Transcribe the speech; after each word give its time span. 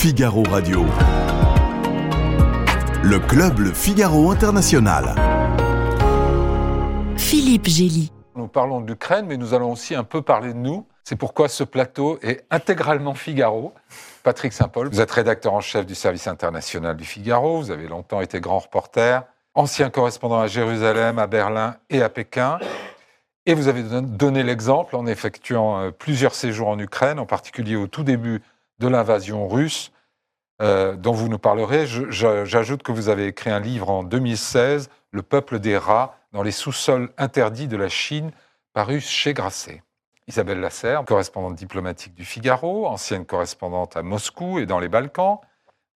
Figaro 0.00 0.42
Radio. 0.44 0.86
Le 3.02 3.18
club 3.18 3.58
Le 3.58 3.70
Figaro 3.74 4.30
International. 4.30 5.14
Philippe 7.18 7.68
Gély. 7.68 8.10
Nous 8.34 8.48
parlons 8.48 8.80
de 8.80 8.86
l'Ukraine, 8.86 9.26
mais 9.28 9.36
nous 9.36 9.52
allons 9.52 9.72
aussi 9.72 9.94
un 9.94 10.04
peu 10.04 10.22
parler 10.22 10.54
de 10.54 10.58
nous. 10.58 10.86
C'est 11.04 11.16
pourquoi 11.16 11.50
ce 11.50 11.64
plateau 11.64 12.18
est 12.22 12.46
intégralement 12.50 13.12
Figaro. 13.12 13.74
Patrick 14.22 14.54
Saint-Paul, 14.54 14.88
vous 14.88 15.02
êtes 15.02 15.10
rédacteur 15.10 15.52
en 15.52 15.60
chef 15.60 15.84
du 15.84 15.94
service 15.94 16.26
international 16.26 16.96
du 16.96 17.04
Figaro. 17.04 17.58
Vous 17.58 17.70
avez 17.70 17.86
longtemps 17.86 18.22
été 18.22 18.40
grand 18.40 18.60
reporter, 18.60 19.24
ancien 19.54 19.90
correspondant 19.90 20.40
à 20.40 20.46
Jérusalem, 20.46 21.18
à 21.18 21.26
Berlin 21.26 21.76
et 21.90 22.00
à 22.00 22.08
Pékin. 22.08 22.58
Et 23.44 23.52
vous 23.52 23.68
avez 23.68 23.82
donné 23.82 24.44
l'exemple 24.44 24.96
en 24.96 25.06
effectuant 25.06 25.78
euh, 25.78 25.90
plusieurs 25.90 26.34
séjours 26.34 26.68
en 26.68 26.78
Ukraine, 26.78 27.18
en 27.18 27.26
particulier 27.26 27.76
au 27.76 27.86
tout 27.86 28.02
début 28.02 28.40
de 28.80 28.88
l'invasion 28.88 29.46
russe, 29.46 29.92
euh, 30.60 30.96
dont 30.96 31.12
vous 31.12 31.28
nous 31.28 31.38
parlerez. 31.38 31.86
J'ajoute 31.86 32.82
que 32.82 32.92
vous 32.92 33.08
avez 33.08 33.26
écrit 33.26 33.50
un 33.50 33.60
livre 33.60 33.90
en 33.90 34.02
2016, 34.02 34.90
Le 35.12 35.22
peuple 35.22 35.60
des 35.60 35.76
rats, 35.76 36.16
dans 36.32 36.42
les 36.42 36.52
sous-sols 36.52 37.10
interdits 37.18 37.68
de 37.68 37.76
la 37.76 37.88
Chine, 37.88 38.32
paru 38.72 39.00
chez 39.00 39.34
Grasset. 39.34 39.82
Isabelle 40.28 40.60
Lasserre, 40.60 41.04
correspondante 41.04 41.56
diplomatique 41.56 42.14
du 42.14 42.24
Figaro, 42.24 42.86
ancienne 42.86 43.26
correspondante 43.26 43.96
à 43.96 44.02
Moscou 44.02 44.60
et 44.60 44.66
dans 44.66 44.78
les 44.78 44.88
Balkans. 44.88 45.38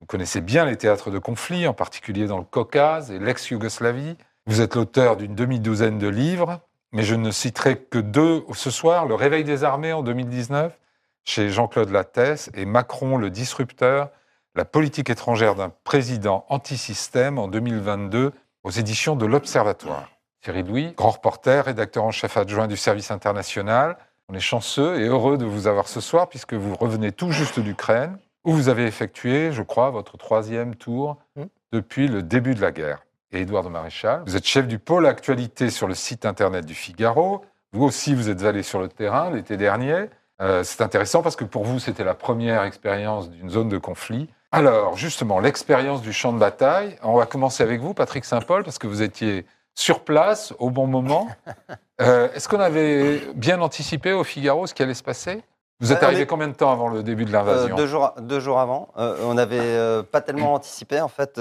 Vous 0.01 0.07
connaissez 0.07 0.41
bien 0.41 0.65
les 0.65 0.77
théâtres 0.77 1.11
de 1.11 1.19
conflit, 1.19 1.69
en 1.69 1.73
particulier 1.73 2.27
dans 2.27 2.39
le 2.39 2.45
Caucase 2.45 3.11
et 3.13 3.19
l'ex-Yougoslavie. 3.19 4.17
Vous 4.47 4.61
êtes 4.61 4.75
l'auteur 4.75 5.17
d'une 5.17 5.37
demi-douzaine 5.37 5.99
de 5.99 6.09
livres, 6.09 6.61
mais 6.93 7.05
je 7.05 7.15
ne 7.15 7.31
citerai 7.31 7.79
que 7.79 7.99
deux 7.99 8.45
ce 8.55 8.71
soir, 8.71 9.07
Le 9.07 9.15
Réveil 9.15 9.45
des 9.45 9.63
armées 9.63 9.93
en 9.93 10.03
2019, 10.03 10.77
chez 11.25 11.51
Jean-Claude 11.51 11.91
Lattès, 11.91 12.51
et 12.55 12.65
Macron 12.65 13.17
le 13.17 13.31
disrupteur, 13.31 14.11
la 14.55 14.65
politique 14.65 15.11
étrangère 15.11 15.55
d'un 15.55 15.73
président 15.85 16.45
anti-système 16.49 17.39
en 17.39 17.49
2022, 17.49 18.33
aux 18.63 18.71
éditions 18.71 19.17
de 19.17 19.27
l'Observatoire. 19.27 20.11
Thierry 20.43 20.63
Louis, 20.63 20.93
grand 20.97 21.11
reporter, 21.11 21.65
rédacteur 21.65 22.05
en 22.05 22.11
chef 22.11 22.37
adjoint 22.37 22.67
du 22.67 22.77
service 22.77 23.11
international. 23.11 23.97
On 24.29 24.35
est 24.35 24.41
chanceux 24.41 25.01
et 25.01 25.07
heureux 25.07 25.39
de 25.39 25.45
vous 25.45 25.67
avoir 25.67 25.89
ce 25.89 26.01
soir, 26.01 26.29
puisque 26.29 26.55
vous 26.55 26.75
revenez 26.75 27.13
tout 27.13 27.31
juste 27.31 27.61
d'Ukraine, 27.61 28.19
où 28.45 28.53
vous 28.53 28.69
avez 28.69 28.87
effectué, 28.87 29.53
je 29.53 29.63
crois, 29.63 29.91
votre 29.91 30.17
troisième 30.17 30.75
tour 30.77 31.17
mmh. 31.37 31.43
depuis 31.73 32.09
le 32.09 32.23
début 32.23 32.55
de 32.55 32.61
la 32.61 32.73
guerre 32.73 33.05
et 33.33 33.41
Édouard 33.41 33.65
de 33.65 33.69
Maréchal. 33.69 34.23
Vous 34.27 34.37
êtes 34.37 34.47
chef 34.47 34.69
du 34.69 34.79
pôle 34.79 35.07
actualité 35.07 35.71
sur 35.71 35.89
le 35.89 35.95
site 35.95 36.25
internet 36.27 36.65
du 36.65 36.75
Figaro. 36.75 37.45
Vous 37.73 37.85
aussi, 37.85 38.15
vous 38.15 38.31
êtes 38.31 38.45
allé 38.45 38.63
sur 38.63 38.81
le 38.81 38.89
terrain 38.89 39.31
l'été 39.31 39.57
dernier. 39.57 40.09
Euh, 40.41 40.65
c'est 40.65 40.83
intéressant 40.83 41.23
parce 41.23 41.37
que 41.37 41.45
pour 41.45 41.65
vous, 41.65 41.79
c'était 41.79 42.05
la 42.05 42.15
première 42.15 42.65
expérience 42.65 43.31
d'une 43.31 43.51
zone 43.51 43.69
de 43.69 43.79
conflit. 43.79 44.29
Alors, 44.53 44.97
justement, 44.97 45.41
l'expérience 45.41 46.03
du 46.03 46.13
champ 46.13 46.33
de 46.33 46.39
bataille. 46.39 46.97
On 47.03 47.17
va 47.17 47.27
commencer 47.27 47.63
avec 47.63 47.81
vous, 47.81 47.95
Patrick 47.95 48.25
Saint-Paul, 48.25 48.65
parce 48.65 48.79
que 48.79 48.87
vous 48.87 49.03
étiez 49.03 49.47
sur 49.75 50.01
place 50.01 50.55
au 50.59 50.71
bon 50.71 50.87
moment. 50.87 51.29
Euh, 52.01 52.29
est-ce 52.35 52.49
qu'on 52.49 52.59
avait 52.59 53.21
bien 53.37 53.61
anticipé 53.61 54.13
au 54.13 54.25
Figaro 54.25 54.67
ce 54.67 54.75
qui 54.75 54.83
allait 54.83 54.95
se 54.95 55.03
passer? 55.05 55.45
Vous 55.81 55.93
êtes 55.93 56.03
arrivé 56.03 56.25
combien 56.25 56.49
de 56.49 56.55
temps 56.55 56.73
avant 56.73 56.89
le 56.89 57.03
début 57.03 57.25
de 57.25 57.33
l'invasion? 57.33 57.75
Euh, 57.75 57.77
deux, 57.77 57.87
jours, 57.87 58.13
deux 58.19 58.41
jours 58.41 58.61
avant. 58.61 58.89
Euh, 58.97 59.17
on 59.23 59.35
n'avait 59.35 59.59
euh, 59.61 60.03
pas 60.03 60.21
tellement 60.21 60.55
anticipé. 60.55 61.01
En 61.01 61.09
fait, 61.09 61.35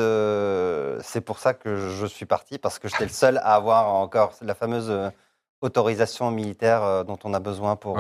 c'est 1.04 1.22
pour 1.22 1.40
ça 1.40 1.54
que 1.54 1.78
je 1.78 2.06
suis 2.06 2.26
parti, 2.26 2.58
parce 2.58 2.80
que 2.80 2.88
j'étais 2.88 3.06
le 3.06 3.10
seul 3.10 3.38
à 3.38 3.56
avoir 3.56 3.94
encore 3.94 4.34
la 4.42 4.56
fameuse 4.56 4.92
autorisation 5.64 6.30
militaire 6.32 7.06
dont 7.06 7.18
on 7.24 7.34
a 7.34 7.40
besoin 7.40 7.76
pour, 7.76 8.00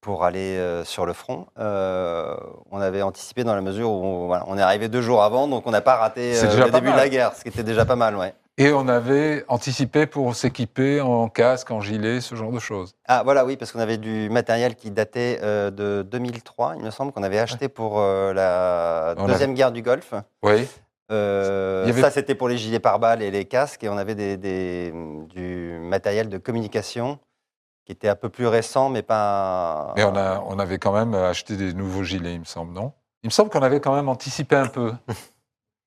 pour 0.00 0.24
aller 0.24 0.82
sur 0.84 1.06
le 1.06 1.12
front. 1.12 1.46
on 1.56 2.80
avait 2.80 3.02
anticipé 3.02 3.44
dans 3.44 3.54
la 3.54 3.60
mesure 3.60 3.90
où 3.90 4.32
on, 4.32 4.58
est 4.58 4.62
arrivé 4.62 4.88
deux 4.88 5.02
jours 5.02 5.22
avant, 5.22 5.48
donc 5.48 5.66
on 5.66 5.70
n'a 5.70 5.80
pas 5.80 5.96
raté 5.96 6.32
le 6.40 6.70
début 6.70 6.90
de 6.90 6.96
la 6.96 7.08
guerre, 7.08 7.34
ce 7.34 7.42
qui 7.42 7.48
était 7.48 7.62
déjà 7.62 7.84
pas 7.84 7.96
mal. 7.96 8.16
Ouais. 8.16 8.34
Et 8.60 8.72
on 8.72 8.88
avait 8.88 9.44
anticipé 9.46 10.06
pour 10.06 10.34
s'équiper 10.34 11.00
en 11.00 11.28
casque, 11.28 11.70
en 11.70 11.80
gilet, 11.80 12.20
ce 12.20 12.34
genre 12.34 12.50
de 12.50 12.58
choses. 12.58 12.96
Ah 13.06 13.22
voilà, 13.24 13.44
oui, 13.44 13.56
parce 13.56 13.70
qu'on 13.70 13.78
avait 13.78 13.98
du 13.98 14.28
matériel 14.30 14.74
qui 14.74 14.90
datait 14.90 15.38
euh, 15.44 15.70
de 15.70 16.02
2003, 16.02 16.74
il 16.76 16.82
me 16.82 16.90
semble, 16.90 17.12
qu'on 17.12 17.22
avait 17.22 17.38
acheté 17.38 17.68
pour 17.68 18.00
euh, 18.00 18.32
la 18.34 19.14
deuxième 19.28 19.54
guerre 19.54 19.70
du 19.70 19.82
Golfe. 19.82 20.12
Oui. 20.42 20.66
Euh, 21.10 21.92
ça, 21.94 22.10
c'était 22.10 22.34
pour 22.34 22.48
les 22.48 22.58
gilets 22.58 22.80
pare-balles 22.80 23.22
et 23.22 23.30
les 23.30 23.46
casques, 23.46 23.84
et 23.84 23.88
on 23.88 23.96
avait 23.96 24.14
des, 24.14 24.92
du 25.34 25.78
matériel 25.80 26.28
de 26.28 26.38
communication 26.38 27.18
qui 27.84 27.92
était 27.92 28.08
un 28.08 28.16
peu 28.16 28.28
plus 28.28 28.46
récent, 28.46 28.90
mais 28.90 29.02
pas. 29.02 29.94
Mais 29.96 30.04
on, 30.04 30.14
a, 30.14 30.42
on 30.46 30.58
avait 30.58 30.78
quand 30.78 30.92
même 30.92 31.14
acheté 31.14 31.56
des 31.56 31.72
nouveaux 31.72 32.02
gilets, 32.02 32.34
il 32.34 32.40
me 32.40 32.44
semble, 32.44 32.72
non? 32.74 32.92
Il 33.22 33.28
me 33.28 33.32
semble 33.32 33.50
qu'on 33.50 33.62
avait 33.62 33.80
quand 33.80 33.94
même 33.94 34.08
anticipé 34.08 34.56
un 34.56 34.66
peu. 34.66 34.92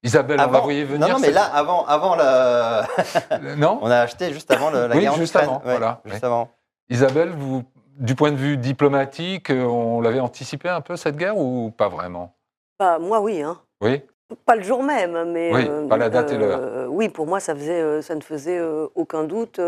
Isabelle, 0.03 0.39
on 0.41 0.51
la 0.51 0.59
voyait 0.59 0.83
venir. 0.83 1.07
Non, 1.07 1.13
non, 1.13 1.19
mais 1.19 1.31
là, 1.31 1.43
avant, 1.43 1.85
avant 1.85 2.15
le. 2.15 3.55
non? 3.55 3.77
On 3.83 3.91
a 3.91 3.99
acheté 3.99 4.33
juste 4.33 4.49
avant 4.49 4.71
le, 4.71 4.87
la 4.87 4.95
oui, 4.95 5.01
guerre 5.01 5.13
juste 5.13 5.35
avant, 5.35 5.61
voilà. 5.63 6.01
Juste 6.05 6.23
avant. 6.23 6.49
Isabelle, 6.89 7.29
vous, 7.29 7.63
du 7.99 8.15
point 8.15 8.31
de 8.31 8.35
vue 8.35 8.57
diplomatique, 8.57 9.51
euh, 9.51 9.63
on 9.63 10.01
l'avait 10.01 10.19
anticipé 10.19 10.69
un 10.69 10.81
peu 10.81 10.95
cette 10.95 11.17
guerre 11.17 11.37
ou 11.37 11.69
pas 11.69 11.87
vraiment? 11.87 12.35
Bah, 12.79 12.97
Moi, 12.97 13.19
oui. 13.21 13.43
Hein. 13.43 13.59
Oui? 13.79 14.01
Pas 14.45 14.55
le 14.55 14.63
jour 14.63 14.83
même, 14.83 15.31
mais. 15.31 15.51
Oui, 15.53 15.87
pas 15.87 15.97
la 15.97 16.09
date 16.09 16.31
et 16.31 16.37
l'heure. 16.37 16.59
Euh, 16.61 16.85
oui, 16.87 17.09
pour 17.09 17.27
moi, 17.27 17.39
ça, 17.39 17.55
faisait, 17.55 17.81
euh, 17.81 18.01
ça 18.01 18.15
ne 18.15 18.21
faisait 18.21 18.61
aucun 18.95 19.23
doute, 19.23 19.59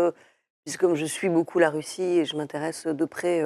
puisque 0.64 0.80
comme 0.80 0.94
je 0.94 1.04
suis 1.04 1.28
beaucoup 1.28 1.58
la 1.58 1.70
Russie 1.70 2.02
et 2.02 2.24
je 2.24 2.36
m'intéresse 2.36 2.86
de 2.86 3.04
près 3.04 3.42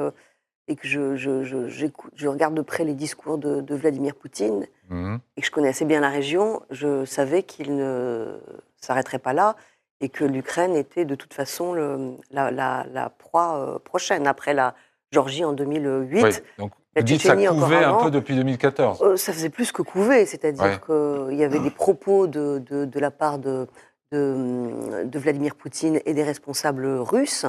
et 0.69 0.77
que 0.77 0.87
je, 0.87 1.17
je, 1.17 1.43
je, 1.43 2.29
regarde 2.29 2.55
de 2.55 2.63
près 2.63 2.85
les 2.85 2.95
discours 2.95 3.39
de, 3.39 3.75
Vladimir 3.75 4.15
Poutine 4.15 4.67
mhm. 4.91 5.19
et 5.37 5.41
que 5.41 5.47
je 5.47 5.51
connais 5.51 5.69
assez 5.69 5.85
bien 5.85 6.01
la 6.01 6.11
région, 6.11 6.63
je 6.71 7.05
savais 7.05 7.43
qu'il 7.43 7.75
ne 7.75 8.39
s'arrêterait 8.81 9.19
pas 9.19 9.33
là 9.33 9.57
et 10.01 10.09
que 10.09 10.25
l'Ukraine 10.25 10.77
était 10.77 11.05
de 11.05 11.15
toute 11.15 11.35
façon 11.35 11.73
le, 11.73 12.17
la, 12.31 12.51
la, 12.51 13.11
proie 13.19 13.59
euh, 13.59 13.79
prochaine 13.79 14.27
après 14.27 14.55
la 14.55 14.75
Géorgie 15.11 15.45
en 15.45 15.53
2008. 15.55 16.23
Oui, 16.23 16.31
donc 16.59 16.73
vous 16.99 17.05
dites 17.05 17.23
ça 17.23 17.37
couvait 17.37 17.85
un 17.85 17.95
peu 17.95 18.11
depuis 18.11 18.35
2014 18.35 19.03
euh, 19.03 19.17
Ça 19.17 19.33
faisait 19.33 19.49
plus 19.51 19.73
que 19.73 19.83
couver, 19.83 20.27
c'est-à-dire 20.27 20.81
qu'il 20.81 21.37
y 21.37 21.45
avait 21.45 21.61
des 21.61 21.71
propos 21.71 22.27
de, 22.27 22.63
de, 22.71 22.85
de 22.85 23.01
la 23.01 23.11
part 23.11 23.39
de, 23.39 23.67
de, 24.13 25.19
Vladimir 25.19 25.55
Poutine 25.55 26.01
et 26.07 26.15
des 26.15 26.23
responsables 26.23 26.87
russes 26.87 27.47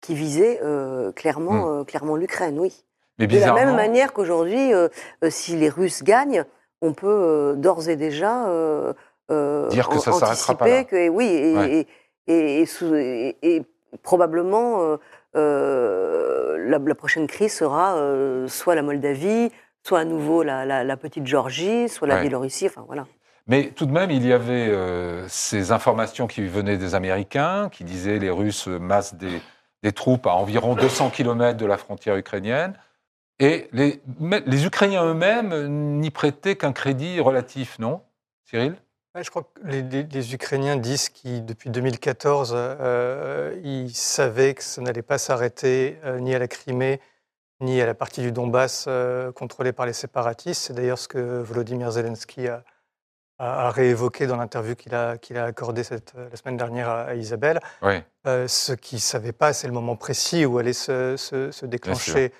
qui 0.00 0.14
visait 0.14 0.60
euh, 0.62 1.12
clairement, 1.12 1.52
hmm. 1.52 1.80
euh, 1.80 1.84
clairement 1.84 2.16
l'Ukraine, 2.16 2.58
oui. 2.58 2.84
Mais 3.18 3.26
de 3.26 3.38
la 3.38 3.52
même 3.52 3.74
manière 3.74 4.12
qu'aujourd'hui, 4.12 4.74
euh, 4.74 4.88
si 5.30 5.56
les 5.56 5.70
Russes 5.70 6.02
gagnent, 6.02 6.44
on 6.82 6.92
peut 6.92 7.54
d'ores 7.56 7.88
et 7.88 7.96
déjà 7.96 8.44
dire 9.70 9.88
que 9.88 9.98
ça 9.98 10.12
s'arrêtera 10.12 10.54
pas 10.54 10.68
là. 10.68 10.84
Que, 10.84 11.08
oui, 11.08 11.24
et, 11.24 11.86
et, 12.26 13.36
et, 13.42 13.62
probablement 14.02 14.98
la, 15.36 16.78
la, 16.78 16.94
prochaine 16.94 17.26
crise 17.26 17.52
sera 17.52 17.96
soit 18.48 18.74
la 18.74 18.82
Moldavie, 18.82 19.50
soit 19.82 20.00
à 20.00 20.04
nouveau 20.04 20.42
la, 20.42 20.64
la, 20.64 20.96
petite 20.96 21.26
Géorgie, 21.26 21.88
soit 21.88 22.08
la 22.08 22.20
Biélorussie, 22.20 22.66
enfin 22.66 22.84
voilà. 22.86 23.06
Mais 23.46 23.70
tout 23.70 23.86
de 23.86 23.92
même, 23.92 24.10
il 24.10 24.26
y 24.26 24.32
avait 24.32 24.72
ces 25.28 25.70
informations 25.72 26.26
qui 26.26 26.44
venaient 26.46 26.78
des 26.78 26.94
Américains, 26.94 27.68
qui 27.70 27.84
disaient 27.84 28.18
les 28.18 28.30
Russes 28.30 28.66
massent 28.66 29.14
des, 29.14 29.40
des 29.82 29.92
troupes 29.92 30.26
à 30.26 30.34
environ 30.34 30.74
200 30.74 31.10
km 31.10 31.56
de 31.56 31.66
la 31.66 31.76
frontière 31.76 32.16
ukrainienne. 32.16 32.74
Et 33.38 33.68
les, 33.72 34.00
les 34.46 34.66
Ukrainiens 34.66 35.04
eux-mêmes 35.04 35.98
n'y 35.98 36.10
prêtaient 36.10 36.56
qu'un 36.56 36.72
crédit 36.72 37.20
relatif, 37.20 37.78
non 37.78 38.02
Cyril? 38.44 38.76
Je 39.22 39.30
crois 39.30 39.44
que 39.44 39.60
les, 39.66 40.34
Ukrainiens 40.34 40.76
disent 40.76 41.08
qu'ils, 41.08 41.44
depuis 41.44 41.70
2014, 41.70 42.52
euh, 42.54 43.58
ils 43.64 43.94
savaient 43.94 44.54
que 44.54 44.62
ça 44.62 44.82
n'allait 44.82 45.02
pas 45.02 45.16
s'arrêter 45.16 45.98
euh, 46.04 46.18
ni 46.18 46.34
à 46.34 46.38
la 46.38 46.48
Crimée, 46.48 47.00
ni 47.60 47.80
à 47.80 47.86
la 47.86 47.94
partie 47.94 48.20
du 48.20 48.30
Donbass 48.30 48.84
euh, 48.88 49.32
contrôlée 49.32 49.72
par 49.72 49.86
les 49.86 49.94
séparatistes. 49.94 50.64
C'est 50.64 50.74
d'ailleurs 50.74 50.98
ce 50.98 51.08
que 51.08 51.40
Volodymyr 51.40 51.90
Zelensky 51.92 52.48
a, 52.48 52.62
a, 53.38 53.70
réévoqué 53.70 54.26
dans 54.26 54.36
l'interview 54.36 54.74
qu'il 54.74 54.94
a, 54.94 55.16
qu'il 55.16 55.38
a 55.38 55.44
accordée 55.44 55.82
la 55.90 56.36
semaine 56.36 56.58
dernière 56.58 56.90
à, 56.90 57.14
Isabelle. 57.14 57.60
Euh, 58.26 58.46
ce 58.48 58.72
qu'il 58.74 58.96
ne 58.96 59.00
savait 59.00 59.32
pas, 59.32 59.54
c'est 59.54 59.66
le 59.66 59.72
moment 59.72 59.96
précis 59.96 60.44
où 60.44 60.58
allait 60.58 60.74
se, 60.74 61.16
se, 61.16 61.64
déclencher 61.64 62.32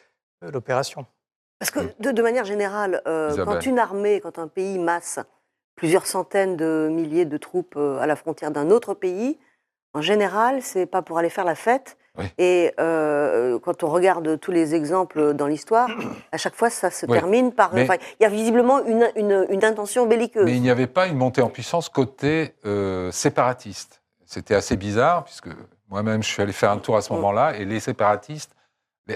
l'opération. 0.42 1.06
Parce 1.58 1.70
que 1.70 1.80
de, 2.00 2.22
manière 2.22 2.44
générale, 2.44 3.00
quand 3.06 3.64
une 3.64 3.78
armée, 3.78 4.20
quand 4.20 4.38
un 4.38 4.48
pays 4.48 4.78
masse 4.78 5.20
plusieurs 5.76 6.06
centaines 6.06 6.56
de 6.56 6.88
milliers 6.90 7.24
de 7.24 7.36
troupes 7.36 7.76
à 7.76 8.06
la 8.06 8.16
frontière 8.16 8.50
d'un 8.50 8.70
autre 8.70 8.94
pays, 8.94 9.38
en 9.94 10.02
général, 10.02 10.62
c'est 10.62 10.86
pas 10.86 11.02
pour 11.02 11.18
aller 11.18 11.30
faire 11.30 11.44
la 11.44 11.54
fête, 11.54 11.96
et 12.38 12.72
euh, 12.80 13.58
quand 13.58 13.82
on 13.82 13.88
regarde 13.88 14.38
tous 14.40 14.50
les 14.50 14.74
exemples 14.74 15.34
dans 15.34 15.46
l'histoire, 15.46 15.88
à 16.32 16.38
chaque 16.38 16.54
fois, 16.54 16.70
ça 16.70 16.90
se 16.90 17.06
termine 17.06 17.52
par. 17.52 17.76
il 17.76 17.86
y 18.20 18.24
a 18.24 18.28
visiblement 18.28 18.84
une, 18.84 19.10
une, 19.16 19.64
intention 19.64 20.06
belliqueuse. 20.06 20.44
Mais 20.44 20.54
il 20.54 20.62
n'y 20.62 20.70
avait 20.70 20.86
pas 20.86 21.06
une 21.06 21.16
montée 21.16 21.42
en 21.42 21.48
puissance 21.48 21.88
côté 21.88 22.54
euh, 22.64 23.10
séparatiste. 23.10 24.02
C'était 24.24 24.54
assez 24.54 24.76
bizarre, 24.76 25.24
puisque 25.24 25.48
moi-même, 25.88 26.22
je 26.22 26.28
suis 26.28 26.42
allé 26.42 26.52
faire 26.52 26.70
un 26.70 26.78
tour 26.78 26.96
à 26.96 27.02
ce 27.02 27.12
mm. 27.12 27.16
moment-là, 27.16 27.56
et 27.56 27.64
les 27.64 27.80
séparatistes. 27.80 28.52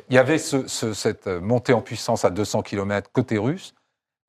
Il 0.09 0.15
y 0.15 0.19
avait 0.19 0.39
ce, 0.39 0.67
cette 0.69 1.27
montée 1.27 1.73
en 1.73 1.81
puissance 1.81 2.25
à 2.25 2.31
200 2.31 2.63
km 2.63 3.11
côté 3.13 3.39
russe, 3.39 3.75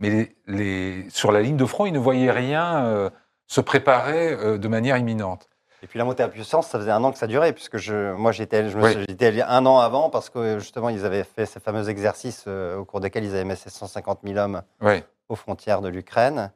mais 0.01 0.35
les, 0.47 1.09
sur 1.09 1.31
la 1.31 1.41
ligne 1.41 1.55
de 1.57 1.65
front, 1.65 1.85
ils 1.85 1.93
ne 1.93 1.99
voyaient 1.99 2.31
rien 2.31 2.85
euh, 2.85 3.09
se 3.47 3.61
préparer 3.61 4.33
euh, 4.33 4.57
de 4.57 4.67
manière 4.67 4.97
imminente. 4.97 5.47
Et 5.83 5.87
puis 5.87 5.97
la 5.97 6.05
montée 6.05 6.23
en 6.23 6.29
puissance, 6.29 6.67
ça 6.67 6.77
faisait 6.79 6.91
un 6.91 7.03
an 7.03 7.11
que 7.11 7.17
ça 7.17 7.27
durait, 7.27 7.53
puisque 7.53 7.77
je, 7.77 8.13
moi 8.13 8.31
j'étais 8.31 8.69
je 8.69 8.77
Oui. 8.77 9.05
allé 9.25 9.41
un 9.41 9.65
an 9.65 9.79
avant, 9.79 10.09
parce 10.09 10.29
que 10.29 10.59
justement 10.59 10.89
ils 10.89 11.05
avaient 11.05 11.23
fait 11.23 11.45
ces 11.45 11.59
fameux 11.59 11.87
exercices 11.89 12.43
euh, 12.47 12.77
au 12.77 12.85
cours 12.85 12.99
desquels 12.99 13.23
ils 13.23 13.31
avaient 13.33 13.45
mis 13.45 13.55
ces 13.55 13.69
150 13.69 14.19
000 14.23 14.37
hommes 14.37 14.61
Oui, 14.81 15.03
aux 15.29 15.35
frontières 15.35 15.81
de 15.81 15.87
l'Ukraine. 15.89 16.51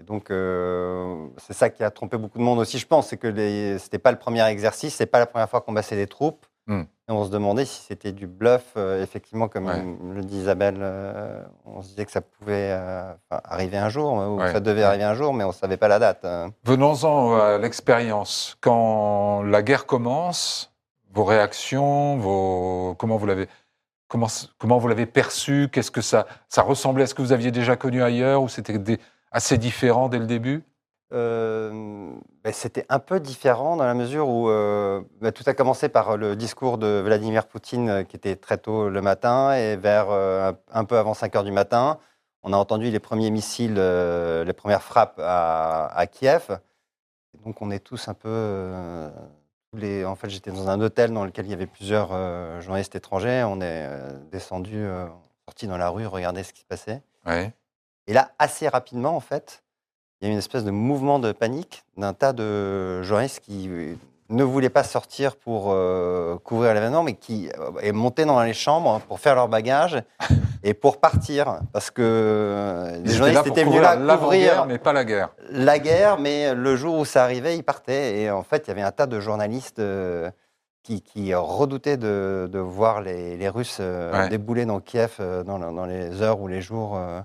Et 0.00 0.04
donc 0.04 0.28
c'est 1.38 1.52
ça 1.52 1.68
qui 1.68 1.84
a 1.84 1.90
trompé 1.90 2.16
beaucoup 2.16 2.38
de 2.38 2.42
monde 2.42 2.58
aussi, 2.58 2.78
je 2.78 2.86
pense, 2.86 3.08
c'est 3.08 3.18
que 3.18 3.28
ce 3.30 3.72
n'était 3.82 3.98
pas 3.98 4.10
le 4.12 4.18
premier 4.18 4.42
exercice, 4.46 4.94
c'est 4.94 5.04
pas 5.04 5.18
la 5.18 5.26
première 5.26 5.48
fois 5.50 5.60
qu'on 5.60 5.72
baissait 5.72 5.96
des 5.96 6.06
troupes. 6.06 6.46
Hmm. 6.66 6.82
Et 7.08 7.12
on 7.12 7.24
se 7.24 7.30
demandait 7.30 7.64
si 7.64 7.82
c'était 7.82 8.12
du 8.12 8.26
bluff, 8.28 8.74
euh, 8.76 9.02
effectivement, 9.02 9.48
comme 9.48 9.66
Ouais. 9.66 9.82
le 10.14 10.22
dit 10.22 10.38
Isabelle, 10.38 10.78
euh, 10.80 11.42
on 11.64 11.82
se 11.82 11.88
disait 11.88 12.04
que 12.04 12.12
ça 12.12 12.20
pouvait 12.20 12.70
euh, 12.70 13.12
arriver 13.30 13.76
un 13.78 13.88
jour, 13.88 14.12
ou 14.12 14.38
Ouais. 14.40 14.52
ça 14.52 14.60
devait 14.60 14.84
arriver 14.84 15.02
un 15.04 15.14
jour, 15.14 15.34
mais 15.34 15.42
on 15.42 15.48
ne 15.48 15.52
savait 15.52 15.76
pas 15.78 15.88
la 15.88 15.98
date. 15.98 16.24
hein. 16.24 16.52
Venons-en 16.64 17.34
à 17.36 17.58
l'expérience. 17.58 18.56
Quand 18.60 19.42
la 19.42 19.62
guerre 19.62 19.86
commence, 19.86 20.72
vos 21.12 21.24
réactions, 21.24 22.18
vos... 22.18 22.94
comment 22.98 23.16
vous 23.16 23.26
l'avez 23.26 23.48
comment, 24.06 24.28
comment 24.58 24.78
vous 24.78 24.86
l'avez 24.88 25.06
perçu? 25.06 25.68
Qu'est-ce 25.72 25.90
que 25.90 26.00
ça 26.02 26.26
ça 26.48 26.62
ressemblait? 26.62 27.04
À 27.04 27.06
ce 27.08 27.14
que 27.14 27.22
vous 27.22 27.32
aviez 27.32 27.50
déjà 27.50 27.74
connu 27.76 28.02
ailleurs 28.02 28.42
ou 28.42 28.48
c'était 28.48 28.78
des- 28.78 29.00
assez 29.32 29.58
différent 29.58 30.08
dès 30.08 30.18
le 30.18 30.26
début? 30.26 30.62
Euh, 31.12 32.12
ben, 32.44 32.52
C'était 32.52 32.86
un 32.88 33.00
peu 33.00 33.18
différent 33.18 33.76
dans 33.76 33.84
la 33.84 33.94
mesure 33.94 34.28
où 34.28 34.48
euh, 34.48 35.02
ben, 35.20 35.32
tout 35.32 35.42
a 35.46 35.54
commencé 35.54 35.88
par 35.88 36.16
le 36.16 36.36
discours 36.36 36.78
de 36.78 37.02
Vladimir 37.04 37.46
Poutine 37.46 37.88
euh, 37.88 38.02
qui 38.04 38.16
était 38.16 38.36
très 38.36 38.58
tôt 38.58 38.88
le 38.88 39.02
matin 39.02 39.52
et 39.54 39.76
vers 39.76 40.06
euh, 40.10 40.52
un 40.70 40.84
peu 40.84 40.98
avant 40.98 41.14
5 41.14 41.34
heures 41.34 41.44
du 41.44 41.50
matin, 41.50 41.98
on 42.42 42.52
a 42.52 42.56
entendu 42.56 42.90
les 42.90 43.00
premiers 43.00 43.30
missiles, 43.30 43.74
les 43.74 44.52
premières 44.52 44.82
frappes 44.82 45.20
à, 45.22 45.86
à 45.94 46.06
Kiev. 46.06 46.58
Et 47.34 47.44
donc 47.44 47.60
on 47.60 47.70
est 47.70 47.80
tous 47.80 48.08
un 48.08 48.14
peu... 48.14 49.10
les, 49.74 50.06
en 50.06 50.16
fait, 50.16 50.30
j'étais 50.30 50.50
dans 50.50 50.70
un 50.70 50.80
hôtel 50.80 51.12
dans 51.12 51.26
lequel 51.26 51.44
il 51.44 51.50
y 51.50 51.54
avait 51.54 51.66
plusieurs 51.66 52.08
journalistes 52.62 52.96
étrangers. 52.96 53.44
On 53.46 53.60
est 53.60 53.86
descendu, 54.32 54.86
sorti 55.46 55.66
dans 55.66 55.76
la 55.76 55.90
rue, 55.90 56.06
regarder 56.06 56.42
ce 56.42 56.54
qui 56.54 56.62
se 56.62 56.66
passait. 56.66 57.02
Ouais. 57.26 57.52
Et 58.06 58.14
là, 58.14 58.30
assez 58.38 58.68
rapidement, 58.68 59.14
en 59.14 59.20
fait, 59.20 59.62
il 60.20 60.26
y 60.26 60.28
a 60.28 60.30
eu 60.30 60.32
une 60.32 60.38
espèce 60.38 60.64
de 60.64 60.70
mouvement 60.70 61.18
de 61.18 61.32
panique 61.32 61.84
d'un 61.96 62.12
tas 62.12 62.32
de 62.32 63.02
journalistes 63.02 63.40
qui 63.40 63.68
euh, 63.68 63.94
ne 64.28 64.44
voulaient 64.44 64.68
pas 64.68 64.84
sortir 64.84 65.36
pour 65.36 65.68
euh, 65.72 66.36
couvrir 66.44 66.74
l'événement, 66.74 67.02
mais 67.02 67.14
qui 67.14 67.48
euh, 67.58 67.80
est 67.80 67.92
monté 67.92 68.24
dans 68.24 68.42
les 68.42 68.52
chambres 68.52 69.00
pour 69.08 69.18
faire 69.18 69.34
leur 69.34 69.48
bagage 69.48 70.02
et 70.62 70.74
pour 70.74 70.98
partir. 71.00 71.60
Parce 71.72 71.90
que 71.90 72.02
euh, 72.04 72.98
les 73.02 73.14
journalistes 73.14 73.46
étaient 73.46 73.64
venus 73.64 73.80
couvrir 73.80 73.98
là 74.00 74.16
couvrir 74.18 74.66
mais 74.66 74.78
pas 74.78 74.92
la 74.92 75.04
guerre. 75.04 75.30
la 75.50 75.78
guerre, 75.78 76.18
mais 76.18 76.54
le 76.54 76.76
jour 76.76 76.98
où 76.98 77.04
ça 77.04 77.24
arrivait, 77.24 77.56
ils 77.56 77.64
partaient. 77.64 78.20
Et 78.20 78.30
en 78.30 78.42
fait, 78.42 78.64
il 78.66 78.68
y 78.68 78.70
avait 78.72 78.82
un 78.82 78.92
tas 78.92 79.06
de 79.06 79.18
journalistes 79.20 79.78
euh, 79.78 80.30
qui, 80.82 81.00
qui 81.02 81.34
redoutaient 81.34 81.96
de, 81.96 82.48
de 82.52 82.58
voir 82.58 83.00
les, 83.00 83.36
les 83.36 83.48
Russes 83.48 83.78
euh, 83.80 84.12
Ouais. 84.24 84.28
débouler 84.28 84.64
dans 84.66 84.80
Kiev 84.80 85.16
euh, 85.20 85.42
dans, 85.44 85.58
le- 85.58 85.74
dans 85.74 85.86
les 85.86 86.22
heures 86.22 86.40
ou 86.40 86.46
les 86.48 86.60
jours 86.62 86.96
euh, 86.96 87.20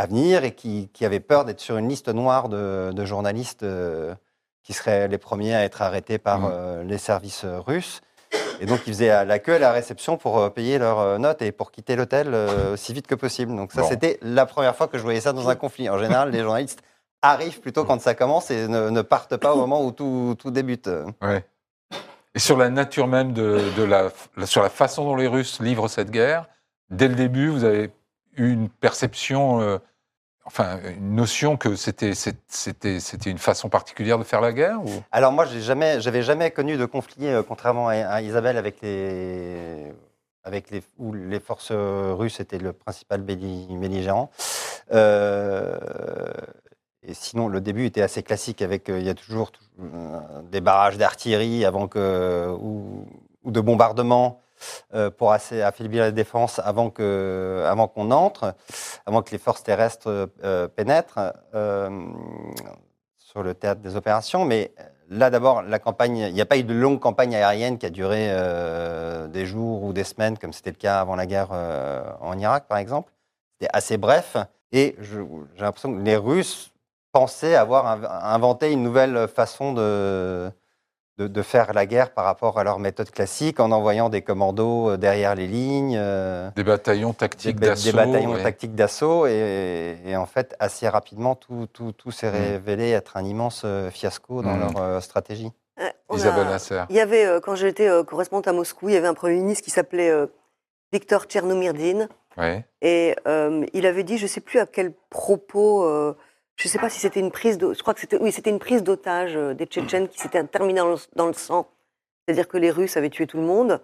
à 0.00 0.06
venir 0.06 0.44
et 0.44 0.52
qui, 0.54 0.88
qui 0.94 1.04
avaient 1.04 1.20
peur 1.20 1.44
d'être 1.44 1.60
sur 1.60 1.76
une 1.76 1.86
liste 1.88 2.08
noire 2.08 2.48
de, 2.48 2.90
de 2.92 3.04
journalistes 3.04 3.62
euh, 3.64 4.14
qui 4.62 4.72
seraient 4.72 5.08
les 5.08 5.18
premiers 5.18 5.54
à 5.54 5.62
être 5.64 5.82
arrêtés 5.82 6.16
par 6.18 6.40
Mhm. 6.40 6.48
euh, 6.50 6.84
les 6.84 6.96
services 6.98 7.44
russes. 7.44 8.00
Et 8.60 8.66
donc, 8.66 8.80
ils 8.86 8.94
faisaient 8.94 9.24
la 9.26 9.38
queue 9.38 9.54
à 9.54 9.58
la 9.58 9.72
réception 9.72 10.16
pour 10.16 10.38
euh, 10.38 10.48
payer 10.48 10.78
leurs 10.78 11.18
notes 11.18 11.42
et 11.42 11.52
pour 11.52 11.70
quitter 11.70 11.96
l'hôtel 11.96 12.34
aussi 12.72 12.92
vite 12.94 13.06
que 13.06 13.14
possible. 13.14 13.54
Donc, 13.54 13.72
ça, 13.72 13.82
Bon. 13.82 13.88
c'était 13.88 14.18
la 14.22 14.46
première 14.46 14.74
fois 14.74 14.88
que 14.88 14.96
je 14.96 15.02
voyais 15.02 15.20
ça 15.20 15.32
dans 15.34 15.48
un 15.50 15.56
conflit. 15.56 15.90
En 15.90 15.98
général, 15.98 16.30
les 16.30 16.40
journalistes 16.40 16.80
arrivent 17.20 17.60
plutôt 17.60 17.84
quand 17.84 18.00
ça 18.00 18.14
commence 18.14 18.50
et 18.50 18.68
ne, 18.68 18.88
ne 18.88 19.02
partent 19.02 19.36
pas 19.36 19.52
au 19.52 19.56
moment 19.58 19.84
où 19.84 19.92
tout, 19.92 20.34
tout 20.38 20.50
débute. 20.50 20.88
Ouais. 21.20 21.44
Et 22.34 22.38
sur 22.38 22.56
la 22.56 22.70
nature 22.70 23.06
même 23.06 23.32
de, 23.34 23.60
de 23.76 23.82
la, 23.82 24.10
sur 24.46 24.62
la 24.62 24.70
façon 24.70 25.04
dont 25.04 25.16
les 25.16 25.26
Russes 25.26 25.60
livrent 25.60 25.88
cette 25.88 26.10
guerre, 26.10 26.46
dès 26.88 27.08
le 27.08 27.14
début, 27.16 27.48
vous 27.48 27.64
avez 27.64 27.90
eu 28.36 28.50
une 28.52 28.68
perception, 28.70 29.80
une 30.58 31.14
notion 31.14 31.56
que 31.56 31.76
c'était 31.76 32.14
c'était 32.14 33.00
c'était 33.00 33.30
une 33.30 33.38
façon 33.38 33.68
particulière 33.68 34.18
de 34.18 34.24
faire 34.24 34.40
la 34.40 34.52
guerre 34.52 34.80
Alors 35.12 35.32
moi, 35.32 35.44
j'ai 35.44 35.60
jamais, 35.60 36.00
j'avais 36.00 36.22
jamais 36.22 36.50
connu 36.50 36.76
de 36.76 36.84
conflit, 36.84 37.26
euh, 37.26 37.42
contrairement 37.42 37.88
à, 37.88 38.22
Isabelle, 38.22 38.56
avec 38.56 38.80
les, 38.82 39.92
avec 40.44 40.70
les, 40.70 40.82
où 40.98 41.12
les 41.12 41.40
forces 41.40 41.70
euh, 41.70 42.12
russes 42.14 42.40
étaient 42.40 42.58
le 42.58 42.72
principal 42.72 43.22
belli- 43.22 43.78
belligérant. 43.78 44.30
Euh, 44.92 45.78
et 47.02 47.14
sinon, 47.14 47.48
le 47.48 47.60
début 47.60 47.86
était 47.86 48.02
assez 48.02 48.22
classique, 48.22 48.60
avec 48.60 48.88
il 48.88 49.02
y 49.02 49.08
a 49.08 49.14
toujours 49.14 49.52
des 50.50 50.60
barrages 50.60 50.98
d'artillerie 50.98 51.64
avant 51.64 51.88
que 51.88 52.54
ou, 52.60 53.06
de 53.46 53.60
bombardements 53.60 54.42
pour 55.16 55.32
affaiblir 55.32 56.02
la 56.02 56.10
défense 56.10 56.58
avant 56.58 56.90
que, 56.90 57.64
avant 57.66 57.88
qu'on 57.88 58.10
entre, 58.10 58.54
avant 59.06 59.22
que 59.22 59.30
les 59.30 59.38
forces 59.38 59.62
terrestres 59.62 60.30
euh, 60.44 60.68
pénètrent. 60.68 61.34
Euh, 61.54 61.90
sur 63.30 63.44
le 63.44 63.54
théâtre 63.54 63.80
des 63.80 63.94
opérations. 63.94 64.44
Mais 64.44 64.72
là, 65.08 65.30
d'abord, 65.30 65.62
la 65.62 65.78
campagne, 65.78 66.16
il 66.16 66.34
n'y 66.34 66.40
a 66.40 66.46
pas 66.46 66.58
eu 66.58 66.64
de 66.64 66.74
longue 66.74 66.98
campagne 66.98 67.36
aérienne 67.36 67.78
qui 67.78 67.86
a 67.86 67.90
duré 67.90 68.26
euh, 68.28 69.28
des 69.28 69.46
jours 69.46 69.84
ou 69.84 69.92
des 69.92 70.02
semaines, 70.02 70.36
comme 70.36 70.52
c'était 70.52 70.70
le 70.70 70.76
cas 70.76 71.00
avant 71.00 71.14
la 71.14 71.26
guerre 71.26 71.50
euh, 71.52 72.02
en 72.20 72.36
Irak, 72.36 72.64
par 72.66 72.78
exemple. 72.78 73.12
C'était 73.52 73.70
assez 73.72 73.98
bref. 73.98 74.36
Et 74.72 74.96
j'ai 75.00 75.20
l'impression 75.60 75.94
que 75.94 76.00
les 76.00 76.16
Russes 76.16 76.72
pensaient 77.12 77.54
avoir 77.54 77.86
inv- 77.86 78.08
inventé 78.08 78.72
une 78.72 78.82
nouvelle 78.82 79.28
façon 79.28 79.74
de, 79.74 80.50
de, 81.20 81.26
de 81.28 81.42
faire 81.42 81.72
la 81.74 81.84
guerre 81.86 82.10
par 82.12 82.24
rapport 82.24 82.58
à 82.58 82.64
leur 82.64 82.78
méthode 82.78 83.10
classique, 83.10 83.60
en 83.60 83.70
envoyant 83.72 84.08
des 84.08 84.22
commandos 84.22 84.90
euh, 84.90 84.96
derrière 84.96 85.34
les 85.34 85.46
lignes. 85.46 85.96
euh, 85.98 86.50
des 86.56 86.64
bataillons 86.64 87.12
tactiques 87.12 87.60
d'assaut 87.60 87.90
des 87.90 87.96
bataillons 87.96 88.32
ouais. 88.34 88.42
tactiques 88.42 88.74
d'assaut 88.74 89.26
et, 89.26 89.98
et 90.06 90.16
en 90.16 90.26
fait 90.26 90.56
assez 90.58 90.88
rapidement 90.88 91.34
tout, 91.34 91.66
tout, 91.72 91.92
tout 91.92 92.10
s'est 92.10 92.30
Mm. 92.30 92.34
révélé 92.52 92.90
être 92.90 93.16
un 93.16 93.24
immense 93.24 93.62
euh, 93.64 93.90
fiasco 93.90 94.42
dans 94.42 94.54
Mm. 94.56 94.60
leur 94.60 94.76
euh, 94.82 95.00
stratégie. 95.00 95.50
Ouais, 95.78 95.92
Isabelle 96.14 96.46
a- 96.46 96.50
Lasserre. 96.50 96.86
Il 96.90 96.96
y 96.96 97.00
avait, 97.00 97.26
euh, 97.26 97.40
quand 97.40 97.54
j'étais 97.54 97.88
euh, 97.88 98.02
correspondante 98.04 98.48
à 98.48 98.52
Moscou, 98.52 98.88
il 98.88 98.94
y 98.94 98.96
avait 98.96 99.08
un 99.08 99.14
Premier 99.14 99.36
ministre 99.36 99.64
qui 99.64 99.70
s'appelait 99.70 100.10
euh, 100.10 100.26
Viktor 100.92 101.24
Tchernomyrdine. 101.24 102.08
Ouais. 102.36 102.64
Et 102.82 103.16
euh, 103.26 103.64
il 103.72 103.86
avait 103.86 104.04
dit, 104.04 104.16
je 104.16 104.24
ne 104.24 104.28
sais 104.28 104.40
plus 104.40 104.58
à 104.60 104.66
quel 104.66 104.92
propos, 105.10 105.84
euh, 105.84 106.16
je 106.60 106.68
ne 106.68 106.70
sais 106.72 106.78
pas 106.78 106.90
si 106.90 107.00
c'était 107.00 107.20
une 107.20 107.30
prise 107.30 107.56
de, 107.58 107.72
je 107.72 107.80
crois 107.80 107.94
que 107.94 108.00
c'était, 108.00 108.18
oui, 108.20 108.32
c'était 108.32 108.50
une 108.50 108.58
prise 108.58 108.82
d'otage 108.82 109.34
euh, 109.36 109.54
des 109.54 109.64
Tchétchènes 109.64 110.08
qui 110.08 110.18
s'était 110.18 110.42
terminée 110.44 110.80
dans 110.80 110.88
le, 110.90 110.96
dans 111.16 111.26
le 111.26 111.32
sang. 111.32 111.68
C'est-à-dire 112.26 112.48
que 112.48 112.58
les 112.58 112.70
Russes 112.70 112.96
avaient 112.96 113.08
tué 113.10 113.26
tout 113.26 113.38
le 113.38 113.44
monde. 113.44 113.80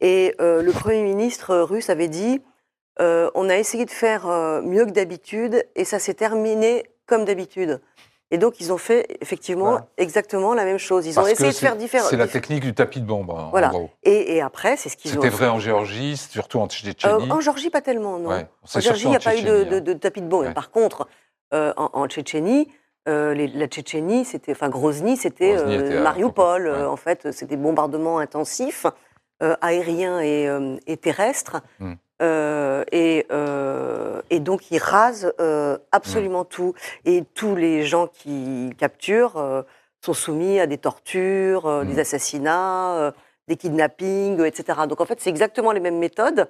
Et 0.00 0.34
euh, 0.40 0.62
le 0.62 0.70
Premier 0.72 1.02
ministre 1.02 1.50
euh, 1.50 1.64
russe 1.64 1.90
avait 1.90 2.08
dit, 2.08 2.40
euh, 3.00 3.30
on 3.34 3.48
a 3.48 3.56
essayé 3.56 3.84
de 3.84 3.90
faire 3.90 4.28
euh, 4.28 4.62
mieux 4.62 4.84
que 4.86 4.90
d'habitude 4.92 5.64
et 5.74 5.84
ça 5.84 5.98
s'est 5.98 6.14
terminé 6.14 6.84
comme 7.06 7.24
d'habitude. 7.24 7.80
Et 8.30 8.38
donc 8.38 8.60
ils 8.60 8.72
ont 8.72 8.78
fait 8.78 9.06
effectivement 9.20 9.70
Voilà. 9.72 9.86
exactement 9.96 10.54
la 10.54 10.64
même 10.64 10.78
chose. 10.78 11.06
Ils 11.06 11.12
ont 11.18 11.22
Parce 11.22 11.32
essayé 11.32 11.50
de 11.50 11.56
faire 11.56 11.76
différent. 11.76 12.06
C'est 12.08 12.16
la 12.16 12.26
technique 12.28 12.62
du 12.62 12.74
tapis 12.74 13.00
de 13.00 13.06
bombe, 13.06 13.30
en 13.30 13.50
Voilà. 13.50 13.68
gros. 13.68 13.90
Et, 14.02 14.36
et 14.36 14.40
après, 14.40 14.76
c'est 14.76 14.88
ce 14.88 14.96
qu'ils 14.96 15.10
ont 15.12 15.14
C'était 15.22 15.28
vrai 15.28 15.48
en 15.48 15.58
Géorgie, 15.58 16.16
surtout 16.16 16.58
en 16.60 16.64
Euh, 16.64 16.68
Tchétchénie. 16.68 17.30
en 17.32 17.40
Georgie, 17.40 17.70
pas 17.70 17.80
tellement, 17.82 18.18
non. 18.18 18.30
Ouais. 18.30 18.46
En 18.74 18.80
Géorgie, 18.80 19.04
il 19.04 19.10
n'y 19.10 19.16
a 19.16 19.18
en 19.18 19.22
pas 19.22 19.36
eu 19.36 19.42
de, 19.42 19.46
Tchétchénie, 19.46 19.70
de- 19.70 19.76
hein. 19.76 19.80
de 19.80 19.92
tapis 19.92 20.20
de 20.22 20.26
bombe. 20.26 20.46
Ouais. 20.46 20.54
Par 20.54 20.70
contre, 20.70 21.06
euh, 21.54 21.72
en, 21.76 21.88
en 21.92 22.06
Tchétchénie, 22.08 22.68
euh, 23.08 23.32
les- 23.34 23.48
la 23.48 23.66
Tchétchénie, 23.66 24.24
c'était, 24.24 24.52
enfin 24.52 24.68
Grozny, 24.68 25.16
c'était 25.16 25.56
euh, 25.58 26.02
Mariupol. 26.02 26.62
ouais. 26.64 26.68
euh, 26.68 26.88
En 26.88 26.96
fait, 26.96 27.30
c'était 27.32 27.56
bombardements 27.56 28.18
intensifs, 28.18 28.86
aériens 29.60 30.20
et, 30.20 30.48
et 30.86 30.96
terrestres. 30.96 31.60
Mm. 31.80 31.92
Euh, 32.22 32.84
et, 32.92 33.26
et 34.30 34.40
donc, 34.40 34.70
ils 34.70 34.78
rasent 34.78 35.32
absolument 35.92 36.42
Mm. 36.44 36.48
tout. 36.48 36.74
Et 37.04 37.24
tous 37.34 37.54
les 37.54 37.82
gens 37.82 38.06
qui 38.06 38.70
capturent 38.78 39.64
sont 40.04 40.14
soumis 40.14 40.60
à 40.60 40.66
des 40.66 40.78
tortures, 40.78 41.66
Mm. 41.66 41.84
des 41.86 41.98
assassinats, 41.98 42.94
euh, 42.96 43.10
des 43.48 43.56
kidnappings, 43.56 44.40
etc. 44.44 44.80
Donc, 44.88 45.00
en 45.00 45.04
fait, 45.04 45.20
c'est 45.20 45.30
exactement 45.30 45.72
les 45.72 45.80
mêmes 45.80 45.98
méthodes. 45.98 46.48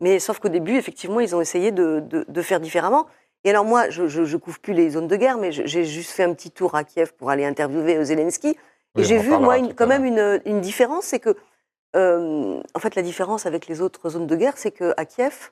Mais 0.00 0.18
sauf 0.18 0.38
qu'au 0.40 0.48
début, 0.50 0.76
effectivement, 0.76 1.20
ils 1.20 1.34
ont 1.34 1.40
essayé 1.40 1.70
de, 1.70 2.00
de- 2.00 2.26
de 2.28 2.42
faire 2.42 2.60
différemment. 2.60 3.06
Et 3.44 3.50
alors 3.50 3.64
moi, 3.64 3.90
je, 3.90 4.08
je, 4.08 4.24
je 4.24 4.36
couvre 4.36 4.58
plus 4.58 4.72
les 4.72 4.90
zones 4.90 5.06
de 5.08 5.16
guerre, 5.16 5.36
mais 5.38 5.52
j'ai 5.52 5.84
juste 5.84 6.10
fait 6.12 6.22
un 6.24 6.32
petit 6.32 6.50
tour 6.50 6.74
à 6.74 6.84
Kiev 6.84 7.12
pour 7.18 7.30
aller 7.30 7.44
interviewer 7.44 7.96
euh, 7.96 8.04
Zelensky. 8.04 8.56
Oui, 8.96 9.02
et 9.02 9.04
j'ai 9.04 9.18
vu, 9.18 9.30
moi, 9.36 9.58
une- 9.58 9.74
quand 9.74 9.86
même 9.86 10.04
une, 10.04 10.40
une 10.46 10.60
différence, 10.60 11.04
c'est 11.06 11.18
que, 11.18 11.36
euh, 11.96 12.60
en 12.74 12.78
fait, 12.78 12.94
la 12.94 13.02
différence 13.02 13.44
avec 13.46 13.66
les 13.66 13.80
autres 13.82 14.08
zones 14.10 14.26
de 14.26 14.36
guerre, 14.36 14.54
c'est 14.56 14.70
qu'à 14.70 15.04
Kiev, 15.04 15.50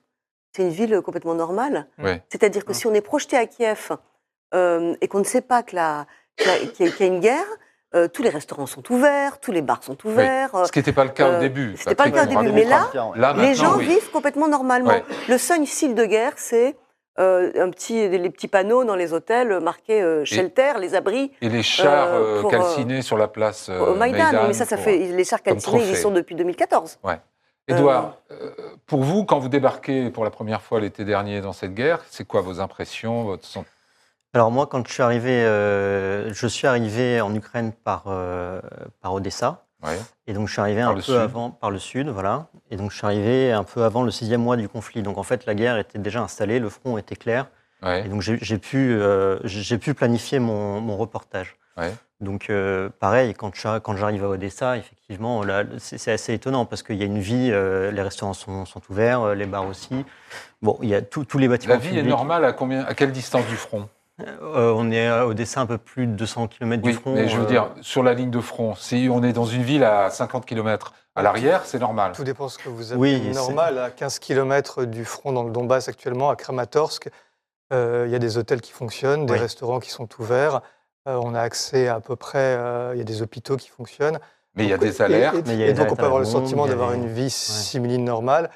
c'est 0.55 0.63
une 0.63 0.71
ville 0.71 1.01
complètement 1.03 1.35
normale. 1.35 1.87
C'est-à-dire 2.31 2.65
que 2.65 2.73
Mm. 2.73 2.75
si 2.75 2.87
on 2.87 2.95
est 2.95 3.01
projeté 3.03 3.37
à 3.37 3.47
Kiev 3.47 3.91
euh, 4.55 4.95
et 5.01 5.09
qu'on 5.09 5.19
ne 5.21 5.25
sait 5.25 5.41
pas 5.41 5.63
qu'il 5.63 5.77
y, 5.79 5.81
a- 5.81 6.07
qu'il 6.75 6.87
y 6.87 6.89
y 6.89 7.03
a 7.03 7.07
une 7.07 7.21
guerre, 7.21 7.47
euh, 7.95 8.09
tous 8.09 8.23
les 8.23 8.31
restaurants 8.31 8.67
sont 8.67 8.91
ouverts, 8.91 9.39
tous 9.41 9.53
les 9.53 9.61
bars 9.63 9.83
sont 9.85 9.99
ouverts. 10.07 10.67
Ce 10.67 10.73
qui 10.73 10.79
n'était 10.79 10.93
pas 10.95 11.05
le 11.05 11.11
cas 11.11 11.29
euh, 11.29 11.37
au 11.37 11.41
début. 11.41 11.75
c'était 11.77 11.95
pas 11.95 12.07
le 12.07 12.13
cas 12.13 12.25
au 12.25 12.27
début, 12.29 12.53
mais 12.53 12.65
là, 12.65 12.89
les 13.37 13.55
gens 13.55 13.77
oui. 13.77 13.85
vivent 13.87 14.11
complètement 14.11 14.49
normalement. 14.49 14.93
Le 15.29 15.37
seul 15.39 15.67
signe 15.67 15.95
de 15.95 16.05
guerre, 16.07 16.33
c'est 16.37 16.75
euh, 17.19 17.53
un 17.57 17.71
petit, 17.71 18.09
les 18.09 18.31
petits 18.31 18.49
panneaux 18.49 18.85
dans 18.85 18.95
les 18.97 19.13
hôtels 19.13 19.61
marqués 19.61 20.01
euh, 20.03 20.25
shelter, 20.25 20.73
les 20.81 20.95
abris. 20.95 21.31
Et 21.43 21.49
les 21.49 21.63
chars 21.63 22.09
Euh, 22.09 22.39
euh, 22.39 22.41
pour, 22.41 22.51
calcinés 22.51 23.03
sur 23.03 23.19
la 23.19 23.29
place 23.29 23.69
euh, 23.69 23.79
au 23.93 23.95
Maïdan, 23.95 24.25
Maïdan 24.33 24.47
mais 24.47 24.53
ça, 24.55 24.65
ça 24.65 24.77
pour- 24.77 24.85
fait 24.87 24.97
les 24.99 25.25
chars 25.25 25.43
calcinés, 25.43 25.83
ils 25.85 25.93
y 25.93 25.97
sont 25.97 26.11
depuis 26.11 26.35
2014. 26.35 26.99
Édouard, 27.69 28.17
euh, 28.33 28.51
pour 28.87 29.03
vous, 29.05 29.25
quand 29.25 29.39
vous 29.39 29.49
débarquez 29.49 30.11
pour 30.11 30.25
la 30.25 30.31
première 30.31 30.63
fois 30.63 30.81
l'été 30.81 31.05
dernier 31.05 31.41
dans 31.41 31.53
cette 31.53 31.75
guerre, 31.75 32.01
c'est 32.11 32.27
quoi 32.27 32.41
vos 32.41 32.59
impressions, 32.61 33.23
votre 33.23 33.45
sent- 33.47 33.65
Alors 34.35 34.51
moi, 34.51 34.67
quand 34.67 34.85
je 34.87 34.93
suis 34.93 35.03
arrivé, 35.03 35.31
euh, 35.45 36.33
je 36.35 36.47
suis 36.49 36.67
arrivé 36.67 37.21
en 37.21 37.33
Ukraine 37.35 37.73
par, 37.73 38.05
euh, 38.09 38.61
par 39.01 39.15
Odessa. 39.15 39.65
Ouais. 39.83 39.99
Et 40.27 40.33
donc 40.33 40.49
je 40.49 40.53
suis 40.53 40.61
arrivé 40.61 40.81
Par 40.81 40.91
un 40.91 40.95
peu 40.95 41.01
sud. 41.01 41.15
avant, 41.15 41.51
par 41.51 41.71
le 41.71 41.79
sud, 41.79 42.09
voilà. 42.09 42.47
Et 42.71 42.77
donc 42.77 42.91
je 42.91 42.97
suis 42.97 43.07
arrivé 43.07 43.53
un 43.53 43.65
peu 43.65 43.83
avant 43.85 44.03
le 44.03 44.11
sixième 44.11 44.43
mois 44.43 44.57
du 44.57 44.69
conflit. 44.69 45.03
Donc 45.03 45.19
en 45.19 45.23
fait, 45.23 45.45
la 45.47 45.55
guerre 45.55 45.77
était 45.79 45.99
déjà 45.99 46.23
installée, 46.23 46.59
le 46.61 46.69
front 46.69 46.99
était 46.99 47.17
clair. 47.17 47.47
Ouais. 47.83 48.07
Et 48.07 48.09
donc 48.09 48.23
j'ai 48.23 48.59
pu, 48.59 48.93
euh, 48.93 49.39
j'ai 49.45 49.79
pu 49.79 49.93
planifier 49.95 50.39
mon, 50.39 50.81
mon 50.81 50.97
reportage. 50.97 51.57
Ouais. 51.77 51.93
Donc 52.21 52.51
euh, 52.51 52.89
pareil, 53.01 53.35
quand 53.35 53.53
j'arrive 53.97 54.23
à 54.25 54.29
Odessa, 54.29 54.77
effectivement, 54.77 55.43
c'est 55.79 56.13
assez 56.13 56.33
étonnant 56.33 56.65
parce 56.65 56.85
qu'il 56.85 56.95
y 56.95 57.03
a 57.03 57.07
une 57.07 57.19
vie, 57.19 57.51
euh, 57.51 57.91
les 57.91 58.03
restaurants 58.03 58.35
sont, 58.35 58.65
sont 58.65 58.81
ouverts, 58.89 59.35
les 59.35 59.47
bars 59.47 59.67
aussi. 59.67 60.05
Bon, 60.61 60.79
il 60.83 60.91
y 60.91 60.95
a 60.95 61.03
tous 61.03 61.25
tous 61.25 61.39
les 61.39 61.49
bâtiments 61.49 61.75
La 61.75 61.81
vie 61.81 61.99
est 61.99 62.05
normale 62.05 62.45
à, 62.45 62.53
combien, 62.53 62.85
à 62.85 62.95
quelle 62.95 63.11
distance 63.11 63.47
du 63.47 63.57
front? 63.57 63.89
Euh, 64.21 64.73
on 64.77 64.91
est 64.91 65.07
à 65.07 65.27
Odessa 65.27 65.61
un 65.61 65.67
peu 65.67 65.79
plus 65.79 66.07
de 66.07 66.13
200 66.13 66.47
km 66.49 66.83
Oui, 66.85 66.93
du 66.93 66.99
front. 66.99 67.15
mais 67.15 67.29
je 67.29 67.37
veux 67.37 67.45
euh, 67.45 67.47
dire, 67.47 67.71
sur 67.81 68.03
la 68.03 68.13
ligne 68.15 68.31
de 68.31 68.41
front, 68.41 68.75
si 68.75 69.09
on 69.11 69.23
est 69.23 69.33
dans 69.33 69.47
une 69.47 69.63
ville 69.63 69.85
à 69.85 70.11
50 70.11 70.45
km 70.47 70.93
à 71.17 71.23
l'arrière, 71.23 71.63
c'est 71.65 71.79
normal. 71.79 72.13
Tout 72.15 72.23
dépend 72.25 72.47
de 72.47 72.51
ce 72.51 72.59
que 72.59 72.69
vous 72.69 72.93
avez 72.93 73.01
Oui, 73.01 73.23
c'est- 73.25 73.35
normal. 73.35 73.79
À 73.79 73.91
15 73.91 74.19
km 74.19 74.85
du 74.85 75.05
front 75.05 75.33
dans 75.33 75.43
le 75.45 75.51
Donbass 75.51 75.89
actuellement, 75.89 76.29
à 76.31 76.37
Kramatorsk, 76.37 77.09
euh, 77.73 78.05
il 78.07 78.13
y 78.13 78.15
a 78.15 78.19
des 78.19 78.37
hôtels 78.37 78.61
qui 78.61 78.73
fonctionnent, 78.73 79.25
des 79.27 79.33
Oui. 79.33 79.39
restaurants 79.39 79.81
qui 79.81 79.91
sont 79.91 80.09
ouverts. 80.19 80.61
euh, 81.09 81.19
on 81.21 81.35
a 81.35 81.41
accès 81.41 81.89
à, 81.89 81.97
à 81.97 82.01
peu 82.01 82.15
près, 82.15 82.39
euh, 82.57 82.93
il 82.95 82.99
y 82.99 83.01
a 83.01 83.05
des 83.05 83.23
hôpitaux 83.23 83.57
qui 83.57 83.69
fonctionnent. 83.71 84.21
Mais 84.55 84.63
il 84.65 84.71
y 84.71 84.73
a 84.73 84.79
des 84.79 85.03
alertes. 85.03 85.49
Et, 85.49 85.73
donc 85.73 85.91
on 85.91 85.97
peut 85.97 86.05
avoir 86.05 86.21
le 86.21 86.25
sentiment 86.27 86.67
d'avoir 86.69 86.91
des- 86.93 86.99
une 86.99 87.09
vie 87.09 87.29
similine 87.31 88.05
normale. 88.05 88.51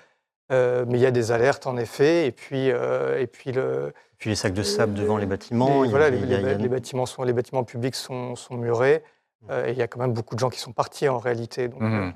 Euh, 0.52 0.84
mais 0.88 0.98
il 0.98 1.02
y 1.02 1.06
a 1.06 1.10
des 1.10 1.32
alertes 1.32 1.66
en 1.66 1.76
effet. 1.76 2.26
Et 2.26 2.32
puis, 2.32 2.70
euh, 2.70 3.20
et 3.20 3.26
puis 3.26 3.52
le, 3.52 3.92
Puis 4.18 4.30
les 4.30 4.36
sacs 4.36 4.54
de 4.54 4.62
sable 4.62 4.94
devant 4.94 5.16
les 5.16 5.26
bâtiments. 5.26 5.82
les, 5.82 5.88
voilà, 5.90 6.06
a- 6.06 6.68
bâtiments 6.68 7.06
sont, 7.06 7.22
les 7.24 7.32
bâtiments 7.32 7.64
publics 7.64 7.94
sont, 7.94 8.36
sont 8.36 8.56
murés. 8.56 9.02
euh, 9.50 9.66
et 9.66 9.72
il 9.72 9.78
y 9.78 9.82
a 9.82 9.86
quand 9.86 10.00
même 10.00 10.12
beaucoup 10.12 10.34
de 10.34 10.40
gens 10.40 10.48
qui 10.50 10.58
sont 10.58 10.72
partis 10.72 11.08
en 11.08 11.18
réalité. 11.18 11.68
Donc, 11.68 11.80
Mhm. 11.82 12.12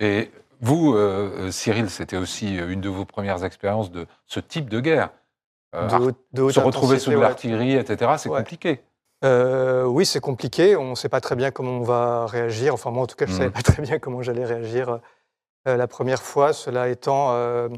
Et 0.00 0.30
vous, 0.60 0.96
Cyril, 1.50 1.90
c'était 1.90 2.16
aussi 2.16 2.56
une 2.56 2.80
de 2.80 2.88
vos 2.88 3.04
premières 3.04 3.44
expériences 3.44 3.90
de 3.90 4.06
ce 4.26 4.38
type 4.40 4.68
de 4.68 4.80
guerre. 4.80 5.10
Euh, 5.74 5.86
de 5.88 5.94
haute- 5.96 6.16
de 6.32 6.42
haute 6.42 6.52
se 6.54 6.60
retrouver 6.60 6.98
sous 6.98 7.10
de 7.10 7.16
ouais. 7.16 7.22
l'artillerie, 7.22 7.74
etc., 7.76 8.12
c'est 8.18 8.28
Ouais. 8.28 8.38
compliqué. 8.38 8.80
Euh, 9.24 9.84
oui, 9.84 10.04
c'est 10.04 10.20
compliqué. 10.20 10.76
On 10.76 10.90
ne 10.90 10.94
sait 10.94 11.08
pas 11.08 11.20
très 11.20 11.34
bien 11.36 11.50
comment 11.50 11.78
on 11.78 11.82
va 11.82 12.26
réagir. 12.26 12.74
Enfin, 12.74 12.90
moi, 12.90 13.04
en 13.04 13.06
tout 13.06 13.16
cas, 13.16 13.24
je 13.26 13.30
ne 13.30 13.36
Mhm. 13.36 13.40
savais 13.42 13.50
pas 13.52 13.62
très 13.62 13.80
bien 13.82 13.98
comment 13.98 14.20
j'allais 14.22 14.44
réagir 14.44 14.88
euh, 14.90 14.98
la 15.66 15.86
première 15.86 16.22
fois. 16.22 16.52
Cela 16.52 16.88
étant, 16.88 17.32
euh, 17.32 17.68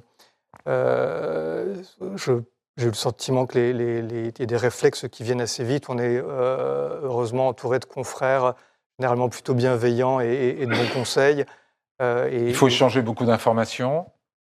euh, 0.69 1.75
je- 2.17 2.33
j'ai 2.77 2.87
eu 2.87 2.89
le 2.89 2.95
sentiment 2.95 3.47
que 3.47 3.59
les, 3.59 3.73
les- 3.73 4.03
les- 4.03 4.29
il 4.29 4.41
y 4.41 4.43
a 4.43 4.47
des 4.47 4.57
réflexes 4.57 5.07
qui 5.09 5.23
viennent 5.23 5.41
assez 5.41 5.65
vite. 5.65 5.89
On 5.89 5.99
est 5.99 6.19
euh, 6.23 7.01
heureusement 7.03 7.49
entouré 7.49 7.79
de 7.79 7.85
confrères 7.85 8.55
généralement 8.99 9.29
plutôt 9.29 9.55
bienveillants 9.55 10.21
et, 10.21 10.67
de 10.67 10.71
bons 10.75 10.93
conseils. 10.93 11.45
Euh, 12.03 12.29
et, 12.31 12.49
Il 12.49 12.55
faut 12.55 12.69
échanger 12.69 13.03
beaucoup 13.03 13.25
d'informations 13.25 14.07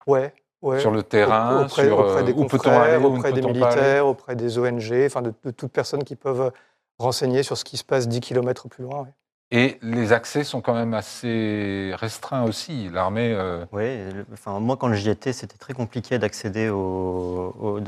ouais, 0.07 0.33
ouais. 0.61 0.79
sur 0.79 0.91
le 0.91 1.03
terrain, 1.03 1.63
auprès, 1.65 1.85
sur 1.85 1.99
auprès 1.99 2.21
euh, 2.21 2.23
des 2.23 2.33
confrères, 2.33 2.81
aller, 2.81 3.03
auprès 3.05 3.33
des 3.33 3.41
militaires, 3.41 4.07
auprès 4.07 4.35
des 4.35 4.57
ONG, 4.57 5.03
enfin 5.05 5.21
de, 5.21 5.33
de 5.43 5.51
toutes 5.51 5.71
personnes 5.71 6.03
qui 6.03 6.15
peuvent 6.15 6.51
renseigner 6.99 7.43
sur 7.43 7.57
ce 7.57 7.63
qui 7.65 7.77
se 7.77 7.83
passe 7.83 8.07
10 8.07 8.21
km 8.21 8.69
plus 8.69 8.83
loin. 8.83 9.01
ouais. 9.03 9.13
Et 9.55 9.77
les 9.83 10.13
accès 10.13 10.43
sont 10.43 10.61
quand 10.61 10.73
même 10.73 10.95
assez 10.95 11.91
restreints 11.95 12.43
aussi. 12.43 12.89
L'armée. 12.89 13.33
euh, 13.37 13.63
Oui, 13.71 13.99
enfin, 14.33 14.59
moi 14.59 14.77
quand 14.77 14.91
j'y 14.93 15.11
étais, 15.11 15.31
c'était 15.31 15.57
très 15.59 15.73
compliqué 15.75 16.17
d'accéder 16.17 16.69
au, 16.69 17.79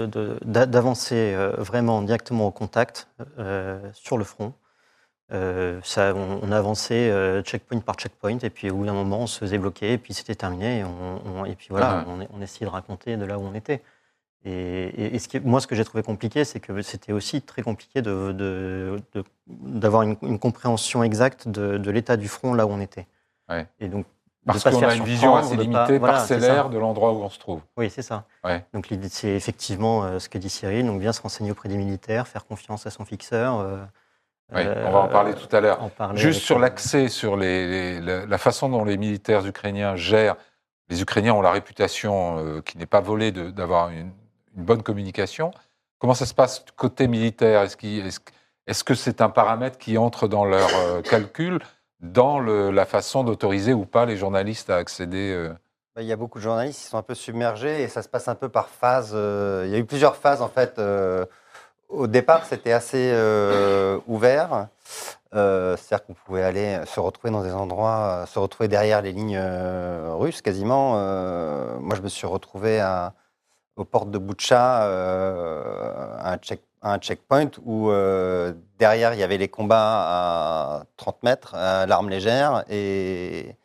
d'avancer 0.46 1.34
euh, 1.34 1.56
vraiment 1.58 2.04
directement 2.04 2.46
au 2.46 2.52
contact 2.52 3.08
euh, 3.40 3.80
sur 3.94 4.20
le 4.20 4.24
front. 4.24 4.54
Euh, 5.34 5.80
ça, 5.84 6.14
on, 6.16 6.40
on 6.44 6.52
avançait 6.52 7.12
checkpoint 7.42 7.80
par 7.80 7.96
checkpoint 7.96 8.38
et 8.44 8.52
puis 8.52 8.70
au 8.70 8.76
bout 8.76 8.86
d'un 8.86 8.94
moment 8.94 9.22
on 9.22 9.28
se 9.28 9.40
faisait 9.40 9.58
bloquer 9.58 9.94
et 9.94 9.98
puis 9.98 10.14
c'était 10.14 10.36
terminé 10.36 10.82
et, 10.82 10.84
on- 10.84 11.22
on- 11.40 11.46
et 11.46 11.56
puis 11.56 11.70
voilà, 11.72 12.02
Ah. 12.02 12.06
on, 12.08 12.28
on 12.38 12.42
essayait 12.44 12.68
de 12.68 12.72
raconter 12.72 13.18
de 13.18 13.26
là 13.26 13.40
où 13.40 13.42
on 13.42 13.56
était. 13.56 13.82
Et, 14.48 14.52
et- 14.52 15.16
et 15.16 15.20
ce 15.20 15.28
qui 15.28 15.38
est- 15.38 15.40
moi 15.46 15.60
ce 15.60 15.68
que 15.68 15.76
j'ai 15.76 15.84
trouvé 15.84 16.04
compliqué, 16.04 16.46
c'est 16.46 16.60
que 16.60 16.82
c'était 16.84 17.14
aussi 17.14 17.42
très 17.42 17.64
compliqué 17.64 18.02
de- 18.04 18.32
de- 18.32 19.00
de- 19.14 19.24
d'avoir 19.48 20.04
une, 20.04 20.16
une 20.22 20.38
compréhension 20.40 21.04
exacte 21.04 21.48
de, 21.48 21.78
l'état 21.92 22.16
du 22.16 22.28
front 22.28 22.54
là 22.54 22.66
où 22.68 22.70
on 22.70 22.80
était. 22.80 23.08
Ouais. 23.50 23.68
Et 23.80 23.88
donc 23.88 24.06
parce 24.46 24.64
qu'on 24.64 24.84
a 24.84 24.94
une 24.94 25.04
vision 25.04 25.36
assez 25.36 25.56
pas- 25.56 25.62
limitée, 25.64 25.98
voilà, 25.98 26.14
parcellaire 26.18 26.70
de 26.70 26.78
l'endroit 26.78 27.12
où 27.14 27.24
on 27.24 27.30
se 27.30 27.40
trouve. 27.40 27.62
Oui, 27.78 27.90
c'est 27.90 28.04
ça. 28.04 28.26
Ouais. 28.44 28.64
Donc 28.74 28.88
c'est 29.10 29.30
effectivement 29.30 30.04
euh, 30.04 30.20
ce 30.20 30.30
que 30.30 30.38
dit 30.38 30.50
Cyril, 30.50 30.86
donc 30.86 31.00
bien 31.00 31.12
se 31.14 31.22
renseigner 31.22 31.50
auprès 31.50 31.68
des 31.68 31.78
militaires, 31.78 32.28
faire 32.28 32.46
confiance 32.46 32.86
à 32.86 32.92
son 32.92 33.04
fixeur. 33.06 33.60
euh, 33.60 33.78
Oui, 34.54 34.62
euh, 34.64 34.86
on 34.88 34.92
va 34.92 35.00
en 35.00 35.08
parler 35.08 35.34
tout 35.34 35.54
à 35.56 35.60
l'heure. 35.60 35.80
Juste 36.14 36.42
sur 36.42 36.60
l'accès, 36.60 37.08
sur 37.08 37.36
les, 37.36 38.00
les- 38.00 38.28
la, 38.28 38.38
façon 38.38 38.70
dont 38.70 38.86
les 38.86 38.98
militaires 38.98 39.44
ukrainiens 39.48 39.96
gèrent. 39.96 40.36
Les 40.90 41.02
Ukrainiens 41.02 41.34
ont 41.34 41.42
la 41.42 41.50
réputation, 41.52 42.38
euh, 42.38 42.62
qui 42.62 42.78
n'est 42.78 42.86
pas 42.86 43.02
volée, 43.02 43.32
d'avoir 43.32 43.90
une, 43.90 44.12
une 44.56 44.64
bonne 44.64 44.84
communication. 44.84 45.52
Comment 46.00 46.14
ça 46.14 46.26
se 46.26 46.34
passe 46.34 46.66
côté 46.76 47.08
militaire? 47.08 47.62
Est-ce 47.62 48.84
que- 48.84 48.96
c'est 48.96 49.22
un 49.22 49.30
paramètre 49.30 49.78
qui 49.78 49.98
entre 49.98 50.28
dans 50.28 50.46
leur 50.46 50.70
euh, 50.76 51.02
calcul, 51.02 51.60
dans 52.00 52.40
la 52.40 52.86
façon 52.86 53.24
d'autoriser 53.24 53.74
ou 53.74 53.86
pas 53.86 54.06
les 54.06 54.18
journalistes 54.18 54.70
à 54.70 54.76
accéder 54.78 55.32
euh, 55.34 55.54
Bah, 55.96 56.02
Il 56.02 56.08
y 56.08 56.12
a 56.12 56.16
beaucoup 56.18 56.40
de 56.40 56.44
journalistes 56.44 56.80
qui 56.82 56.86
sont 56.88 56.98
un 56.98 57.02
peu 57.04 57.16
submergés 57.16 57.82
et 57.84 57.88
ça 57.88 58.02
se 58.02 58.10
passe 58.10 58.28
un 58.28 58.36
peu 58.36 58.50
par 58.50 58.68
phase. 58.70 59.12
euh, 59.14 59.64
il 59.66 59.72
y 59.72 59.76
a 59.76 59.78
eu 59.78 59.86
plusieurs 59.86 60.16
phases 60.16 60.42
en 60.42 60.50
fait. 60.50 60.80
au 61.90 62.08
départ, 62.08 62.46
c'était 62.46 62.74
assez 62.74 63.12
ouvert. 64.08 64.68
C'est-à-dire 65.32 66.06
qu'on 66.06 66.14
pouvait 66.14 66.44
aller 66.44 66.80
se 66.86 67.00
retrouver 67.00 67.32
dans 67.32 67.44
des 67.44 67.52
endroits, 67.54 68.26
se 68.28 68.40
retrouver 68.40 68.68
derrière 68.68 69.02
les 69.02 69.12
lignes 69.12 69.40
russes 69.40 70.42
quasiment. 70.42 70.92
Moi, 71.80 71.96
je 71.96 72.02
me 72.02 72.08
suis 72.10 72.28
retrouvé 72.28 72.80
à, 72.80 73.14
aux 73.76 73.86
portes 73.86 74.10
de 74.12 74.18
Butcha, 74.18 74.84
euh, 74.84 76.18
un, 76.24 76.38
check- 76.38 76.64
à 76.82 76.94
un 76.94 76.98
checkpoint 76.98 77.50
où 77.66 77.90
euh, 77.90 78.54
derrière 78.80 79.14
il 79.14 79.20
y 79.20 79.24
avait 79.24 79.38
les 79.38 79.48
combats 79.50 79.78
à 80.80 80.84
30 80.98 81.24
mètres, 81.24 81.56
à 81.56 81.86
l'arme 81.86 82.10
légère 82.10 82.64
et 82.70 83.56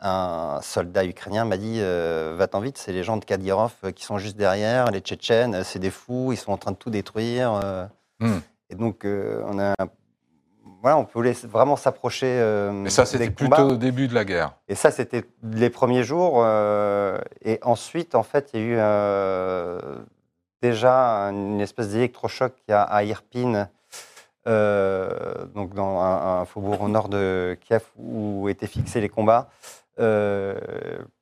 un 0.00 0.60
soldat 0.62 1.04
ukrainien 1.04 1.44
m'a 1.44 1.56
dit 1.56 1.78
euh, 1.80 2.34
Va-t'en 2.38 2.60
vite, 2.60 2.78
c'est 2.78 2.92
les 2.92 3.02
gens 3.02 3.16
de 3.16 3.24
Kadyrov 3.24 3.72
qui 3.94 4.04
sont 4.04 4.18
juste 4.18 4.36
derrière, 4.36 4.86
les 4.92 5.00
Tchétchènes, 5.00 5.64
c'est 5.64 5.80
des 5.80 5.90
fous, 5.90 6.30
ils 6.32 6.36
sont 6.36 6.52
en 6.52 6.56
train 6.58 6.70
de 6.72 6.76
tout 6.76 6.90
détruire. 6.90 7.52
euh. 7.62 7.86
Hmm. 8.20 8.38
Et 8.70 8.74
donc, 8.76 9.04
on 9.04 9.58
a. 9.60 9.74
Voilà, 10.82 10.98
on 10.98 11.04
pouvait 11.04 11.32
vraiment 11.44 11.76
s'approcher. 11.76 12.26
euh, 12.28 12.84
Et 12.84 12.90
ça, 12.90 13.04
c'était 13.06 13.30
plutôt 13.30 13.70
au 13.70 13.76
début 13.76 14.08
de 14.08 14.14
la 14.14 14.24
guerre. 14.24 14.52
Et 14.68 14.74
ça, 14.74 14.90
c'était 14.90 15.24
les 15.42 15.70
premiers 15.70 16.04
jours. 16.04 16.42
euh, 16.44 17.18
et 17.44 17.58
ensuite, 17.62 18.14
en 18.14 18.22
fait, 18.22 18.50
il 18.54 18.60
y 18.60 18.62
a 18.62 18.66
eu 18.66 18.76
euh, 18.78 19.80
déjà 20.62 21.30
une 21.30 21.60
espèce 21.60 21.88
d'électrochoc 21.90 22.52
à 22.68 23.02
Irpin, 23.04 23.68
euh, 24.46 25.08
donc 25.54 25.74
dans 25.74 26.00
un, 26.00 26.40
un 26.40 26.44
faubourg 26.44 26.80
au 26.82 26.88
nord 26.88 27.08
de 27.08 27.58
Kiev 27.62 27.82
où 27.96 28.48
étaient 28.48 28.66
fixés 28.68 29.00
les 29.00 29.08
combats. 29.08 29.48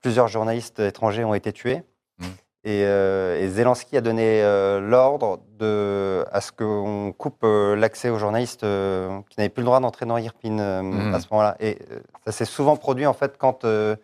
Plusieurs 0.03 0.29
journalistes 0.29 0.81
étrangers 0.81 1.25
ont 1.25 1.35
été 1.35 1.53
tués. 1.53 1.83
Et, 2.67 2.83
euh, 2.85 3.39
et 3.39 3.49
Zelensky 3.49 3.97
a 3.97 4.01
donné 4.01 4.43
euh, 4.43 4.81
l'ordre 4.81 5.39
à 6.33 6.41
ce 6.41 6.51
qu'on 6.51 7.13
coupe 7.17 7.43
euh, 7.45 7.77
l'accès 7.77 8.09
aux 8.09 8.19
journalistes 8.19 8.61
qui 8.63 9.35
n'avaient 9.39 9.51
plus 9.51 9.61
le 9.61 9.67
droit 9.67 9.81
d'entrer 9.81 10.07
dans 10.07 10.17
Irpin 10.17 10.83
Mhm. 10.83 11.15
à 11.15 11.21
ce 11.21 11.27
moment-là. 11.31 11.57
Et 11.61 11.79
ça 12.25 12.33
s'est 12.33 12.45
souvent 12.47 12.77
produit 12.77 13.07
en 13.07 13.13
fait 13.13 13.37
quand 13.39 13.65
il 13.65 13.99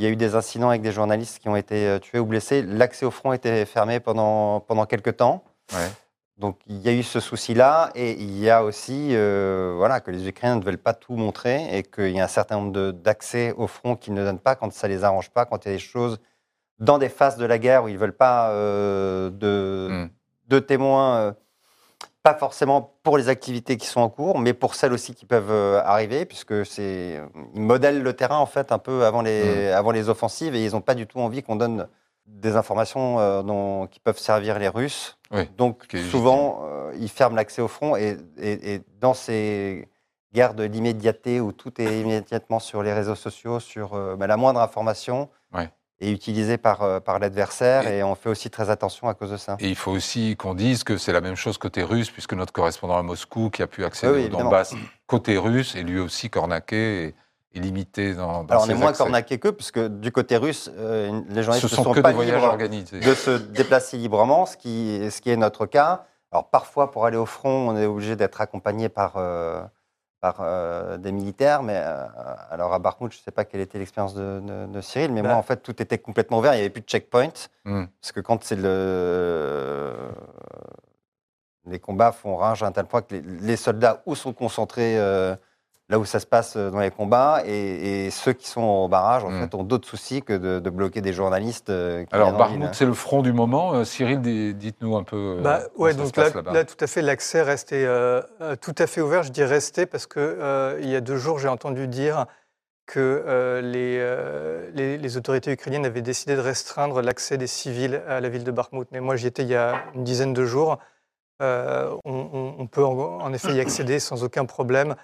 y, 0.00 0.06
a 0.06 0.08
eu- 0.10 0.16
des 0.16 0.34
incidents 0.34 0.68
avec 0.68 0.82
des 0.82 0.92
journalistes 0.92 1.38
qui 1.38 1.48
ont 1.48 1.56
été 1.56 1.98
tués 2.02 2.18
ou 2.18 2.26
blessés. 2.26 2.60
L'accès 2.62 3.06
au 3.06 3.10
front 3.10 3.32
était 3.32 3.64
fermé 3.64 4.00
pendant, 4.00 4.60
pendant 4.60 4.84
quelques 4.84 5.16
temps. 5.16 5.42
Ouais. 5.72 5.88
Donc 6.38 6.58
il 6.66 6.78
y 6.80 6.88
a 6.88 6.92
eu 6.92 7.02
ce 7.02 7.20
souci-là 7.20 7.90
et 7.94 8.12
il 8.12 8.38
y 8.38 8.50
a 8.50 8.64
aussi 8.64 9.10
euh, 9.12 9.74
voilà, 9.76 10.00
que 10.00 10.10
les 10.10 10.28
Ukrainiens 10.28 10.56
ne 10.56 10.64
veulent 10.64 10.76
pas 10.78 10.92
tout 10.94 11.14
montrer 11.14 11.76
et 11.76 11.82
qu'il 11.82 12.10
y 12.10 12.20
a 12.20 12.24
un 12.24 12.28
certain 12.28 12.56
nombre 12.56 12.90
d'accès 12.92 13.52
au 13.56 13.66
front 13.66 13.96
qu'ils 13.96 14.12
ne 14.14 14.24
donnent 14.24 14.38
pas 14.40 14.56
quand 14.56 14.70
ça 14.72 14.88
les 14.88 15.04
arrange 15.04 15.30
pas, 15.30 15.44
quand 15.46 15.64
il 15.64 15.68
y 15.68 15.70
a 15.72 15.74
des 15.76 15.82
choses 15.82 16.18
dans 16.78 16.98
des 16.98 17.08
phases 17.08 17.36
de 17.36 17.44
la 17.44 17.58
guerre 17.58 17.84
où 17.84 17.88
ils 17.88 17.94
ne 17.94 17.98
veulent 17.98 18.16
pas 18.16 18.50
euh, 18.50 19.30
de, 19.30 19.88
Mm. 19.90 20.10
de 20.48 20.58
témoins, 20.58 21.16
euh, 21.16 21.32
pas 22.22 22.34
forcément 22.34 22.94
pour 23.02 23.18
les 23.18 23.28
activités 23.28 23.76
qui 23.76 23.86
sont 23.86 24.00
en 24.00 24.08
cours, 24.08 24.38
mais 24.38 24.52
pour 24.54 24.74
celles 24.74 24.92
aussi 24.92 25.14
qui 25.14 25.26
peuvent 25.26 25.50
euh, 25.50 25.80
arriver, 25.84 26.24
puisque 26.24 26.64
c'est 26.66 27.20
ils 27.54 27.60
modèlent 27.60 28.02
le 28.02 28.12
terrain 28.12 28.38
en 28.38 28.46
fait 28.46 28.70
un 28.72 28.78
peu 28.78 29.04
avant 29.04 29.22
les, 29.22 29.68
avant 29.70 29.90
les 29.90 30.08
offensives 30.08 30.54
et 30.54 30.64
ils 30.64 30.72
n'ont 30.72 30.80
pas 30.80 30.94
du 30.94 31.06
tout 31.06 31.18
envie 31.20 31.42
qu'on 31.42 31.56
donne 31.56 31.88
des 32.26 32.54
informations 32.54 33.42
dont- 33.42 33.88
qui 33.88 33.98
peuvent 33.98 34.18
servir 34.18 34.58
les 34.60 34.68
Russes. 34.68 35.18
Oui, 35.32 35.48
Donc 35.56 35.84
souvent, 36.10 36.62
ils 36.98 37.08
ferment 37.08 37.34
l'accès 37.36 37.60
au 37.60 37.68
front 37.68 37.96
et, 37.96 38.16
et- 38.38 38.74
et 38.74 38.82
dans 39.00 39.14
ces 39.14 39.88
guerres 40.32 40.54
de 40.54 40.62
l'immédiateté 40.62 41.40
où 41.40 41.50
tout 41.52 41.80
est 41.80 42.00
immédiatement 42.00 42.60
sur 42.60 42.82
les 42.84 42.92
réseaux 42.92 43.16
sociaux, 43.16 43.58
sur 43.58 43.94
euh, 43.94 44.14
bah, 44.16 44.26
la 44.28 44.36
moindre 44.36 44.60
information 44.60 45.28
Ouais. 45.52 45.68
Est 46.02 46.10
utilisée 46.10 46.58
par, 46.58 46.82
euh, 46.82 47.00
par 47.00 47.18
l'adversaire 47.18 47.86
et 47.86 48.02
on 48.02 48.14
fait 48.14 48.28
aussi 48.28 48.50
très 48.50 48.70
attention 48.70 49.08
à 49.08 49.14
cause 49.14 49.30
de 49.30 49.36
ça. 49.36 49.56
Et 49.60 49.68
il 49.68 49.76
faut 49.76 49.92
aussi 49.92 50.36
qu'on 50.36 50.54
dise 50.54 50.84
que 50.84 50.96
c'est 50.96 51.12
la 51.12 51.20
même 51.20 51.36
chose 51.36 51.58
côté 51.58 51.82
russe, 51.82 52.10
puisque 52.10 52.34
notre 52.34 52.52
correspondant 52.52 52.96
à 52.98 53.02
Moscou, 53.02 53.50
qui 53.50 53.62
a 53.62 53.66
pu 53.66 53.84
accéder 53.84 54.12
Oui, 54.12 54.26
au. 54.26 54.28
Donbass 54.28 54.74
côté 55.06 55.36
russe, 55.38 55.74
est 55.76 55.82
lui 55.82 56.00
aussi 56.00 56.30
cornaqué 56.30 57.04
et, 57.04 57.14
et 57.54 57.60
limité 57.60 58.14
dans, 58.14 58.44
dans 58.44 58.52
Alors 58.54 58.64
on 58.66 58.70
est 58.70 58.74
moins 58.74 58.92
cornaqué 58.92 59.38
qu'eux, 59.38 59.52
puisque 59.52 59.78
du 59.78 60.10
côté 60.10 60.36
russe, 60.36 60.70
euh, 60.76 61.20
les 61.28 61.42
journalistes 61.42 61.70
ne 61.70 61.76
sont 61.76 61.84
sont 61.84 61.92
que 61.92 62.00
pas 62.00 62.10
des 62.10 62.14
voyages 62.14 62.42
organisés. 62.42 63.00
de 63.00 63.14
se 63.14 63.30
déplacer 63.30 63.98
librement, 63.98 64.46
ce 64.46 64.56
qui, 64.56 65.10
ce 65.10 65.20
qui 65.20 65.30
est 65.30 65.36
notre 65.36 65.66
cas. 65.66 66.06
Alors 66.30 66.48
parfois, 66.48 66.90
pour 66.90 67.04
aller 67.04 67.18
au 67.18 67.26
front, 67.26 67.68
on 67.68 67.76
est 67.76 67.84
obligé 67.84 68.16
d'être 68.16 68.40
accompagné 68.40 68.88
par, 68.88 69.14
euh, 69.16 69.62
par 70.22 70.36
euh, 70.40 70.96
des 70.96 71.12
militaires. 71.12 71.62
Mais 71.62 71.76
euh, 71.76 72.06
alors 72.50 72.72
à 72.72 72.78
Bakhmut, 72.78 73.12
je 73.12 73.18
ne 73.18 73.22
sais 73.22 73.30
pas 73.32 73.44
quelle 73.44 73.60
était 73.60 73.78
l'expérience 73.78 74.14
de, 74.14 74.40
de- 74.40 74.66
de 74.72 74.80
Cyril, 74.80 75.12
mais 75.12 75.20
Bah. 75.20 75.28
moi, 75.30 75.36
en 75.36 75.42
fait, 75.42 75.58
tout 75.58 75.82
était 75.82 75.98
complètement 75.98 76.38
ouvert. 76.38 76.54
Il 76.54 76.56
n'y 76.56 76.60
avait 76.62 76.70
plus 76.70 76.80
de 76.80 76.86
checkpoint. 76.88 77.28
Hmm. 77.66 77.84
Parce 78.00 78.12
que 78.12 78.20
quand 78.20 78.42
c'est 78.44 78.56
le... 78.56 79.92
les 81.66 81.78
combats 81.78 82.12
font 82.12 82.36
rage 82.36 82.62
à 82.62 82.66
un 82.66 82.72
tel 82.72 82.86
point 82.86 83.02
que 83.02 83.14
les, 83.16 83.20
les 83.20 83.56
soldats 83.56 84.02
où 84.06 84.14
sont 84.14 84.32
concentrés 84.32 84.98
euh, 84.98 85.34
là 85.92 85.98
où 85.98 86.04
ça 86.04 86.18
se 86.18 86.26
passe 86.26 86.56
euh, 86.56 86.70
dans 86.70 86.80
les 86.80 86.90
combats 86.90 87.42
et, 87.46 88.06
et 88.06 88.10
ceux 88.10 88.32
qui 88.32 88.48
sont 88.48 88.62
au 88.62 88.88
barrage 88.88 89.22
en 89.24 89.30
Mm. 89.30 89.40
fait 89.42 89.54
ont 89.54 89.62
d'autres 89.62 89.86
soucis 89.86 90.22
que 90.22 90.32
de, 90.32 90.58
de 90.58 90.70
bloquer 90.70 91.02
des 91.02 91.12
journalistes. 91.12 91.70
euh, 91.70 92.04
qui 92.04 92.14
Alors, 92.14 92.32
Barmout, 92.32 92.70
c'est 92.74 92.86
le 92.86 92.94
front 92.94 93.22
du 93.22 93.32
moment. 93.32 93.74
Euh, 93.74 93.84
Cyril, 93.84 94.20
di- 94.20 94.54
dites-nous 94.54 94.96
un 94.96 95.04
peu. 95.04 95.38
Bah, 95.42 95.60
comment 95.74 95.84
ouais, 95.84 95.92
ça 95.92 95.98
donc 95.98 96.06
se 96.08 96.12
passe 96.12 96.34
là, 96.34 96.64
tout 96.64 96.76
à 96.80 96.86
fait, 96.86 97.02
l'accès 97.02 97.42
restait 97.42 97.84
euh, 97.86 98.22
tout 98.60 98.74
à 98.78 98.86
fait 98.86 99.00
ouvert. 99.02 99.22
Je 99.22 99.30
dis 99.30 99.44
resté 99.44 99.86
parce 99.86 100.06
que 100.06 100.18
euh, 100.18 100.78
il 100.82 100.88
y 100.88 100.96
a 100.96 101.00
deux 101.00 101.16
jours, 101.18 101.38
j'ai 101.38 101.48
entendu 101.48 101.86
dire 101.86 102.26
que 102.86 102.98
euh, 103.26 103.60
les, 103.60 103.98
euh, 104.00 104.68
les, 104.74 104.98
les 104.98 105.16
autorités 105.16 105.52
ukrainiennes 105.52 105.86
avaient 105.86 106.02
décidé 106.02 106.34
de 106.34 106.40
restreindre 106.40 107.00
l'accès 107.02 107.36
des 107.38 107.46
civils 107.46 108.02
à 108.08 108.20
la 108.20 108.28
ville 108.28 108.44
de 108.44 108.50
Bakhmut. 108.50 108.88
Mais 108.92 109.00
moi, 109.00 109.14
j'y 109.16 109.26
étais 109.28 109.42
il 109.42 109.48
y 109.48 109.54
a 109.54 109.74
une 109.94 110.04
dizaine 110.04 110.32
de 110.32 110.44
jours. 110.44 110.78
Euh, 111.42 111.94
on, 112.04 112.28
on- 112.32 112.54
on 112.58 112.66
peut 112.66 112.84
en, 112.84 113.20
en 113.20 113.32
effet 113.32 113.52
y 113.54 113.60
accéder 113.60 113.98
sans 114.00 114.24
aucun 114.24 114.44
problème 114.46 114.94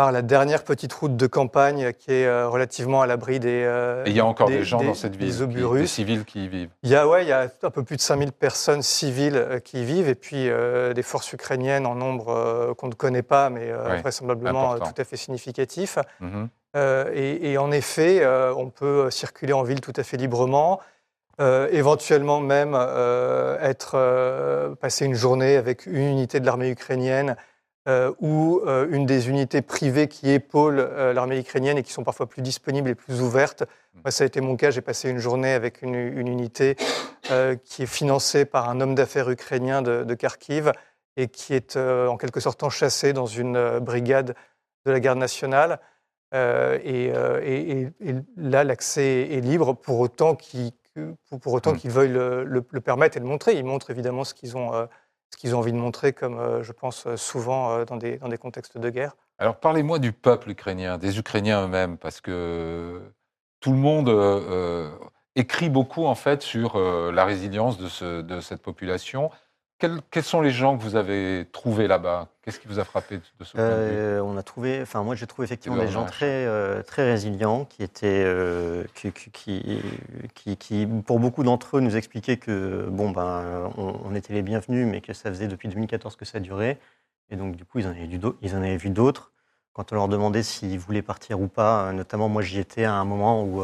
par 0.00 0.12
la 0.12 0.22
dernière 0.22 0.64
petite 0.64 0.94
route 0.94 1.14
de 1.14 1.26
campagne 1.26 1.92
qui 1.92 2.10
est 2.10 2.24
euh, 2.26 2.48
relativement 2.48 3.02
à 3.02 3.06
l'abri 3.06 3.38
des. 3.38 3.64
euh, 3.66 4.02
Et 4.06 4.10
il 4.10 4.16
y 4.16 4.20
a 4.20 4.24
encore 4.24 4.48
des, 4.48 4.56
des- 4.56 4.64
gens 4.64 4.78
des- 4.78 4.86
dans 4.86 4.94
cette 4.94 5.14
ville, 5.14 5.28
des 5.28 5.80
qui- 5.82 5.88
civils 5.88 6.24
qui 6.24 6.46
y 6.46 6.48
vivent. 6.48 6.70
Il 6.82 6.88
y 6.88 6.96
a, 6.96 7.06
ouais, 7.06 7.22
il 7.22 7.28
y 7.28 7.32
a 7.32 7.50
un 7.62 7.70
peu 7.70 7.82
plus 7.82 7.96
de 7.96 8.00
5000 8.00 8.32
personnes 8.32 8.80
civiles 8.80 9.36
euh, 9.36 9.58
qui 9.58 9.82
y 9.82 9.84
vivent 9.84 10.08
et 10.08 10.14
puis 10.14 10.48
euh, 10.48 10.94
des 10.94 11.02
forces 11.02 11.30
ukrainiennes 11.34 11.84
en 11.84 11.94
nombre 11.96 12.30
euh, 12.30 12.72
qu'on 12.72 12.88
ne 12.88 12.94
connaît 12.94 13.20
pas, 13.20 13.50
mais 13.50 13.70
euh, 13.70 13.98
vraisemblablement 14.00 14.70
important. 14.72 14.90
tout 14.90 15.02
à 15.02 15.04
fait 15.04 15.18
significatif. 15.18 15.98
Mhm. 16.20 16.48
Et, 17.12 17.50
et 17.52 17.58
en 17.58 17.70
effet, 17.70 18.26
on 18.56 18.70
peut 18.70 19.10
circuler 19.10 19.52
en 19.52 19.64
ville 19.64 19.80
tout 19.82 19.92
à 19.96 20.02
fait 20.02 20.16
librement, 20.16 20.80
éventuellement 21.72 22.40
même 22.40 22.74
être 23.60 23.96
passer 24.80 25.04
une 25.04 25.14
journée 25.14 25.56
avec 25.56 25.84
une 25.86 25.96
unité 26.16 26.38
de 26.40 26.46
l'armée 26.46 26.70
ukrainienne 26.70 27.36
euh, 27.88 28.12
ou 28.20 28.60
euh, 28.66 28.86
une 28.90 29.06
des 29.06 29.28
unités 29.28 29.62
privées 29.62 30.06
qui 30.08 30.30
épaulent 30.30 30.78
euh, 30.80 31.12
l'armée 31.12 31.38
ukrainienne 31.38 31.78
et 31.78 31.82
qui 31.82 31.92
sont 31.92 32.04
parfois 32.04 32.26
plus 32.26 32.42
disponibles 32.42 32.90
et 32.90 32.94
plus 32.94 33.20
ouvertes. 33.22 33.64
Moi, 34.04 34.10
ça 34.10 34.24
a 34.24 34.26
été 34.26 34.40
mon 34.40 34.56
cas. 34.56 34.70
J'ai 34.70 34.82
passé 34.82 35.08
une 35.08 35.18
journée 35.18 35.52
avec 35.52 35.82
une, 35.82 35.94
une 35.94 36.28
unité 36.28 36.76
euh, 37.30 37.56
qui 37.64 37.84
est 37.84 37.86
financée 37.86 38.44
par 38.44 38.68
un 38.68 38.80
homme 38.80 38.94
d'affaires 38.94 39.30
ukrainien 39.30 39.80
de, 39.82 40.04
de 40.04 40.14
Kharkiv 40.14 40.72
et 41.16 41.28
qui 41.28 41.54
est 41.54 41.76
en 41.76 42.16
quelque 42.16 42.40
sorte 42.40 42.62
enchâssé 42.62 43.12
dans 43.12 43.26
une 43.26 43.78
brigade 43.80 44.34
de 44.86 44.92
la 44.92 45.00
garde 45.00 45.18
nationale. 45.18 45.80
Et, 46.32 47.06
et- 47.12 47.70
et- 47.80 47.88
et 48.08 48.14
là, 48.36 48.62
l'accès 48.62 49.28
est 49.32 49.40
libre 49.40 49.74
pour 49.74 49.98
autant 50.00 50.34
qu'ils 50.36 50.70
que- 50.94 51.14
pour, 51.28 51.40
pour 51.40 51.52
autant 51.54 51.72
Mm. 51.72 51.76
qu'ils 51.78 51.90
veuillent 51.90 52.12
le, 52.12 52.44
le- 52.44 52.64
le 52.70 52.80
permettre 52.80 53.16
et 53.16 53.20
le 53.20 53.26
montrer. 53.26 53.54
Ils 53.54 53.64
montrent 53.64 53.90
évidemment 53.90 54.24
ce 54.24 54.34
qu'ils 54.34 54.56
ont, 54.56 54.72
ce 55.32 55.38
qu'ils 55.38 55.54
ont 55.54 55.58
envie 55.58 55.72
de 55.72 55.78
montrer, 55.78 56.12
comme 56.12 56.38
euh, 56.38 56.62
je 56.62 56.72
pense 56.72 57.06
euh, 57.06 57.16
souvent 57.16 57.72
euh, 57.72 57.84
dans, 57.84 57.96
des, 57.96 58.18
contextes 58.38 58.78
de 58.78 58.90
guerre. 58.90 59.16
Alors, 59.38 59.56
parlez-moi 59.56 59.98
du 59.98 60.12
peuple 60.12 60.50
ukrainien, 60.50 60.98
des 60.98 61.18
Ukrainiens 61.18 61.64
eux-mêmes, 61.64 61.96
parce 61.96 62.20
que 62.20 63.00
tout 63.60 63.72
le 63.72 63.78
monde 63.78 64.10
écrit 65.34 65.70
beaucoup, 65.70 66.04
en 66.04 66.14
fait, 66.14 66.42
sur 66.42 66.78
la 66.78 67.24
résilience 67.24 67.78
de, 67.78 67.88
ce- 67.88 68.20
de 68.20 68.40
cette 68.40 68.60
population. 68.60 69.30
Quels, 69.80 70.00
quels 70.10 70.22
sont 70.22 70.42
les 70.42 70.50
gens 70.50 70.76
que 70.76 70.82
vous 70.82 70.94
avez 70.94 71.48
trouvés 71.52 71.88
là-bas? 71.88 72.28
Qu'est-ce 72.42 72.60
qui 72.60 72.68
vous 72.68 72.78
a 72.78 72.84
frappé 72.84 73.16
de 73.16 73.44
ce 73.44 73.52
point 73.52 73.62
de 73.62 73.68
vue? 73.70 73.96
Euh, 73.96 74.20
on 74.20 74.36
a 74.36 74.42
trouvé, 74.42 74.80
enfin 74.82 75.02
moi 75.02 75.14
j'ai 75.14 75.26
trouvé 75.26 75.46
effectivement 75.46 75.78
des 75.78 75.88
gens 75.90 76.04
très 76.04 76.26
euh, 76.46 76.82
très 76.82 77.04
résilients 77.10 77.64
qui 77.64 77.82
étaient 77.82 78.22
euh, 78.26 78.84
qui, 78.94 79.10
qui, 80.34 80.56
qui, 80.58 80.86
pour 81.06 81.18
beaucoup 81.18 81.42
d'entre 81.44 81.78
eux 81.78 81.80
nous 81.80 81.96
expliquaient 81.96 82.36
que 82.36 82.86
bon 82.90 83.10
ben 83.10 83.70
on, 83.78 83.94
on 84.04 84.14
était 84.14 84.34
les 84.34 84.42
bienvenus 84.42 84.86
mais 84.86 85.00
que 85.00 85.14
ça 85.14 85.30
faisait 85.30 85.48
depuis 85.48 85.68
2014 85.68 86.14
que 86.16 86.26
ça 86.26 86.40
durait. 86.40 86.78
Et 87.30 87.36
donc 87.36 87.56
du 87.56 87.64
coup 87.64 87.78
ils 87.78 87.86
en 87.86 87.90
avaient, 87.90 88.06
vu 88.06 88.18
d'au- 88.18 88.36
ils 88.42 88.54
en 88.54 88.58
avaient 88.58 88.76
vu 88.76 88.90
d'autres. 88.90 89.32
Quand 89.72 89.92
on 89.92 89.94
leur 89.94 90.08
demandait 90.08 90.42
s'ils 90.42 90.78
voulaient 90.78 91.00
partir 91.02 91.40
ou 91.40 91.48
pas 91.48 91.90
notamment 91.92 92.28
moi 92.28 92.42
j'y 92.42 92.58
étais 92.58 92.84
à 92.84 92.92
un 92.94 93.04
moment 93.06 93.44
où 93.44 93.62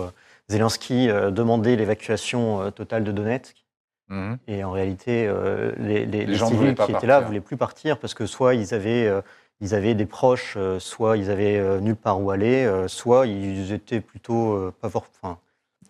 Zelensky 0.48 1.08
demandait 1.08 1.76
l'évacuation 1.76 2.70
totale 2.70 3.04
de 3.04 3.12
Donetsk 3.12 3.65
Mhm. 4.08 4.38
et 4.46 4.62
en 4.64 4.70
réalité, 4.70 5.26
euh, 5.26 5.72
les, 5.78 6.06
les- 6.06 6.20
Les 6.20 6.26
les 6.26 6.34
gens 6.34 6.48
ne 6.50 6.56
civils 6.56 6.74
qui 6.76 6.82
étaient 6.92 7.06
là 7.06 7.14
partir. 7.14 7.26
voulaient 7.26 7.40
plus 7.40 7.56
partir 7.56 7.98
parce 7.98 8.14
que 8.14 8.26
soit 8.26 8.54
ils 8.54 8.72
avaient, 8.74 9.06
euh, 9.06 9.20
ils 9.60 9.74
avaient 9.74 9.94
des 9.94 10.06
proches, 10.06 10.54
euh, 10.56 10.78
soit 10.78 11.16
ils 11.16 11.30
avaient 11.30 11.80
nulle 11.80 11.96
part 11.96 12.20
où 12.20 12.30
aller, 12.30 12.70
soit 12.88 13.26
ils 13.26 13.72
étaient 13.72 14.00
plutôt 14.00 14.72
pas 14.80 14.88
enfin, 14.94 15.38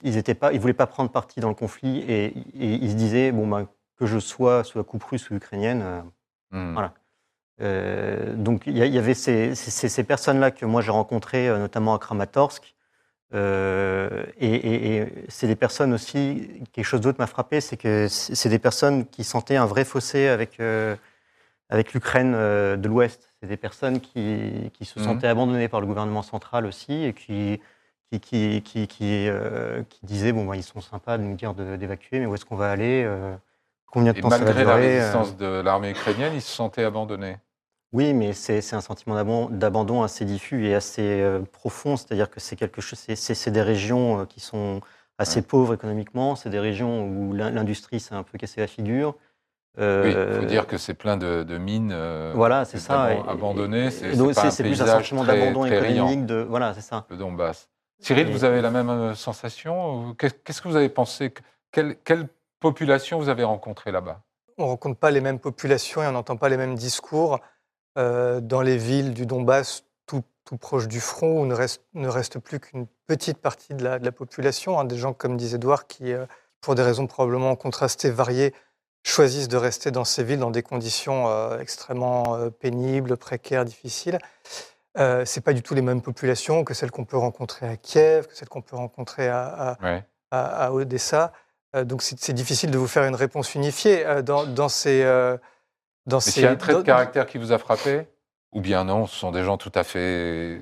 ils 0.02 0.16
étaient 0.16 0.34
pas, 0.34 0.52
ils 0.52 0.60
voulaient 0.60 0.72
pas 0.72 0.86
prendre 0.86 1.10
parti 1.10 1.40
dans 1.40 1.48
le 1.48 1.54
conflit 1.54 1.98
et, 2.08 2.26
et 2.26 2.74
ils 2.74 2.90
se 2.90 2.96
disaient 2.96 3.32
bon 3.32 3.46
ben 3.46 3.66
que 3.98 4.06
je 4.06 4.18
sois 4.18 4.62
sous 4.64 4.78
la 4.78 4.84
coupe 4.84 5.04
russe 5.04 5.28
ou 5.30 5.34
ukrainienne. 5.34 5.84
Mhm. 6.52 6.72
Voilà. 6.74 6.92
donc 8.34 8.66
il 8.66 8.76
y, 8.76 8.98
avait 8.98 9.14
ces, 9.14 9.54
ces- 9.54 9.88
ces 9.88 10.04
personnes-là 10.04 10.50
que 10.50 10.64
moi 10.66 10.80
j'ai 10.82 10.90
rencontrées, 10.90 11.48
notamment 11.58 11.94
à 11.94 11.98
Kramatorsk. 11.98 12.74
Euh, 13.34 14.24
et 14.38 14.54
et- 14.54 14.96
et 14.98 15.12
c'est 15.28 15.46
des 15.48 15.56
personnes 15.56 15.92
aussi, 15.92 16.48
quelque 16.72 16.84
chose 16.84 17.00
d'autre 17.00 17.18
m'a 17.18 17.26
frappé, 17.26 17.60
c'est 17.60 17.76
que 17.76 18.08
c'est 18.08 18.48
des 18.48 18.58
personnes 18.60 19.06
qui 19.06 19.24
sentaient 19.24 19.56
un 19.56 19.66
vrai 19.66 19.84
fossé 19.84 20.28
avec, 20.28 20.60
euh, 20.60 20.96
avec 21.70 21.92
l'Ukraine 21.94 22.34
euh, 22.36 22.76
de 22.76 22.88
l'Ouest. 22.88 23.34
C'est 23.42 23.48
des 23.48 23.56
personnes 23.56 24.00
qui, 24.00 24.70
qui 24.74 24.84
se 24.84 24.98
Mhm. 25.00 25.04
sentaient 25.06 25.28
abandonnées 25.28 25.68
par 25.68 25.80
le 25.80 25.86
gouvernement 25.86 26.22
central 26.22 26.66
aussi 26.66 27.04
et 27.04 27.12
qui, 27.14 27.60
qui, 28.12 28.20
qui, 28.20 28.62
qui, 28.62 28.86
qui, 28.88 29.28
qui 29.90 30.06
disaient 30.06 30.32
bon, 30.32 30.46
ben, 30.46 30.54
ils 30.56 30.62
sont 30.62 30.80
sympas 30.80 31.18
de 31.18 31.22
nous 31.24 31.34
dire 31.36 31.54
d'évacuer, 31.54 32.20
mais 32.20 32.26
où 32.26 32.34
est-ce 32.34 32.44
qu'on 32.44 32.56
va 32.56 32.70
aller 32.70 33.08
Combien 33.86 34.12
de 34.12 34.18
Et 34.18 34.22
temps 34.22 34.30
ça 34.30 34.44
va 34.44 34.52
malgré 34.52 34.64
la 34.64 34.78
durer 34.78 34.86
résistance 34.88 35.36
de 35.36 35.60
l'armée 35.62 35.90
ukrainienne, 35.90 36.32
ils 36.34 36.42
se 36.42 36.52
sentaient 36.54 36.84
abandonnés. 36.84 37.36
Oui, 37.92 38.12
mais 38.14 38.32
c'est 38.32 38.60
c'est 38.60 38.76
un 38.76 38.80
sentiment 38.80 39.48
d'abandon 39.50 40.02
assez 40.02 40.24
diffus 40.24 40.66
et 40.66 40.74
assez 40.74 41.02
euh, 41.20 41.40
profond. 41.52 41.96
C'est-à-dire 41.96 42.30
que 42.30 42.40
c'est 42.40 42.56
quelque 42.56 42.80
chose. 42.80 42.98
c'est- 42.98 43.50
des 43.50 43.62
régions 43.62 44.20
euh, 44.20 44.24
qui 44.26 44.40
sont 44.40 44.80
assez 45.18 45.40
Ouais. 45.40 45.46
pauvres 45.46 45.74
économiquement. 45.74 46.36
C'est 46.36 46.50
des 46.50 46.58
régions 46.60 47.06
où 47.08 47.32
l'in- 47.32 47.50
l'industrie 47.50 48.00
s'est 48.00 48.14
un 48.14 48.22
peu 48.22 48.36
cassé 48.38 48.60
la 48.60 48.66
figure. 48.66 49.14
Oui, 49.78 49.82
il 49.84 50.16
Euh, 50.16 50.40
faut 50.40 50.46
dire 50.46 50.66
que 50.66 50.78
c'est 50.78 50.94
plein 50.94 51.16
de, 51.18 51.42
de 51.42 51.58
mines 51.58 51.92
euh, 51.92 52.32
Voilà, 52.34 52.64
c'est 52.64 52.78
ça. 52.78 53.12
Et- 53.14 53.18
abandonnées. 53.28 53.90
C'est 53.90 54.16
donc, 54.16 54.32
c'est 54.34 54.62
plus 54.62 54.80
un 54.80 54.86
sentiment 54.86 55.22
d'abandon 55.24 55.66
économique. 55.66 56.24
De, 56.26 56.36
voilà, 56.48 56.72
c'est 56.74 56.80
ça. 56.80 57.04
le 57.10 57.16
Donbass. 57.16 57.68
Cyril, 58.00 58.28
Et- 58.28 58.32
vous 58.32 58.44
avez 58.44 58.60
la 58.62 58.70
même 58.70 59.14
sensation 59.14 60.14
Qu'est- 60.18 60.42
Qu'est-ce 60.44 60.60
que 60.62 60.68
vous 60.68 60.76
avez 60.76 60.88
pensé 60.88 61.32
quelle, 61.72 61.96
quelle 62.04 62.26
population 62.60 63.18
vous 63.18 63.28
avez 63.28 63.44
rencontrée 63.44 63.92
là-bas? 63.92 64.20
On 64.58 64.64
ne 64.64 64.68
rencontre 64.70 64.98
pas 64.98 65.10
les 65.10 65.20
mêmes 65.20 65.38
populations 65.38 66.02
et 66.02 66.06
on 66.06 66.12
n'entend 66.12 66.36
pas 66.38 66.48
les 66.48 66.56
mêmes 66.56 66.74
discours. 66.74 67.38
Euh, 67.96 68.40
dans 68.40 68.60
les 68.60 68.76
villes 68.76 69.14
du 69.14 69.24
Donbass, 69.26 69.84
tout, 70.06 70.22
tout 70.44 70.56
proche 70.58 70.86
du 70.88 71.00
front, 71.00 71.40
où 71.40 71.46
ne 71.46 71.54
reste, 71.54 71.82
ne 71.94 72.08
reste 72.08 72.38
plus 72.38 72.60
qu'une 72.60 72.86
petite 73.06 73.38
partie 73.38 73.74
de 73.74 73.82
la, 73.82 73.98
de 73.98 74.04
la 74.04 74.12
population, 74.12 74.78
hein, 74.78 74.84
des 74.84 74.98
gens, 74.98 75.12
comme 75.14 75.36
disait 75.36 75.56
Edouard, 75.56 75.86
qui, 75.86 76.12
euh, 76.12 76.26
pour 76.60 76.74
des 76.74 76.82
raisons 76.82 77.06
probablement 77.06 77.56
contrastées, 77.56 78.10
variées, 78.10 78.52
choisissent 79.02 79.48
de 79.48 79.56
rester 79.56 79.90
dans 79.90 80.04
ces 80.04 80.24
villes 80.24 80.40
dans 80.40 80.50
des 80.50 80.62
conditions 80.62 81.28
euh, 81.28 81.58
extrêmement 81.60 82.36
pénibles, 82.60 83.16
précaires, 83.16 83.64
difficiles. 83.64 84.18
Euh, 84.98 85.24
Ce 85.24 85.40
pas 85.40 85.52
du 85.52 85.62
tout 85.62 85.74
les 85.74 85.82
mêmes 85.82 86.02
populations 86.02 86.64
que 86.64 86.74
celles 86.74 86.90
qu'on 86.90 87.04
peut 87.04 87.16
rencontrer 87.18 87.68
à 87.68 87.76
Kiev, 87.76 88.26
que 88.26 88.34
celles 88.36 88.48
qu'on 88.48 88.62
peut 88.62 88.76
rencontrer 88.76 89.28
à, 89.28 89.46
à- 89.46 89.82
Ouais. 89.82 90.04
à, 90.32 90.66
à 90.66 90.70
Odessa. 90.72 91.32
Euh, 91.76 91.84
donc 91.84 92.02
c'est 92.02 92.18
c'est 92.18 92.32
difficile 92.32 92.70
de 92.70 92.78
vous 92.78 92.88
faire 92.88 93.04
une 93.04 93.14
réponse 93.14 93.54
unifiée 93.54 94.04
euh, 94.06 94.22
dans, 94.22 94.44
dans 94.46 94.68
ces. 94.68 95.02
Dans 96.06 96.16
Mais 96.18 96.20
ces 96.20 96.30
s'il 96.32 96.42
y 96.44 96.46
a 96.46 96.50
un 96.50 96.56
trait 96.56 96.74
de 96.74 96.82
caractère 96.82 97.26
qui 97.26 97.38
vous 97.38 97.52
a 97.52 97.58
frappé 97.58 98.06
Ou 98.52 98.60
bien 98.60 98.84
non, 98.84 99.06
ce 99.06 99.16
sont 99.16 99.32
des 99.32 99.44
gens 99.44 99.56
tout 99.58 99.72
à 99.74 99.84
fait 99.84 100.60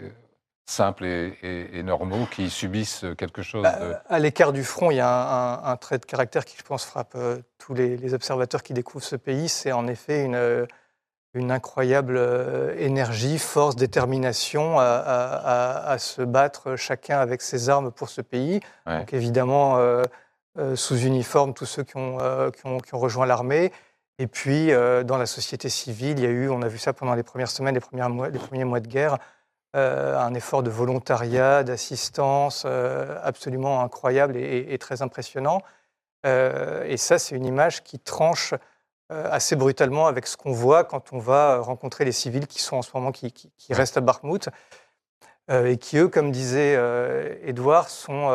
simples 0.66 1.04
et, 1.04 1.38
et- 1.42 1.78
et 1.78 1.82
normaux 1.82 2.26
qui 2.30 2.48
subissent 2.48 3.04
quelque 3.18 3.42
chose 3.42 3.62
Bah, 3.62 3.78
de... 3.78 3.94
À 4.08 4.18
l'écart 4.18 4.52
du 4.52 4.64
front, 4.64 4.90
il 4.90 4.96
y 4.96 5.00
a 5.00 5.08
un, 5.08 5.52
un- 5.54 5.72
un 5.72 5.76
trait 5.76 5.98
de 5.98 6.06
caractère 6.06 6.44
qui, 6.46 6.56
je 6.56 6.62
pense, 6.62 6.84
frappe 6.86 7.12
euh, 7.16 7.38
tous 7.58 7.74
les, 7.74 7.96
les 7.98 8.14
observateurs 8.14 8.62
qui 8.62 8.72
découvrent 8.72 9.04
ce 9.04 9.16
pays. 9.16 9.48
C'est 9.50 9.72
en 9.72 9.86
effet 9.86 10.24
une, 10.24 10.34
euh, 10.34 10.64
une 11.34 11.50
incroyable 11.52 12.16
euh, 12.16 12.74
énergie, 12.78 13.38
force, 13.38 13.76
détermination 13.76 14.78
à, 14.78 14.84
à- 14.84 15.34
à- 15.88 15.90
à 15.90 15.98
se 15.98 16.22
battre 16.22 16.76
chacun 16.76 17.18
avec 17.18 17.42
ses 17.42 17.68
armes 17.68 17.92
pour 17.92 18.08
ce 18.08 18.22
pays. 18.22 18.60
Ouais. 18.86 19.00
Donc 19.00 19.12
évidemment, 19.12 19.78
sous 20.76 20.96
uniforme, 20.98 21.52
tous 21.52 21.66
ceux 21.66 21.82
qui 21.82 21.96
ont, 21.98 22.18
qui 22.52 22.64
ont, 22.66 22.78
qui 22.78 22.94
ont 22.94 22.98
rejoint 22.98 23.26
l'armée. 23.26 23.70
Et 24.18 24.26
puis, 24.28 24.72
euh, 24.72 25.02
dans 25.02 25.16
la 25.18 25.26
société 25.26 25.68
civile, 25.68 26.18
il 26.18 26.24
y 26.24 26.26
a 26.26 26.30
eu, 26.30 26.48
on 26.48 26.62
a 26.62 26.68
vu 26.68 26.78
ça 26.78 26.92
pendant 26.92 27.14
les 27.14 27.22
premières 27.24 27.50
semaines, 27.50 27.74
les, 27.74 27.80
premières 27.80 28.10
mois, 28.10 28.28
les 28.28 28.38
premiers 28.38 28.64
mois 28.64 28.80
de 28.80 28.86
guerre, 28.86 29.18
euh, 29.74 30.16
un 30.16 30.34
effort 30.34 30.62
de 30.62 30.70
volontariat, 30.70 31.64
d'assistance 31.64 32.62
euh, 32.64 33.18
absolument 33.24 33.82
incroyable 33.82 34.36
et, 34.36 34.40
et- 34.42 34.74
et 34.74 34.78
très 34.78 35.02
impressionnant. 35.02 35.62
Et 36.26 36.96
ça, 36.96 37.18
c'est 37.18 37.36
une 37.36 37.44
image 37.44 37.82
qui 37.84 37.98
tranche 37.98 38.54
assez 39.10 39.56
brutalement 39.56 40.06
avec 40.06 40.26
ce 40.26 40.38
qu'on 40.38 40.52
voit 40.52 40.82
quand 40.84 41.12
on 41.12 41.18
va 41.18 41.58
rencontrer 41.58 42.06
les 42.06 42.12
civils 42.12 42.46
qui 42.46 42.60
sont 42.62 42.76
en 42.78 42.82
ce 42.82 42.90
moment, 42.94 43.12
qui, 43.12 43.30
qui- 43.30 43.52
qui 43.58 43.74
restent 43.74 43.98
à 43.98 44.00
Bakhmout, 44.00 44.48
euh, 45.50 45.66
et 45.66 45.76
qui, 45.76 45.98
eux, 45.98 46.08
comme 46.08 46.30
disait 46.32 46.78
Édouard, 47.42 47.90
sont, 47.90 48.30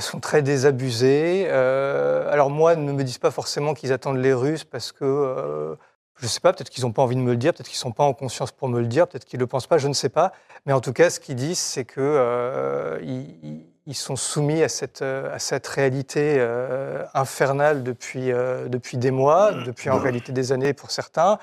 sont 0.00 0.20
très 0.20 0.42
désabusés. 0.42 1.46
Euh, 1.48 2.30
alors 2.32 2.50
moi, 2.50 2.76
ne 2.76 2.92
me 2.92 3.04
disent 3.04 3.18
pas 3.18 3.30
forcément 3.30 3.74
qu'ils 3.74 3.92
attendent 3.92 4.18
les 4.18 4.34
Russes 4.34 4.64
parce 4.64 4.92
que... 4.92 5.04
euh, 5.04 5.76
je 6.22 6.26
ne 6.26 6.30
sais 6.30 6.40
pas, 6.40 6.52
peut-être 6.52 6.70
qu'ils 6.70 6.84
n'ont 6.84 6.92
pas 6.92 7.02
envie 7.02 7.16
de 7.16 7.20
me 7.20 7.32
le 7.32 7.36
dire, 7.36 7.52
peut-être 7.52 7.66
qu'ils 7.68 7.78
ne 7.78 7.80
sont 7.80 7.92
pas 7.92 8.04
en 8.04 8.14
conscience 8.14 8.52
pour 8.52 8.68
me 8.68 8.80
le 8.80 8.86
dire, 8.86 9.08
peut-être 9.08 9.24
qu'ils 9.24 9.38
ne 9.38 9.42
le 9.42 9.48
pensent 9.48 9.66
pas, 9.66 9.78
je 9.78 9.88
ne 9.88 9.92
sais 9.92 10.08
pas. 10.08 10.32
Mais 10.66 10.72
en 10.72 10.80
tout 10.80 10.92
cas, 10.92 11.10
ce 11.10 11.18
qu'ils 11.18 11.34
disent, 11.34 11.58
c'est 11.58 11.84
qu'ils 11.84 13.64
ils, 13.86 13.94
sont 13.94 14.14
soumis 14.14 14.62
à 14.62 14.68
cette, 14.68 15.02
euh, 15.02 15.36
réalité 15.74 16.36
euh, 16.38 17.04
infernale 17.14 17.82
depuis, 17.82 18.30
euh, 18.30 18.68
depuis 18.68 18.98
des 18.98 19.10
mois, 19.10 19.52
depuis 19.52 19.90
en 19.90 19.98
réalité 19.98 20.32
des 20.32 20.52
années 20.52 20.74
pour 20.74 20.92
certains. 20.92 21.38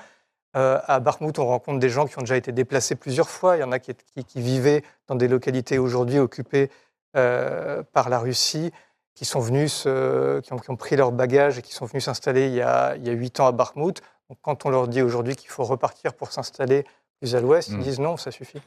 Euh, 0.56 0.80
à 0.86 0.98
Bakhmout, 0.98 1.38
on 1.38 1.46
rencontre 1.46 1.78
des 1.78 1.88
gens 1.88 2.06
qui 2.06 2.18
ont 2.18 2.22
déjà 2.22 2.36
été 2.36 2.50
déplacés 2.50 2.96
plusieurs 2.96 3.28
fois. 3.28 3.56
Il 3.56 3.60
y 3.60 3.62
en 3.62 3.72
a 3.72 3.78
qui, 3.78 3.94
vivaient 4.34 4.82
dans 5.06 5.14
des 5.14 5.28
localités 5.28 5.78
aujourd'hui 5.78 6.18
occupées 6.18 6.70
euh, 6.70 6.89
par 7.12 8.08
la 8.08 8.18
Russie, 8.18 8.70
qui 9.14 9.24
sont 9.24 9.40
venus, 9.40 9.72
se- 9.72 10.40
qui, 10.40 10.52
ont, 10.52 10.58
qui 10.58 10.70
ont 10.70 10.76
pris 10.76 10.96
leurs 10.96 11.12
bagages 11.12 11.58
et 11.58 11.62
qui 11.62 11.74
sont 11.74 11.86
venus 11.86 12.04
s'installer 12.04 12.46
il 12.46 12.54
y 12.54 12.62
a 12.62 12.96
il 12.96 13.06
y 13.06 13.10
a 13.10 13.12
huit 13.12 13.38
ans 13.40 13.46
à 13.46 13.52
Bakhmout. 13.52 14.00
Donc, 14.28 14.38
quand 14.42 14.64
on 14.64 14.70
leur 14.70 14.86
dit 14.88 15.02
aujourd'hui 15.02 15.34
qu'il 15.36 15.50
faut 15.50 15.64
repartir 15.64 16.14
pour 16.14 16.32
s'installer 16.32 16.84
plus 17.18 17.34
à 17.34 17.40
l'ouest, 17.40 17.70
ils 17.70 17.78
disent 17.80 18.00
non, 18.00 18.16
ça 18.16 18.30
suffit. 18.30 18.62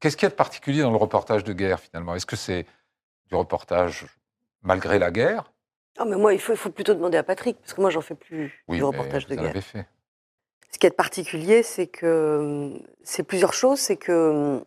Qu'est-ce 0.00 0.16
qu'il 0.16 0.26
y 0.26 0.28
a 0.28 0.30
de 0.30 0.34
particulier 0.36 0.82
dans 0.82 0.90
le 0.90 0.96
reportage 0.96 1.44
de 1.44 1.52
guerre, 1.52 1.80
finalement? 1.80 2.14
Est-ce 2.14 2.26
que 2.26 2.36
c'est 2.36 2.66
du 3.26 3.34
reportage 3.34 4.06
malgré 4.62 4.98
la 4.98 5.10
guerre? 5.10 5.52
Ah, 5.98 6.04
mais 6.04 6.16
moi, 6.16 6.32
il 6.34 6.40
faut, 6.40 6.52
il 6.52 6.58
faut 6.58 6.70
plutôt 6.70 6.94
demander 6.94 7.16
à 7.18 7.22
Patrick, 7.22 7.58
parce 7.60 7.74
que 7.74 7.80
moi, 7.80 7.90
j'en 7.90 8.00
fais 8.00 8.14
plus 8.14 8.64
Oui, 8.68 8.78
du 8.78 8.84
reportage 8.84 9.26
de 9.26 9.34
en 9.34 9.40
guerre. 9.40 9.50
avez 9.50 9.60
fait. 9.60 9.86
Ce 10.70 10.78
qui 10.78 10.86
est 10.86 10.90
de 10.90 10.94
particulier, 10.94 11.62
c'est 11.62 11.86
que 11.86 12.72
c'est 13.02 13.22
plusieurs 13.22 13.52
choses. 13.54 13.78
C'est 13.78 13.96
que 13.96 14.64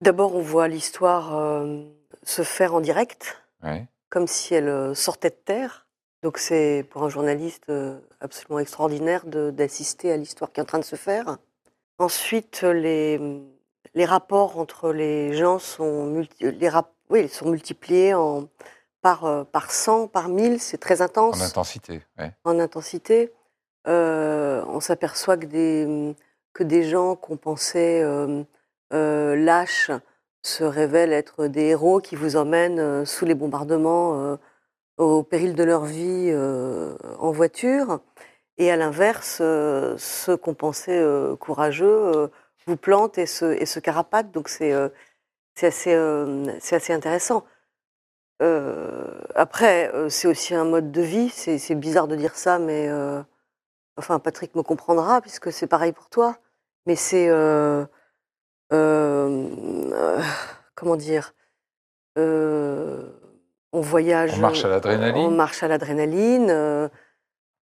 d'abord, 0.00 0.34
on 0.34 0.40
voit 0.42 0.68
l'histoire 0.68 1.36
euh, 1.36 1.84
se 2.22 2.42
faire 2.42 2.74
en 2.74 2.80
direct, 2.80 3.42
Ouais. 3.62 3.86
comme 4.08 4.26
si 4.26 4.54
elle 4.54 4.68
euh, 4.68 4.94
sortait 4.94 5.30
de 5.30 5.34
terre. 5.44 5.86
Donc 6.22 6.38
c'est 6.38 6.86
pour 6.90 7.02
un 7.04 7.08
journaliste 7.08 7.64
euh, 7.70 7.98
absolument 8.20 8.58
extraordinaire 8.58 9.24
d'assister 9.26 10.12
à 10.12 10.16
l'histoire 10.16 10.52
qui 10.52 10.60
est 10.60 10.62
en 10.62 10.66
train 10.66 10.78
de 10.78 10.84
se 10.84 10.96
faire. 10.96 11.38
Ensuite, 11.98 12.62
les, 12.62 13.20
les 13.94 14.04
rapports 14.04 14.58
entre 14.58 14.92
les 14.92 15.34
gens 15.34 15.58
sont, 15.58 16.06
multi- 16.06 16.50
les 16.50 16.68
rap- 16.68 16.92
oui, 17.10 17.22
ils 17.22 17.28
sont 17.30 17.48
multipliés 17.50 18.14
en, 18.14 18.48
par, 19.02 19.24
euh, 19.24 19.44
par 19.44 19.70
100, 19.70 20.08
par 20.08 20.28
1000. 20.28 20.60
C'est 20.60 20.78
très 20.78 21.02
intense 21.02 21.40
En 21.40 21.44
intensité. 21.44 22.02
ouais. 22.18 22.32
en 22.44 22.58
intensité. 22.58 23.32
Euh, 23.86 24.62
on 24.68 24.80
s'aperçoit 24.80 25.36
que 25.38 25.46
des, 25.46 26.14
que 26.52 26.62
des 26.62 26.84
gens 26.88 27.16
qu'on 27.16 27.36
pensait 27.38 28.02
euh, 28.02 28.42
euh, 28.92 29.36
lâches 29.36 29.90
se 30.42 30.64
révèlent 30.64 31.12
être 31.12 31.46
des 31.46 31.66
héros 31.66 32.00
qui 32.00 32.16
vous 32.16 32.36
emmènent 32.36 32.80
euh, 32.80 33.04
sous 33.04 33.24
les 33.24 33.34
bombardements 33.34 34.20
euh, 34.20 34.36
au 34.96 35.22
péril 35.22 35.54
de 35.54 35.64
leur 35.64 35.84
vie 35.84 36.30
euh, 36.30 36.96
en 37.18 37.30
voiture. 37.32 38.00
Et 38.58 38.70
à 38.70 38.76
l'inverse, 38.76 39.36
ceux 39.38 40.36
qu'on 40.36 40.52
pensait 40.52 41.02
courageux 41.40 42.30
vous 42.66 42.76
plantent 42.76 43.16
et 43.16 43.24
se, 43.24 43.46
et 43.46 43.80
carapatent. 43.80 44.32
Donc 44.32 44.50
c'est 44.50 44.74
assez, 45.62 45.94
assez 45.94 46.92
intéressant. 46.92 47.46
Après, 49.34 49.90
c'est 50.10 50.28
aussi 50.28 50.54
un 50.54 50.64
mode 50.64 50.92
de 50.92 51.00
vie. 51.00 51.30
C'est 51.30 51.74
bizarre 51.74 52.06
de 52.06 52.16
dire 52.16 52.36
ça, 52.36 52.58
mais 52.58 52.90
enfin, 53.96 54.18
Patrick 54.18 54.54
me 54.54 54.62
comprendra 54.62 55.22
puisque 55.22 55.50
c'est 55.50 55.66
pareil 55.66 55.92
pour 55.92 56.10
toi. 56.10 56.36
Mais 56.84 56.96
c'est 56.96 57.30
comment 60.74 60.96
dire 60.96 61.34
euh, 62.18 63.02
On 63.72 63.80
voyage. 63.80 64.32
On 64.34 64.40
marche 64.40 64.64
à 64.64 64.68
l'adrénaline. 64.68 65.26
On 65.26 65.30
marche 65.30 65.62
à 65.62 65.68
l'adrénaline. 65.68 66.50
euh, 66.50 66.88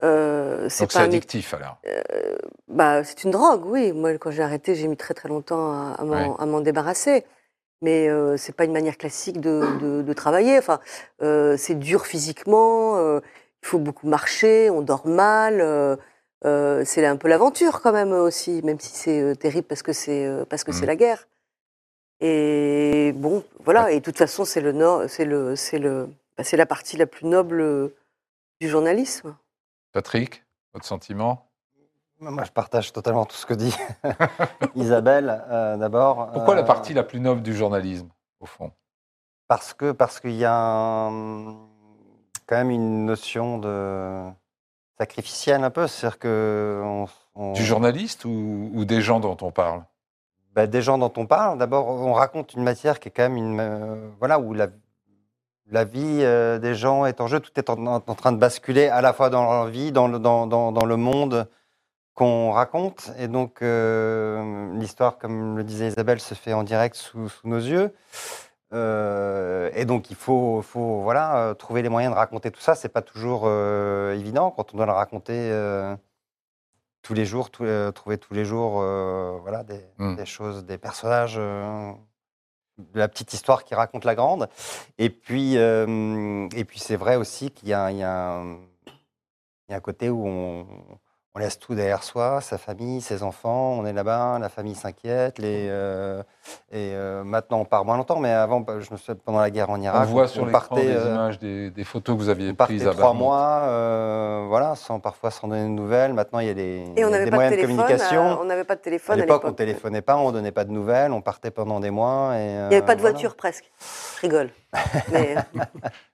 euh, 0.05 0.68
c'est 0.68 0.97
addictif, 0.97 1.55
alors. 1.55 1.79
bah, 2.68 3.03
c'est 3.05 3.25
une 3.25 3.31
drogue, 3.33 3.64
oui. 3.66 3.92
Moi, 3.92 4.16
quand 4.18 4.31
j'ai 4.31 4.42
arrêté, 4.42 4.75
j'ai 4.75 4.87
mis 4.87 4.97
très 4.97 5.14
très 5.14 5.29
longtemps 5.29 5.73
à, 5.73 5.97
à 5.99 6.47
m'en 6.47 6.61
débarrasser. 6.61 7.25
Mais 7.81 8.09
euh, 8.09 8.37
c'est 8.37 8.55
pas 8.55 8.64
une 8.64 8.73
manière 8.73 8.97
classique 8.99 9.40
de, 9.40 9.62
de- 9.81 10.03
de 10.03 10.12
travailler. 10.12 10.59
Enfin, 10.59 10.81
euh, 11.23 11.57
c'est 11.57 11.77
dur 11.77 12.07
physiquement. 12.07 12.97
euh, 12.97 13.21
il 13.62 13.66
faut 13.68 13.79
beaucoup 13.79 14.07
marcher. 14.09 14.68
On 14.71 14.83
dort 14.83 15.07
mal. 15.07 15.61
Euh, 16.44 16.83
c'est 16.85 17.05
un 17.07 17.16
peu 17.16 17.29
l'aventure 17.29 17.81
quand 17.81 17.92
même 17.92 18.12
aussi, 18.12 18.62
même 18.62 18.79
si 18.81 18.90
c'est 18.94 19.20
euh, 19.20 19.35
terrible 19.35 19.66
parce 19.66 19.83
que 19.83 19.92
c'est 19.92 20.24
euh, 20.27 20.44
parce 20.44 20.64
que 20.64 20.72
c'est 20.72 20.87
la 20.87 20.96
guerre. 20.96 21.27
Et 22.20 23.12
bon, 23.16 23.44
voilà. 23.64 23.90
Et 23.92 24.01
de 24.01 24.05
toute 24.05 24.18
façon, 24.18 24.44
c'est 24.44 24.61
le 24.61 24.72
nord, 24.72 25.05
c'est 25.09 25.24
le, 25.24 25.55
c'est 25.57 25.79
le, 25.79 26.09
bah, 26.37 26.44
c'est 26.44 26.57
la 26.57 26.66
partie 26.66 26.96
la 26.96 27.07
plus 27.07 27.27
noble 27.27 27.92
du 28.61 28.68
journalisme. 28.68 29.37
Patrick, 29.92 30.44
votre 30.72 30.85
sentiment? 30.87 31.44
Moi, 32.20 32.42
je 32.42 32.51
partage 32.51 32.92
totalement 32.92 33.24
tout 33.27 33.37
ce 33.37 33.46
que 33.46 33.55
dit 33.55 33.77
Isabelle, 34.74 35.44
euh, 35.51 35.77
d'abord. 35.77 36.31
Pourquoi 36.33 36.57
la 36.57 36.64
partie 36.64 36.92
la 36.92 37.05
plus 37.05 37.20
noble 37.20 37.42
du 37.42 37.55
journalisme, 37.55 38.09
au 38.40 38.46
fond? 38.46 38.72
Parce 39.46 39.72
que 39.72 39.92
parce 39.92 40.18
qu'il 40.18 40.35
y 40.35 40.44
a 40.44 40.53
un- 40.53 41.57
quand 42.46 42.57
même 42.57 42.70
une 42.70 43.05
notion 43.07 43.59
de 43.59 44.24
sacrificielle 44.98 45.64
un 45.64 45.70
peu, 45.70 45.87
c'est-à-dire 45.87 46.18
que 46.18 46.80
on- 46.84 47.06
on- 47.34 47.52
Du 47.52 47.64
journaliste 47.64 48.24
ou, 48.24 48.70
ou 48.74 48.84
des 48.84 49.00
gens 49.00 49.20
dont 49.20 49.37
on 49.42 49.50
parle? 49.50 49.84
Bah, 50.54 50.66
des 50.66 50.82
gens 50.82 50.98
dont 50.98 51.12
on 51.16 51.26
parle. 51.26 51.58
D'abord, 51.58 51.88
on 51.88 52.12
raconte 52.12 52.54
une 52.54 52.62
matière 52.64 52.98
qui 53.00 53.08
est 53.08 53.12
quand 53.12 53.22
même 53.22 53.37
une 53.37 53.61
euh, 53.61 54.08
voilà 54.18 54.38
où 54.40 54.54
la 54.54 54.68
la 55.70 55.84
vie 55.84 56.20
euh, 56.22 56.58
des 56.58 56.74
gens 56.74 57.04
est 57.04 57.20
en 57.20 57.26
jeu, 57.26 57.40
tout 57.40 57.50
est 57.56 57.68
en, 57.68 57.76
en- 57.87 58.02
en 58.06 58.14
train 58.14 58.32
de 58.32 58.38
basculer 58.38 58.88
à 58.88 59.00
la 59.02 59.12
fois 59.12 59.28
dans 59.30 59.44
leur 59.44 59.66
vie, 59.66 59.92
dans 59.92 60.08
le 60.08 60.18
dans, 60.18 60.46
dans, 60.46 60.72
dans 60.72 60.87
le 60.87 60.96
monde 60.96 61.46
qu'on 62.14 62.50
raconte, 62.50 63.12
et 63.18 63.28
donc 63.28 63.62
euh, 63.62 64.72
l'histoire, 64.76 65.18
comme 65.18 65.56
le 65.58 65.62
disait 65.62 65.87
Isabelle, 65.88 66.18
se 66.20 66.34
fait 66.34 66.52
en 66.52 66.64
direct 66.64 66.96
sous, 66.96 67.28
sous 67.28 67.46
nos 67.46 67.58
yeux. 67.58 67.94
Euh, 68.74 69.70
et 69.74 69.85
donc 69.87 70.11
il 70.11 70.16
faut, 70.16 70.61
faut 70.62 71.00
voilà, 71.00 71.38
euh, 71.38 71.54
trouver 71.54 71.81
les 71.83 71.88
moyens 71.88 72.12
de 72.12 72.18
raconter 72.18 72.50
tout 72.50 72.61
ça. 72.61 72.74
C'est 72.74 72.88
pas 72.90 73.02
toujours 73.02 73.42
euh, 73.46 74.14
évident 74.14 74.50
quand 74.50 74.74
on 74.74 74.76
doit 74.76 74.87
le 74.87 74.92
raconter 74.92 75.50
euh, 75.50 75.96
tous 77.02 77.14
les 77.14 77.24
jours, 77.24 77.50
tous 77.50 77.64
les- 77.64 77.90
trouver 77.94 78.18
tous 78.18 78.35
les 78.35 78.44
jours 78.44 78.72
voilà, 79.40 79.62
des, 79.64 79.81
Mm. 79.98 80.16
des 80.16 80.26
choses, 80.26 80.64
des 80.64 80.78
personnages, 80.78 81.37
de 81.37 81.94
la 82.98 83.09
petite 83.09 83.33
histoire 83.33 83.64
qui 83.64 83.74
raconte 83.74 84.04
la 84.04 84.14
grande. 84.14 84.48
Et 84.98 85.11
puis, 85.11 85.54
et 85.57 86.64
puis 86.64 86.78
c'est 86.78 86.96
vrai 86.96 87.16
aussi 87.16 87.50
qu'il 87.50 87.68
y 87.68 87.72
y, 87.72 87.74
y 87.74 87.74
a 87.74 88.42
un 89.70 89.81
côté 89.81 90.11
où 90.11 90.26
on, 90.26 90.66
on 91.38 91.40
laisse 91.40 91.59
tout 91.61 91.77
derrière 91.77 92.03
soi, 92.03 92.40
sa 92.40 92.59
famille, 92.59 93.01
ses 93.01 93.22
enfants, 93.22 93.77
on 93.79 93.87
est 93.87 93.92
là-bas, 93.92 94.40
la 94.40 94.48
famille 94.48 94.74
s'inquiète, 94.74 95.38
les, 95.38 95.68
euh, 95.68 96.20
et 96.72 96.90
euh, 96.94 97.22
maintenant 97.22 97.61
on 97.61 97.64
part 97.64 97.85
moins 97.85 97.96
longtemps, 97.96 98.18
mais 98.18 98.33
avant, 98.33 98.59
bah, 98.59 98.81
je 98.81 98.90
me 98.90 98.96
souviens 98.96 99.14
pendant 99.24 99.38
la 99.38 99.51
guerre 99.51 99.70
en 99.70 99.79
On 99.79 99.83
Irak, 99.83 100.09
voit 100.09 100.27
sur 100.27 100.44
l'écran 100.44 100.74
des 100.74 100.88
euh, 100.88 101.14
images, 101.14 101.38
des, 101.38 101.70
des 101.70 101.85
photos 101.85 102.16
que 102.16 102.22
vous 102.22 102.29
aviez 102.29 102.51
on 102.51 102.55
partait 102.55 102.74
prises 102.74 102.88
à 102.88 102.92
trois 102.92 103.12
mois, 103.14 103.61
euh, 103.66 104.46
voilà, 104.48 104.74
sans 104.74 104.98
parfois 104.98 105.31
sans 105.31 105.46
donner 105.46 105.62
de 105.62 105.68
nouvelles. 105.68 106.12
Maintenant, 106.12 106.40
il 106.40 106.48
y 106.48 106.51
a 106.51 106.55
des, 106.55 106.92
Et 106.96 107.05
on 107.05 107.12
a 107.12 107.24
de 107.24 107.31
moyens 107.31 107.53
de 107.55 107.61
téléphone. 107.61 107.77
communication. 107.77 108.40
on 108.40 108.44
n'avait 108.44 108.64
pas 108.64 108.74
de 108.74 108.81
à 108.81 108.83
téléphone 108.83 109.18
à 109.18 109.20
l'époque, 109.20 109.42
on 109.44 109.46
l'époque. 109.46 109.59
téléphonait 109.59 110.03
pas, 110.03 110.16
on 110.16 110.33
donnait 110.33 110.51
pas 110.51 110.64
de 110.64 110.72
nouvelles, 110.72 111.12
on 111.12 111.20
partait 111.20 111.53
pendant 111.53 111.79
des 111.79 111.90
mois. 111.90 112.33
Et, 112.37 112.46
Il 112.46 112.53
n'y 112.53 112.59
avait 112.74 112.83
pas 112.83 112.96
de 112.96 113.01
voilà. 113.01 113.12
voiture 113.12 113.37
presque. 113.37 113.70
Je 114.16 114.20
rigole. 114.22 114.51
Mais 115.12 115.37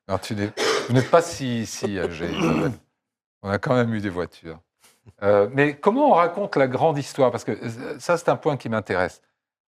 Non, 0.06 0.18
tu 0.18 0.34
n'êtes 0.34 1.10
pas 1.10 1.22
si, 1.22 1.64
si 1.64 1.98
âgé. 1.98 2.28
On 3.42 3.48
a 3.48 3.58
quand 3.58 3.74
même 3.74 3.94
eu 3.94 4.00
des 4.00 4.10
voitures. 4.10 4.58
Euh, 5.22 5.48
mais 5.52 5.76
comment 5.76 6.10
on 6.10 6.14
raconte 6.14 6.56
la 6.56 6.66
grande 6.66 6.98
histoire? 6.98 7.30
Parce 7.30 7.44
que 7.44 7.52
euh, 7.52 7.98
ça, 7.98 8.16
c'est 8.16 8.28
un 8.28 8.36
point 8.36 8.56
qui 8.56 8.68
m'intéresse. 8.68 9.20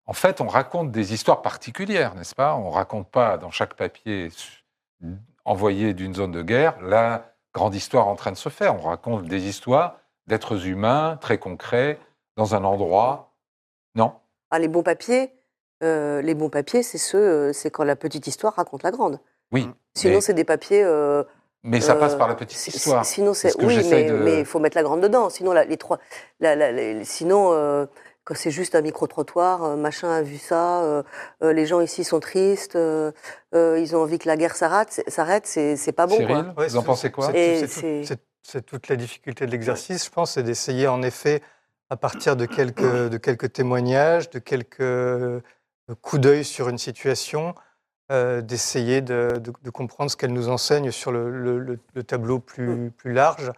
en 0.07 0.13
fait, 0.13 0.39
on 0.41 0.47
raconte 0.47 0.91
des 0.91 1.13
histoires 1.13 1.41
particulières, 1.41 2.15
n'est-ce 2.15 2.35
pas? 2.35 2.55
On 2.55 2.69
ne 2.69 2.73
raconte 2.73 3.09
pas 3.09 3.37
dans 3.37 3.51
chaque 3.51 3.73
papier 3.75 4.29
envoyé 5.43 5.93
d'une 5.93 6.13
zone 6.15 6.31
de 6.31 6.41
guerre 6.41 6.79
la 6.81 7.25
grande 7.53 7.75
histoire 7.75 8.07
en 8.07 8.15
train 8.15 8.31
de 8.31 8.37
se 8.37 8.49
faire. 8.49 8.75
On 8.75 8.87
raconte 8.87 9.25
des 9.25 9.47
histoires 9.47 9.97
d'êtres 10.27 10.65
humains 10.67 11.17
très 11.21 11.37
concrets 11.37 11.99
dans 12.37 12.55
un 12.55 12.63
endroit. 12.63 13.33
Non? 13.95 14.13
Ah, 14.51 14.59
Les 14.59 14.67
bons 14.67 14.83
papiers, 14.83 15.31
euh, 15.83 16.21
les 16.21 16.33
bons 16.35 16.49
papiers, 16.49 16.83
c'est 16.83 16.97
ceux, 16.97 17.53
c'est 17.53 17.69
quand 17.71 17.83
la 17.83 17.95
petite 17.95 18.27
histoire 18.27 18.53
raconte 18.55 18.83
la 18.83 18.91
grande. 18.91 19.19
Oui. 19.51 19.69
Sinon, 19.93 20.15
mais- 20.15 20.21
c'est 20.21 20.33
des 20.33 20.43
papiers. 20.43 20.83
euh, 20.83 21.23
Mais 21.65 21.81
ça 21.81 21.95
passe 21.95 22.13
euh, 22.13 22.17
par 22.17 22.27
la 22.27 22.35
petite 22.35 22.57
si- 22.57 22.69
histoire. 22.69 23.03
Sinon, 23.05 23.33
c'est 23.33 23.49
ce 23.49 23.57
que 23.57 23.65
oui, 23.65 23.77
mais 23.89 24.03
de- 24.05 24.13
mais 24.13 24.39
il 24.39 24.45
faut 24.45 24.59
mettre 24.59 24.77
la 24.77 24.83
grande 24.83 25.01
dedans. 25.01 25.29
Sinon, 25.29 25.51
la- 25.51 25.65
les 25.65 25.77
trois, 25.77 25.99
la- 26.39 26.55
la- 26.55 26.71
la- 26.71 27.03
sinon, 27.03 27.51
euh, 27.53 27.85
quand 28.23 28.35
c'est 28.35 28.51
juste 28.51 28.75
un 28.75 28.81
micro 28.81 29.07
trottoir, 29.07 29.63
euh, 29.63 29.75
machin 29.75 30.09
a 30.11 30.21
vu 30.21 30.37
ça, 30.37 30.83
euh, 30.83 31.03
euh, 31.43 31.53
les 31.53 31.65
gens 31.65 31.81
ici 31.81 32.03
sont 32.03 32.19
tristes, 32.19 32.75
euh, 32.75 33.11
euh, 33.55 33.79
ils 33.79 33.95
ont 33.95 34.01
envie 34.01 34.19
que 34.19 34.27
la 34.27 34.37
guerre 34.37 34.55
s'arrête, 34.55 34.89
c'est- 34.91 35.09
s'arrête, 35.09 35.45
c'est 35.47 35.91
pas 35.91 36.05
bon. 36.07 36.15
Cyril, 36.15 36.27
quoi. 36.53 36.63
Ouais, 36.63 36.67
vous 36.69 36.77
en 36.77 36.83
pensez 36.83 37.09
quoi 37.11 37.31
c'est- 37.31 38.17
tout- 38.47 38.61
toute 38.61 38.87
la 38.89 38.95
difficulté 38.95 39.45
de 39.47 39.51
l'exercice, 39.51 40.05
je 40.05 40.09
pense, 40.11 40.33
c'est 40.33 40.43
d'essayer 40.43 40.87
en 40.87 41.01
effet, 41.01 41.41
à 41.89 41.97
partir 41.97 42.35
de 42.35 42.45
quelques, 42.45 42.81
de 43.09 43.17
quelques 43.17 43.51
témoignages, 43.53 44.29
de 44.29 44.37
quelques 44.39 44.81
euh, 44.81 45.39
coups 46.01 46.21
d'œil 46.21 46.43
sur 46.43 46.69
une 46.69 46.77
situation, 46.79 47.53
euh, 48.11 48.41
d'essayer 48.41 49.01
de, 49.01 49.39
de- 49.39 49.53
de 49.63 49.69
comprendre 49.71 50.11
ce 50.11 50.17
qu'elle 50.17 50.33
nous 50.33 50.49
enseigne 50.49 50.91
sur 50.91 51.11
le, 51.11 51.29
le- 51.31 51.59
le- 51.59 51.79
le 51.95 52.03
tableau 52.03 52.39
plus, 52.39 52.91
plus 52.91 53.13
large, 53.13 53.51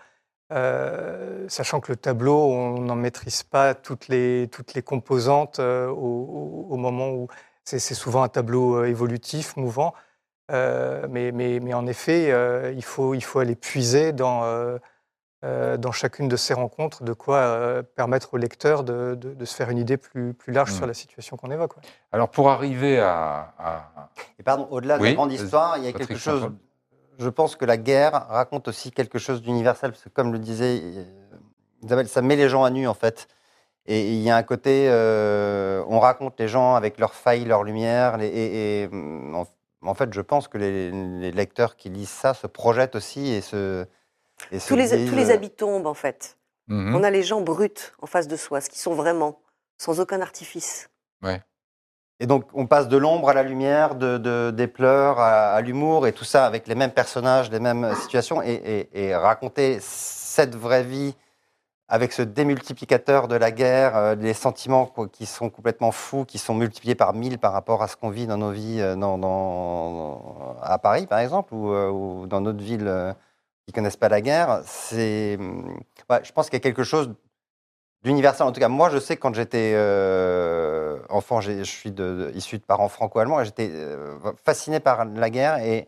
euh, 0.54 1.46
sachant 1.50 1.80
que 1.82 1.92
le 1.92 1.98
tableau, 1.98 2.38
on 2.52 2.80
n'en 2.82 2.96
maîtrise 2.96 3.44
pas 3.44 3.76
toutes 3.76 4.08
les, 4.10 4.50
toutes 4.52 4.74
les 4.76 4.82
composantes 4.84 5.60
euh, 5.60 5.88
au, 5.90 6.68
au- 6.72 6.78
moment 6.78 7.12
où 7.12 7.28
c'est 7.66 7.80
c'est 7.80 7.96
souvent 7.96 8.24
un 8.24 8.30
tableau 8.30 8.84
évolutif, 8.86 9.58
mouvant. 9.58 9.94
Mais, 10.50 11.32
mais, 11.34 11.60
mais 11.60 11.74
en 11.74 11.88
effet, 11.88 12.32
il, 12.76 12.84
faut, 12.84 13.14
il 13.14 13.22
faut 13.24 13.40
aller 13.40 13.56
puiser 13.56 14.14
dans, 14.14 14.44
euh, 15.44 15.78
dans 15.78 15.92
chacune 15.92 16.28
de 16.28 16.36
ces 16.36 16.54
rencontres 16.56 17.04
de 17.04 17.14
quoi 17.14 17.38
euh, 17.38 17.84
permettre 17.84 18.34
au 18.34 18.38
lecteur 18.38 18.84
de, 18.84 19.14
de- 19.16 19.34
de 19.34 19.46
se 19.46 19.54
faire 19.56 19.70
une 19.70 19.78
idée 19.78 19.98
plus, 19.98 20.34
plus 20.34 20.52
large 20.52 20.72
Mm. 20.72 20.76
sur 20.76 20.88
la 20.88 20.94
situation 20.96 21.38
qu'on 21.38 21.52
évoque. 21.52 21.78
ouais. 21.78 21.84
Alors, 22.12 22.30
pour 22.30 22.50
arriver 22.50 23.00
à. 23.00 23.54
à- 23.60 24.10
Et 24.40 24.44
pardon, 24.44 24.68
au-delà 24.72 24.98
de 24.98 25.04
Oui, 25.04 25.10
la 25.10 25.16
grande 25.16 25.32
histoire, 25.32 25.78
il 25.78 25.84
y 25.84 25.88
a 25.88 25.92
Patrick 25.92 26.08
quelque 26.10 26.20
chose. 26.20 26.50
Je 27.20 27.30
pense 27.30 27.56
que 27.56 27.66
la 27.66 27.78
guerre 27.78 28.28
raconte 28.30 28.68
aussi 28.68 28.92
quelque 28.92 29.18
chose 29.20 29.42
d'universel, 29.42 29.92
parce 29.92 30.04
que 30.04 30.10
comme 30.10 30.32
le 30.32 30.40
disait 30.40 30.82
euh, 30.84 31.04
Isabelle, 31.84 32.08
ça 32.08 32.22
met 32.22 32.36
les 32.36 32.50
gens 32.50 32.64
à 32.64 32.70
nu 32.70 32.88
en 32.88 32.94
fait. 32.94 33.28
Et 33.86 34.12
il 34.14 34.22
y 34.22 34.30
a 34.30 34.36
un 34.36 34.44
côté, 34.44 34.88
euh, 34.90 35.84
on 35.88 36.00
raconte 36.00 36.40
les 36.40 36.48
gens 36.48 36.76
avec 36.76 36.98
leurs 37.00 37.14
failles, 37.14 37.46
leurs 37.46 37.64
lumières. 37.64 38.18
les- 38.18 38.28
et, 38.28 38.82
et, 38.84 38.90
en, 38.94 39.46
en 39.84 39.94
fait, 39.94 40.14
je 40.14 40.22
pense 40.22 40.48
que 40.48 40.58
les, 40.58 40.92
les 40.92 41.32
lecteurs 41.32 41.76
qui 41.76 41.90
lisent 41.90 42.10
ça 42.10 42.34
se 42.34 42.48
projettent 42.48 42.96
aussi 42.96 43.30
et 43.32 43.42
se. 43.42 43.86
Et 44.52 44.60
Tous 44.60 44.76
les, 44.76 44.90
disent, 44.90 45.10
tous 45.10 45.16
les 45.16 45.32
euh, 45.32 45.34
habits 45.34 45.50
tombent, 45.50 45.88
en 45.88 45.94
fait. 45.94 46.38
Mhm. 46.68 46.96
On 46.96 47.04
a 47.04 47.10
les 47.10 47.24
gens 47.24 47.42
bruts 47.42 47.72
en 48.02 48.06
face 48.08 48.28
de 48.28 48.36
soi, 48.36 48.62
ce 48.62 48.70
qui 48.70 48.80
sont 48.80 48.94
vraiment, 48.94 49.40
sans 49.78 50.00
aucun 50.00 50.22
artifice. 50.22 50.90
Et 52.20 52.26
donc, 52.26 52.46
on 52.56 52.66
passe 52.66 52.88
de 52.88 52.98
l'ombre 52.98 53.30
à 53.30 53.34
la 53.36 53.44
lumière, 53.44 53.94
de, 53.94 54.18
de- 54.18 54.50
des 54.50 54.66
pleurs 54.66 55.20
à, 55.20 55.52
à 55.54 55.62
l'humour, 55.62 56.08
et 56.08 56.14
tout 56.14 56.24
ça 56.24 56.48
avec 56.48 56.68
les 56.68 56.74
mêmes 56.74 56.90
personnages, 56.92 57.52
les 57.52 57.60
mêmes 57.60 57.94
situations, 58.02 58.42
et, 58.42 58.54
et- 58.94 59.04
et 59.10 59.16
raconter 59.16 59.78
cette 59.80 60.56
vraie 60.56 60.82
vie 60.84 61.16
avec 61.90 62.12
ce 62.12 62.24
démultiplicateur 62.24 63.28
de 63.28 63.36
la 63.36 63.52
guerre, 63.52 63.96
euh, 63.96 64.16
les 64.16 64.34
sentiments 64.34 64.88
quoi, 64.88 65.08
qui 65.08 65.28
sont 65.28 65.52
complètement 65.52 65.92
fous, 65.92 66.26
qui 66.26 66.40
sont 66.40 66.56
multipliés 66.56 66.96
par 66.96 67.14
mille 67.14 67.38
par 67.38 67.54
rapport 67.54 67.84
à 67.84 67.88
ce 67.88 67.96
qu'on 67.96 68.10
vit 68.10 68.26
dans 68.26 68.38
nos 68.38 68.52
vies 68.52 68.82
euh, 68.82 68.96
dans, 68.96 69.20
dans- 69.20 70.58
à 70.64 70.80
Paris, 70.80 71.06
par 71.06 71.20
exemple, 71.20 71.54
ou, 71.54 71.72
euh, 71.72 71.90
ou 71.92 72.26
dans 72.26 72.42
d'autres 72.42 72.64
villes 72.64 72.88
euh, 72.88 73.14
connaissent 73.74 73.98
pas 73.98 74.10
la 74.10 74.22
guerre. 74.22 74.62
C'est, 74.66 75.38
ouais, 76.10 76.24
je 76.24 76.32
pense 76.32 76.48
qu'il 76.50 76.56
y 76.56 76.62
a 76.62 76.62
quelque 76.62 76.84
chose 76.84 77.14
d'universel. 78.04 78.48
En 78.48 78.52
tout 78.52 78.60
cas, 78.60 78.68
moi, 78.70 78.90
je 78.90 78.98
sais 79.00 79.18
quand 79.18 79.34
j'étais 79.36 79.74
euh, 79.76 81.00
enfant, 81.10 81.42
je 81.42 81.64
suis 81.64 81.92
de- 81.92 82.32
issu 82.36 82.58
de 82.58 82.64
parents 82.64 82.90
franco-allemands, 82.90 83.44
j'étais 83.44 83.70
euh, 83.74 84.18
fasciné 84.46 84.80
par 84.80 85.06
la 85.06 85.30
guerre 85.30 85.58
et 85.60 85.88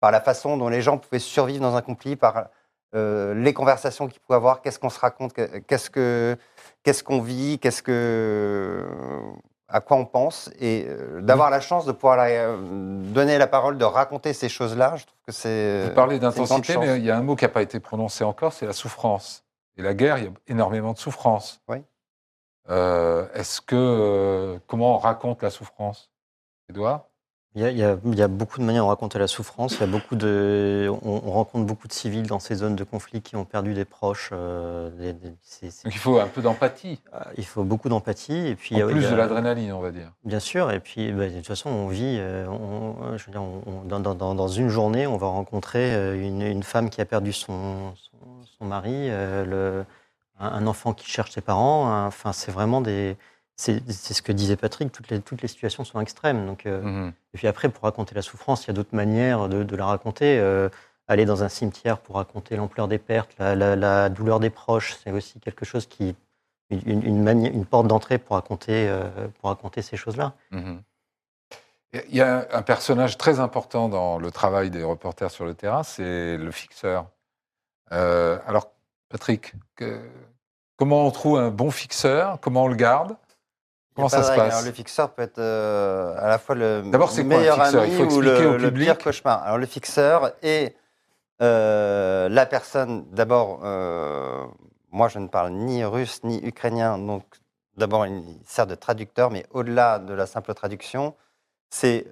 par 0.00 0.10
la 0.10 0.20
façon 0.20 0.56
dont 0.56 0.68
les 0.68 0.82
gens 0.82 0.98
pouvaient 0.98 1.18
survivre 1.18 1.60
dans 1.60 1.76
un 1.76 1.82
conflit, 1.82 2.16
par 2.16 2.48
euh, 2.94 3.34
les 3.34 3.52
conversations 3.52 4.08
qu'ils 4.08 4.20
pouvaient 4.20 4.36
avoir, 4.36 4.62
qu'est-ce 4.62 4.78
qu'on 4.78 4.90
se 4.90 4.98
raconte, 4.98 5.32
que- 5.32 5.58
qu'est-ce 5.58 5.90
que 5.90 6.36
qu'est-ce 6.82 7.04
qu'on 7.04 7.20
vit, 7.20 7.58
qu'est-ce 7.60 7.82
que 7.82 8.84
à 9.70 9.80
quoi 9.80 9.96
on 9.96 10.04
pense, 10.04 10.50
et 10.60 10.86
euh, 10.88 11.20
d'avoir 11.20 11.48
la 11.50 11.60
chance 11.60 11.86
de 11.86 11.92
pouvoir 11.92 12.16
la- 12.16 12.24
euh, 12.26 12.56
donner 13.12 13.38
la 13.38 13.46
parole, 13.46 13.78
de 13.78 13.84
raconter 13.84 14.32
ces 14.32 14.48
choses-là, 14.48 14.96
je 14.96 15.04
trouve 15.06 15.18
que 15.26 15.32
c'est. 15.32 15.84
Vous 15.88 15.94
parlez 15.94 16.18
d'intensité, 16.18 16.76
mais 16.76 16.98
il 16.98 17.04
y 17.04 17.10
a 17.10 17.16
un 17.16 17.22
mot 17.22 17.36
qui 17.36 17.44
n'a 17.44 17.48
pas 17.50 17.62
été 17.62 17.78
prononcé 17.80 18.24
encore, 18.24 18.52
c'est 18.52 18.66
la 18.66 18.72
souffrance. 18.72 19.44
Et 19.76 19.82
la 19.82 19.94
guerre, 19.94 20.18
il 20.18 20.24
y 20.24 20.26
a 20.28 20.30
énormément 20.48 20.92
de 20.92 20.98
souffrance. 20.98 21.60
Oui. 21.68 21.78
Euh, 22.68 23.26
Est-ce 23.34 23.60
que 23.60 23.74
euh, 23.76 24.58
comment 24.66 24.94
on 24.96 24.98
raconte 24.98 25.42
la 25.42 25.50
souffrance, 25.50 26.10
Edouard 26.68 27.06
Il 27.56 27.62
y, 27.62 27.64
a, 27.64 27.70
il 27.70 27.78
y 27.78 27.82
a- 27.82 27.98
il 28.04 28.14
y 28.16 28.22
a 28.22 28.28
beaucoup 28.28 28.60
de 28.60 28.64
manières 28.64 28.84
de 28.84 28.88
raconter 28.88 29.18
la 29.18 29.26
souffrance. 29.26 29.74
Il 29.74 29.80
y 29.80 29.82
a 29.82 29.86
beaucoup 29.88 30.14
de, 30.14 30.88
on, 31.02 31.20
on 31.26 31.32
rencontre 31.32 31.66
beaucoup 31.66 31.88
de 31.88 31.92
civils 31.92 32.22
dans 32.28 32.38
ces 32.38 32.54
zones 32.54 32.76
de 32.76 32.84
conflit 32.84 33.22
qui 33.22 33.34
ont 33.34 33.44
perdu 33.44 33.74
des 33.74 33.84
proches. 33.84 34.30
euh, 34.32 34.88
des- 34.90 35.12
des- 35.14 35.34
c'est- 35.42 35.70
c'est- 35.70 35.84
Donc 35.84 35.94
il 35.94 35.98
faut 35.98 36.20
un 36.20 36.28
peu 36.28 36.42
d'empathie, 36.42 37.00
il 37.36 37.44
faut 37.44 37.64
beaucoup 37.64 37.88
d'empathie. 37.88 38.46
Et 38.46 38.54
puis, 38.54 38.76
en 38.76 38.86
a- 38.86 38.90
plus 38.92 39.00
il 39.00 39.02
y 39.02 39.06
a- 39.06 39.10
de 39.10 39.16
l'adrénaline, 39.16 39.72
on 39.72 39.80
va 39.80 39.90
dire. 39.90 40.12
Bien 40.24 40.38
sûr, 40.38 40.70
et 40.70 40.78
puis 40.78 41.10
bah, 41.10 41.28
de 41.28 41.34
toute 41.38 41.46
façon, 41.48 41.70
on 41.70 41.88
vit, 41.88 42.18
euh, 42.20 42.46
on- 42.46 43.16
je 43.18 43.26
veux 43.26 43.32
dire, 43.32 43.42
on- 43.42 43.82
dans, 43.84 43.98
dans- 43.98 44.14
dans- 44.14 44.36
dans 44.36 44.48
une 44.48 44.68
journée, 44.68 45.08
on 45.08 45.16
va 45.16 45.26
rencontrer 45.26 45.92
euh, 45.94 46.22
une, 46.22 46.42
une 46.42 46.62
femme 46.62 46.88
qui 46.88 47.00
a 47.00 47.04
perdu 47.04 47.32
son, 47.32 47.94
son, 47.96 48.44
son 48.58 48.64
mari, 48.64 48.92
euh, 48.94 49.44
le- 49.44 49.84
un, 50.38 50.66
enfant 50.68 50.92
qui 50.94 51.10
cherche 51.10 51.32
ses 51.32 51.40
parents. 51.42 52.06
Enfin, 52.06 52.32
c'est 52.32 52.52
vraiment 52.52 52.80
des. 52.80 53.16
C'est 53.60 54.14
ce 54.14 54.22
que 54.22 54.32
disait 54.32 54.56
Patrick, 54.56 54.90
toutes 54.90 55.10
les, 55.10 55.20
toutes 55.20 55.42
les 55.42 55.48
situations 55.48 55.84
sont 55.84 56.00
extrêmes. 56.00 56.46
Donc, 56.46 56.64
euh, 56.66 56.80
Mhm. 56.80 57.12
Et 57.34 57.38
puis 57.38 57.46
après, 57.46 57.68
pour 57.68 57.84
raconter 57.84 58.14
la 58.14 58.22
souffrance, 58.22 58.64
il 58.64 58.68
y 58.68 58.70
a 58.70 58.72
d'autres 58.72 58.94
manières 58.96 59.48
de, 59.48 59.62
de 59.64 59.76
la 59.76 59.84
raconter. 59.86 60.38
Euh, 60.38 60.68
aller 61.08 61.24
dans 61.26 61.42
un 61.42 61.48
cimetière 61.48 61.98
pour 61.98 62.16
raconter 62.16 62.56
l'ampleur 62.56 62.86
des 62.88 62.98
pertes, 62.98 63.34
la, 63.38 63.54
la- 63.56 63.74
la 63.76 64.08
douleur 64.08 64.38
des 64.40 64.48
proches, 64.50 64.96
c'est 65.02 65.10
aussi 65.10 65.40
quelque 65.40 65.64
chose 65.64 65.86
qui. 65.86 66.14
Une, 66.70 67.02
une, 67.04 67.22
mani- 67.22 67.48
une 67.50 67.66
porte 67.66 67.88
d'entrée 67.88 68.18
pour 68.18 68.36
raconter, 68.36 68.88
euh, 68.88 69.08
pour 69.40 69.48
raconter 69.50 69.82
ces 69.82 69.96
choses-là. 69.96 70.34
Mhm. 70.52 70.80
Il 72.08 72.14
y 72.14 72.20
a 72.22 72.46
un 72.52 72.62
personnage 72.62 73.18
très 73.18 73.40
important 73.40 73.88
dans 73.88 74.18
le 74.18 74.30
travail 74.30 74.70
des 74.70 74.84
reporters 74.84 75.32
sur 75.32 75.44
le 75.44 75.54
terrain, 75.54 75.82
c'est 75.82 76.36
le 76.36 76.50
fixeur. 76.52 77.06
Euh, 77.90 78.38
alors, 78.46 78.70
Patrick, 79.08 79.54
que- 79.74 80.00
comment 80.76 81.04
on 81.06 81.10
trouve 81.10 81.38
un 81.38 81.50
bon 81.50 81.72
fixeur? 81.72 82.38
Comment 82.40 82.64
on 82.64 82.68
le 82.68 82.76
garde? 82.76 83.16
Comment 83.94 84.08
ça 84.08 84.22
se 84.22 84.28
passe 84.28 84.54
Alors, 84.54 84.64
Le 84.64 84.72
fixeur 84.72 85.10
peut 85.12 85.22
être 85.22 85.38
euh, 85.38 86.14
à 86.18 86.28
la 86.28 86.38
fois 86.38 86.54
le 86.54 86.82
D'abord, 86.90 87.10
c'est 87.10 87.24
quoi 87.24 87.36
un 87.36 87.38
meilleur 87.38 87.56
fixeur? 87.56 87.82
ami 87.82 87.92
Il 87.92 87.96
faut 88.08 88.16
ou 88.16 88.20
le, 88.20 88.48
au 88.48 88.56
le 88.56 88.70
pire 88.72 88.98
cauchemar. 88.98 89.42
Alors 89.42 89.58
le 89.58 89.66
fixeur 89.66 90.32
est 90.42 90.76
euh, 91.42 92.28
la 92.28 92.46
personne, 92.46 93.04
d'abord, 93.10 93.60
euh, 93.64 94.46
moi 94.90 95.08
je 95.08 95.18
ne 95.18 95.28
parle 95.28 95.50
ni 95.52 95.84
russe 95.84 96.20
ni 96.22 96.38
ukrainien, 96.44 96.98
donc 96.98 97.24
d'abord 97.76 98.06
il 98.06 98.22
sert 98.46 98.66
de 98.66 98.74
traducteur, 98.74 99.30
mais 99.30 99.46
au-delà 99.50 99.98
de 99.98 100.12
la 100.12 100.26
simple 100.26 100.52
traduction, 100.54 101.14
c'est 101.70 102.06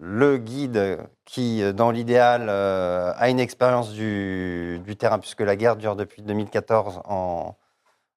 le 0.00 0.36
guide 0.36 0.98
qui, 1.24 1.62
dans 1.72 1.90
l'idéal, 1.92 2.50
a 2.50 3.28
une 3.30 3.38
expérience 3.38 3.92
du, 3.92 4.80
du 4.84 4.96
terrain, 4.96 5.20
puisque 5.20 5.42
la 5.42 5.54
guerre 5.54 5.76
dure 5.76 5.94
depuis 5.94 6.22
2014 6.22 7.02
en, 7.04 7.54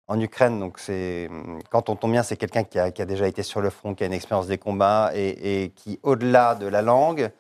en 0.08 0.20
Ukraine. 0.20 0.60
Donc, 0.60 0.80
c'est 0.80 1.30
quand 1.70 1.90
on 1.90 1.96
tombe 1.96 2.12
bien, 2.12 2.24
c'est 2.24 2.38
quelqu'un 2.38 2.64
qui 2.64 2.80
a, 2.80 2.92
qui 2.92 3.02
a 3.02 3.06
déjà 3.06 3.28
été 3.28 3.44
sur 3.44 3.62
le 3.62 3.70
front, 3.70 3.96
qui 3.96 4.04
a 4.04 4.08
une 4.08 4.14
expérience 4.14 4.48
des 4.48 4.58
combats 4.58 5.12
et, 5.14 5.64
et 5.64 5.70
qui, 5.70 6.00
au-delà 6.04 6.56
de 6.56 6.68
la 6.68 6.82
langue, 6.82 7.32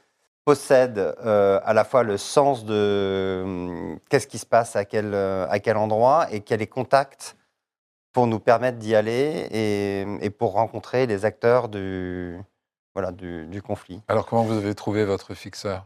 possède 0.45 0.99
euh, 0.99 1.59
à 1.63 1.73
la 1.73 1.83
fois 1.83 2.03
le 2.03 2.17
sens 2.17 2.65
de 2.65 3.41
hum, 3.43 3.99
qu'est-ce 4.09 4.27
qui 4.27 4.37
se 4.37 4.45
passe 4.45 4.75
à 4.75 4.85
quel, 4.85 5.13
euh, 5.13 5.47
à 5.49 5.59
quel 5.59 5.77
endroit 5.77 6.27
et 6.31 6.43
les 6.55 6.67
contacts 6.67 7.35
pour 8.13 8.27
nous 8.27 8.39
permettre 8.39 8.77
d'y 8.77 8.95
aller 8.95 9.47
et, 9.51 10.05
et 10.21 10.29
pour 10.29 10.53
rencontrer 10.53 11.05
les 11.05 11.25
acteurs 11.25 11.67
du, 11.67 12.39
voilà, 12.93 13.11
du, 13.11 13.45
du 13.47 13.61
conflit. 13.61 14.01
Alors, 14.07 14.25
comment 14.25 14.43
vous 14.43 14.57
avez 14.57 14.73
trouvé 14.73 15.03
votre 15.03 15.33
fixeur 15.33 15.85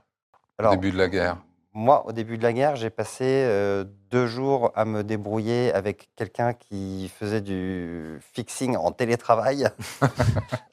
Alors, 0.60 0.74
au 0.74 0.76
début 0.76 0.92
de 0.92 0.98
la 0.98 1.08
guerre? 1.08 1.38
Moi, 1.74 2.06
au 2.08 2.12
début 2.12 2.38
de 2.38 2.44
la 2.44 2.52
guerre, 2.54 2.76
j'ai 2.76 2.90
passé 2.90 3.24
euh, 3.26 3.84
deux 4.10 4.26
jours 4.26 4.72
à 4.76 4.86
me 4.86 5.04
débrouiller 5.04 5.72
avec 5.74 6.10
quelqu'un 6.16 6.54
qui 6.54 7.12
faisait 7.16 7.42
du 7.42 8.20
fixing 8.34 8.76
en 8.76 8.92
télétravail. 8.92 9.68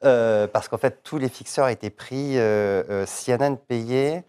Euh, 0.04 0.46
parce 0.46 0.68
qu'en 0.68 0.78
fait, 0.78 1.02
tous 1.02 1.18
les 1.18 1.28
fixeurs 1.28 1.68
étaient 1.68 1.90
pris. 1.90 2.38
euh, 2.38 2.84
euh, 2.90 3.06
CNN 3.06 3.56
payait 3.56 4.22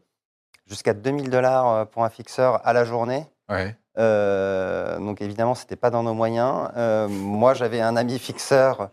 jusqu'à 0.66 0.94
2000 0.96 1.30
dollars 1.30 1.88
pour 1.90 2.04
un 2.04 2.10
fixeur 2.10 2.66
à 2.66 2.74
la 2.74 2.84
journée. 2.84 3.24
Ouais. 3.48 3.76
Donc 3.96 5.22
évidemment, 5.22 5.54
ce 5.54 5.62
n'était 5.64 5.76
pas 5.76 5.92
dans 5.92 6.02
nos 6.02 6.16
moyens. 6.16 6.70
Moi, 7.10 7.54
j'avais 7.54 7.80
un 7.80 7.96
ami 7.96 8.18
fixeur 8.18 8.90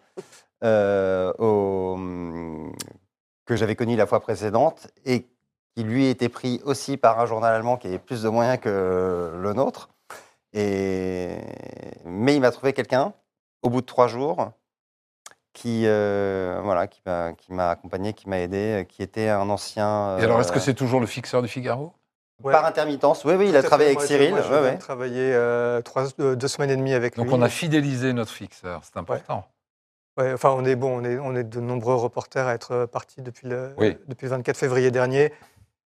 au- 0.63 1.97
que 3.47 3.57
j'avais 3.57 3.77
connu 3.77 3.97
la 3.97 4.07
fois 4.07 4.21
précédente 4.21 4.89
et 5.07 5.27
qui 5.77 5.83
lui 5.83 6.07
était 6.07 6.29
pris 6.29 6.61
aussi 6.65 6.97
par 6.97 7.19
un 7.21 7.27
journal 7.27 7.55
allemand 7.55 7.77
qui 7.77 7.89
avait 7.89 7.99
plus 7.99 8.23
de 8.23 8.29
moyens 8.29 8.59
que 8.61 9.33
le 9.37 9.53
nôtre. 9.53 9.89
Et... 10.53 11.37
Mais 12.05 12.35
il 12.37 12.41
m'a 12.41 12.51
trouvé 12.51 12.73
quelqu'un 12.73 13.13
au 13.63 13.71
bout 13.71 13.81
de 13.81 13.87
trois 13.87 14.07
jours 14.07 14.51
qui, 15.53 15.83
euh, 15.87 16.61
voilà, 16.63 16.87
qui 16.87 17.01
m'a 17.51 17.71
accompagné, 17.71 18.13
qui 18.13 18.29
m'a 18.29 18.41
aidé, 18.41 18.83
euh, 18.83 18.85
qui 18.85 19.03
était 19.03 19.29
un 19.29 19.49
ancien. 19.51 20.19
Et 20.19 20.25
alors, 20.25 20.41
est-ce 20.41 20.51
que 20.53 20.59
euh, 20.59 20.63
c'est 20.63 20.75
toujours 20.75 21.01
le 21.01 21.07
fixeur 21.07 21.43
du 21.43 21.49
Figaro? 21.49 21.93
Ouais. 22.43 22.53
par 22.53 22.67
intermittence 22.67 23.25
Oui, 23.25 23.35
oui, 23.35 23.49
il 23.49 23.57
a 23.57 23.63
travaillé 23.63 23.91
avec 23.91 24.01
Cyril. 24.01 24.31
Moi, 24.33 24.61
ouais, 24.63 24.77
travaillé 24.77 25.33
euh, 25.33 25.81
trois, 25.83 26.07
deux, 26.19 26.35
deux 26.35 26.49
semaines 26.49 26.71
et 26.71 26.77
demie 26.77 26.93
avec 26.93 27.17
Donc, 27.17 27.27
lui. 27.27 27.35
on 27.35 27.41
a 27.43 27.49
fidélisé 27.49 28.13
notre 28.13 28.33
fixeur. 28.33 28.81
C'est 28.83 28.99
important. 28.99 29.47
Ouais, 30.19 30.33
enfin, 30.33 30.51
on 30.51 30.65
est 30.65 30.75
bon, 30.75 31.01
on 31.01 31.05
est, 31.05 31.19
on 31.19 31.37
est 31.37 31.45
de 31.45 31.61
nombreux 31.61 31.95
reporters 31.95 32.47
à 32.49 32.55
être 32.55 32.87
partis 32.87 33.23
depuis 33.23 33.47
le, 33.49 33.73
Oui. 33.79 33.97
depuis 34.09 34.25
le 34.27 34.31
24 34.31 34.57
février 34.57 34.91
dernier. 34.91 35.33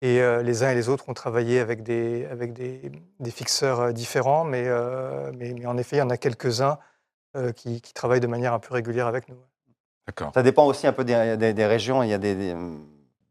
Et 0.00 0.20
euh, 0.20 0.42
les 0.42 0.62
uns 0.62 0.70
et 0.70 0.74
les 0.74 0.88
autres 0.88 1.08
ont 1.08 1.14
travaillé 1.14 1.58
avec 1.60 1.82
des, 1.82 2.26
avec 2.26 2.52
des, 2.52 2.92
des 3.18 3.30
fixeurs 3.30 3.80
euh, 3.80 3.92
différents, 3.92 4.44
mais, 4.44 4.64
euh, 4.66 5.32
mais, 5.34 5.52
mais 5.54 5.66
en 5.66 5.76
effet, 5.76 5.96
il 5.96 5.98
y 6.00 6.02
en 6.02 6.10
a 6.10 6.16
quelques-uns 6.16 6.78
euh, 7.36 7.52
qui, 7.52 7.80
qui 7.80 7.92
travaillent 7.94 8.20
de 8.20 8.28
manière 8.28 8.52
un 8.52 8.60
peu 8.60 8.74
régulière 8.74 9.08
avec 9.08 9.28
nous. 9.28 9.36
D'accord. 10.06 10.32
Ça 10.34 10.42
dépend 10.42 10.66
aussi 10.66 10.86
un 10.86 10.92
peu 10.92 11.04
des, 11.04 11.36
des- 11.36 11.52
des 11.52 11.66
régions. 11.66 12.02
Il 12.02 12.08
y 12.10 12.14
a 12.14 12.18
des, 12.18 12.34
des- 12.34 12.56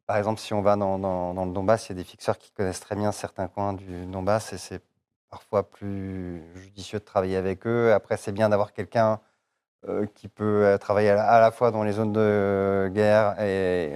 par 0.06 0.18
exemple, 0.18 0.40
si 0.40 0.54
on 0.54 0.62
va 0.62 0.76
dans, 0.76 1.00
dans- 1.00 1.34
dans 1.34 1.46
le 1.46 1.52
Donbass, 1.54 1.88
il 1.88 1.90
y 1.90 1.92
a 1.94 1.96
des 1.96 2.04
fixeurs 2.04 2.38
qui 2.38 2.52
connaissent 2.52 2.80
très 2.82 2.96
bien 2.96 3.12
certains 3.12 3.48
coins 3.48 3.74
du 3.74 4.06
Donbass 4.06 4.54
et 4.54 4.58
c'est 4.58 4.82
parfois 5.30 5.70
plus 5.70 6.42
judicieux 6.56 7.00
de 7.00 7.04
travailler 7.06 7.38
avec 7.38 7.66
eux. 7.66 7.94
Après, 7.94 8.18
c'est 8.18 8.32
bien 8.32 8.50
d'avoir 8.50 8.74
quelqu'un 8.74 9.20
qui 10.16 10.28
peut 10.28 10.66
euh, 10.66 10.78
travailler 10.78 11.10
à 11.10 11.40
la, 11.40 11.52
fois 11.52 11.72
dans 11.72 11.84
les 11.84 11.94
zones 11.94 12.14
de 12.14 12.90
guerre 12.94 13.36
et, 13.42 13.94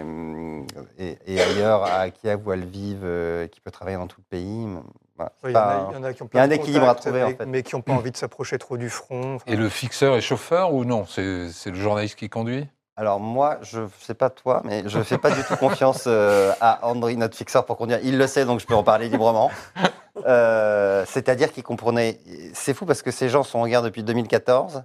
et- 0.97 1.17
et 1.27 1.41
ailleurs, 1.41 1.83
à 1.83 2.09
Kiev 2.09 2.45
ou 2.47 2.51
à 2.51 2.55
Lviv, 2.55 3.01
euh, 3.03 3.47
qui 3.47 3.59
peut 3.59 3.71
travailler 3.71 3.97
dans 3.97 4.07
tout 4.07 4.19
le 4.21 4.37
pays. 4.37 4.67
Voilà, 5.15 5.31
c'est 5.41 5.47
Oui, 5.47 5.53
il 5.53 5.55
y, 5.55 5.57
en 5.57 5.61
pas- 5.61 5.69
a, 5.69 5.91
il 5.91 5.93
y 5.93 5.97
en 5.97 6.03
a 6.03 6.13
qui 6.13 6.23
ont 6.23 6.29
il 6.33 6.37
y 6.37 6.39
a 6.39 6.43
plein 6.47 6.51
un 6.51 6.55
équilibre 6.59 6.89
à 6.89 6.95
trouver, 6.95 7.23
en 7.23 7.27
mais, 7.27 7.35
fait. 7.35 7.45
mais 7.45 7.63
qui 7.63 7.75
n'ont 7.75 7.81
pas 7.81 7.93
envie 8.01 8.11
de 8.11 8.17
s'approcher 8.17 8.57
trop 8.57 8.77
du 8.77 8.89
front. 8.89 9.35
Enfin, 9.35 9.45
Et 9.47 9.55
le 9.55 9.69
fixeur 9.69 10.15
est 10.15 10.21
chauffeur 10.21 10.73
ou 10.73 10.85
non? 10.85 11.05
C'est 11.05 11.21
le 11.21 11.75
journaliste 11.75 12.15
qui 12.17 12.29
conduit? 12.29 12.67
Alors 12.97 13.19
moi, 13.19 13.57
je 13.61 13.81
sais 13.99 14.13
pas 14.13 14.29
toi, 14.29 14.61
mais 14.65 14.83
je 14.85 15.01
fais 15.01 15.17
pas 15.17 15.31
du 15.31 15.41
tout 15.43 15.55
confiance 15.55 16.03
euh, 16.07 16.51
à 16.59 16.85
André, 16.87 17.15
notre 17.15 17.35
fixeur, 17.37 17.65
pour 17.65 17.77
conduire. 17.77 17.99
Il 18.03 18.17
le 18.17 18.27
sait, 18.27 18.45
donc 18.45 18.59
je 18.59 18.67
peux 18.67 18.75
en 18.75 18.83
parler 18.83 19.09
librement. 19.09 19.51
Euh, 20.27 21.03
C'est-à-dire 21.07 21.51
qu'il 21.51 21.63
comprenait. 21.63 22.19
C'est 22.53 22.73
fou 22.73 22.85
parce 22.85 23.01
que 23.01 23.11
ces 23.11 23.29
gens 23.29 23.43
sont 23.43 23.59
en 23.59 23.67
guerre 23.67 23.81
depuis 23.81 24.03
2014, 24.03 24.83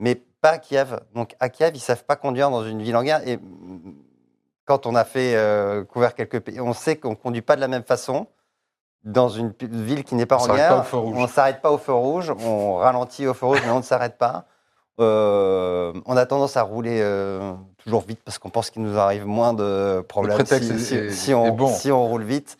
mais 0.00 0.20
pas 0.44 0.50
à 0.50 0.58
Kiev. 0.58 1.00
Donc 1.14 1.34
à 1.40 1.48
Kiev, 1.48 1.70
ils 1.74 1.80
savent 1.80 2.04
pas 2.04 2.16
conduire 2.16 2.50
dans 2.50 2.62
une 2.64 2.82
ville 2.82 2.94
en 2.96 3.02
guerre. 3.02 3.26
Et 3.26 3.38
quand 4.66 4.84
on 4.84 4.94
a 4.94 5.04
fait 5.04 5.34
euh, 5.36 5.84
couvert 5.84 6.14
quelques 6.14 6.40
pays, 6.40 6.60
on 6.60 6.74
sait 6.74 6.96
qu'on 6.96 7.14
conduit 7.14 7.40
pas 7.40 7.56
de 7.56 7.62
la 7.62 7.68
même 7.68 7.82
façon 7.82 8.26
dans 9.04 9.30
une 9.30 9.54
ville 9.58 10.04
qui 10.04 10.14
n'est 10.14 10.26
pas 10.26 10.36
On 10.36 10.50
en 10.50 10.54
guerre. 10.54 10.84
pas. 10.84 10.96
On 10.98 11.26
s'arrête 11.28 11.62
pas 11.62 11.70
au 11.70 11.78
feu 11.78 11.94
rouge. 11.94 12.30
On 12.40 12.74
ralentit 12.74 13.26
au 13.26 13.32
feu 13.32 13.46
rouge, 13.46 13.62
mais 13.64 13.70
on 13.70 13.78
ne 13.78 13.82
s'arrête 13.82 14.18
pas. 14.18 14.44
Euh, 15.00 15.94
on 16.04 16.14
a 16.14 16.26
tendance 16.26 16.58
à 16.58 16.62
rouler 16.62 17.00
euh, 17.00 17.54
toujours 17.78 18.02
vite 18.02 18.20
parce 18.22 18.38
qu'on 18.38 18.50
pense 18.50 18.68
qu'il 18.68 18.82
nous 18.82 18.98
arrive 18.98 19.26
moins 19.26 19.54
de 19.54 20.04
problèmes 20.06 20.44
si, 20.44 21.32
on, 21.32 21.52
bon. 21.52 21.68
si 21.68 21.90
on 21.90 22.06
roule 22.06 22.22
vite. 22.22 22.58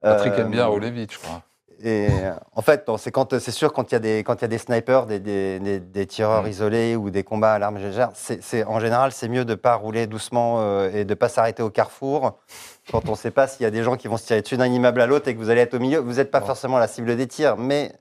Patrick 0.00 0.32
aime 0.38 0.50
bien 0.50 0.66
rouler 0.66 0.90
vite, 0.90 1.12
je 1.12 1.18
crois. 1.20 1.40
Et 1.84 2.06
euh, 2.10 2.32
en 2.54 2.62
fait, 2.62 2.88
c'est 2.98 3.10
quand 3.10 3.38
c'est 3.38 3.50
sûr 3.50 3.72
quand 3.72 3.90
il 3.90 3.94
y 3.94 3.96
a 3.96 3.98
des 3.98 4.18
quand 4.24 4.36
il 4.36 4.42
y 4.42 4.44
a 4.44 4.48
des 4.48 4.58
snipers, 4.58 5.06
des, 5.06 5.18
des, 5.18 5.58
des- 5.58 5.80
des 5.80 6.06
tireurs 6.06 6.44
Mm. 6.44 6.48
isolés 6.48 6.96
ou 6.96 7.10
des 7.10 7.24
combats 7.24 7.54
à 7.54 7.58
l'arme 7.58 7.78
légère, 7.78 8.10
c'est 8.14 8.64
en 8.64 8.78
général 8.78 9.10
c'est 9.12 9.28
mieux 9.28 9.44
de 9.44 9.54
pas 9.56 9.74
rouler 9.74 10.06
doucement 10.06 10.58
euh, 10.60 10.90
et 10.94 11.04
de 11.04 11.14
pas 11.14 11.28
s'arrêter 11.28 11.62
au 11.62 11.70
carrefour 11.70 12.38
quand 12.90 13.08
on 13.08 13.12
ne 13.12 13.16
sait 13.16 13.30
pas 13.32 13.46
s'il 13.48 13.64
y 13.64 13.66
a 13.66 13.70
des 13.70 13.82
gens 13.82 13.96
qui 13.96 14.06
vont 14.08 14.16
se 14.16 14.26
tirer 14.26 14.42
dessus 14.42 14.56
d'un 14.56 14.66
immeuble 14.66 15.00
à 15.00 15.06
l'autre 15.06 15.26
et 15.28 15.34
que 15.34 15.38
vous 15.40 15.50
allez 15.50 15.60
être 15.62 15.74
au 15.74 15.78
milieu. 15.80 15.98
Vous 15.98 16.14
n'êtes 16.14 16.30
pas 16.30 16.40
Bon. 16.40 16.46
forcément 16.46 16.78
la 16.78 16.86
cible 16.88 17.16
des 17.16 17.26
tirs, 17.26 17.56
mais 17.56 17.92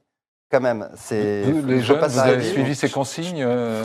quand 0.52 0.62
même, 0.62 0.90
c'est 0.96 1.44
les 1.46 1.80
vous 1.80 2.20
avez 2.20 2.44
suivi 2.44 2.76
ces 2.76 2.90
consignes 2.90 3.42
euh, 3.44 3.84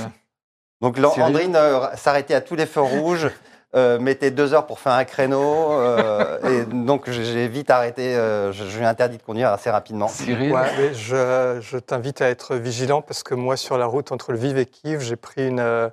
Donc 0.82 0.98
Andrine 0.98 1.54
euh, 1.56 1.86
s'arrêtait 1.96 2.34
à 2.34 2.40
tous 2.40 2.54
les 2.56 2.66
feux 2.66 2.80
rouges, 2.82 3.30
euh, 3.76 3.98
mettait 3.98 4.30
deux 4.30 4.54
heures 4.54 4.66
pour 4.66 4.78
faire 4.80 4.92
un 4.92 5.04
créneau, 5.04 5.72
euh, 5.72 6.38
et 6.50 6.64
donc 6.64 7.10
j'ai 7.10 7.46
vite 7.48 7.70
arrêté. 7.70 8.16
euh, 8.16 8.50
je, 8.52 8.64
je 8.64 8.78
lui 8.78 8.84
ai 8.84 8.88
interdit 8.88 9.18
de 9.18 9.22
conduire 9.22 9.50
assez 9.50 9.68
rapidement. 9.70 10.08
Cyril 10.08 10.52
Ouais, 10.52 10.62
mais 10.78 10.94
je, 10.94 11.58
je 11.60 11.76
t'invite 11.78 12.22
à 12.22 12.28
être 12.28 12.54
vigilant 12.56 13.02
parce 13.02 13.22
que 13.22 13.34
moi, 13.34 13.56
sur 13.56 13.76
la 13.76 13.86
route 13.86 14.12
entre 14.12 14.32
Lviv 14.32 14.56
et 14.58 14.66
Kiev, 14.66 15.00
j'ai 15.00 15.16
pris 15.16 15.46
une, 15.46 15.60
euh, 15.60 15.90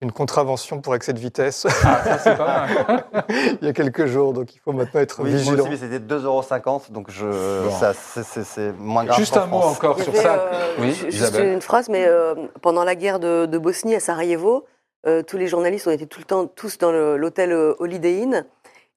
une 0.00 0.12
contravention 0.12 0.80
pour 0.80 0.94
excès 0.94 1.12
de 1.12 1.18
vitesse 1.18 1.66
Ah, 1.84 2.00
ça, 2.04 2.18
c'est 2.18 2.36
pas 2.36 2.66
mal. 2.66 3.04
il 3.60 3.66
y 3.66 3.68
a 3.68 3.72
quelques 3.72 4.06
jours. 4.06 4.32
Donc, 4.32 4.54
il 4.54 4.58
faut 4.60 4.72
maintenant 4.72 5.00
être 5.00 5.20
Oui, 5.22 5.30
moi 5.30 5.38
vigilant. 5.40 5.60
aussi, 5.64 5.70
mais 5.70 5.76
c'était 5.76 5.98
2,50€, 5.98 6.90
donc 6.92 7.10
je, 7.10 7.64
Bon. 7.64 7.70
ça, 7.78 7.92
c'est- 7.92 8.22
c'est 8.22 8.44
c'est 8.44 8.72
moins 8.78 9.04
grave. 9.04 9.18
Juste 9.18 9.36
un 9.36 9.46
mot 9.46 9.60
France. 9.60 9.76
encore 9.76 10.00
sur 10.00 10.14
ça. 10.16 10.34
euh, 10.34 10.52
Oui, 10.78 10.92
ju- 10.92 11.06
juste 11.06 11.16
Isabelle. 11.18 11.52
une 11.54 11.60
phrase, 11.60 11.88
mais 11.88 12.06
euh, 12.06 12.34
pendant 12.62 12.84
la 12.84 12.94
guerre 12.94 13.18
de, 13.18 13.46
de 13.46 13.58
Bosnie 13.58 13.94
à 13.96 14.00
Sarajevo, 14.00 14.64
euh, 15.06 15.22
tous 15.22 15.36
les 15.38 15.46
journalistes 15.48 15.86
ont 15.86 15.90
été 15.92 16.06
tout 16.06 16.18
le 16.20 16.24
temps 16.24 16.46
tous 16.46 16.78
dans 16.78 16.92
l'hôtel 16.92 17.52
euh, 17.52 17.74
Holiday 17.78 18.22
Inn. 18.22 18.44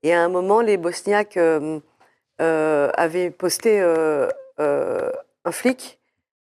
Et 0.03 0.13
à 0.13 0.21
un 0.23 0.29
moment, 0.29 0.61
les 0.61 0.77
Bosniaques 0.77 1.37
euh, 1.37 1.79
euh, 2.41 2.89
avaient 2.95 3.29
posté 3.29 3.79
un 4.57 5.51
flic. 5.51 5.99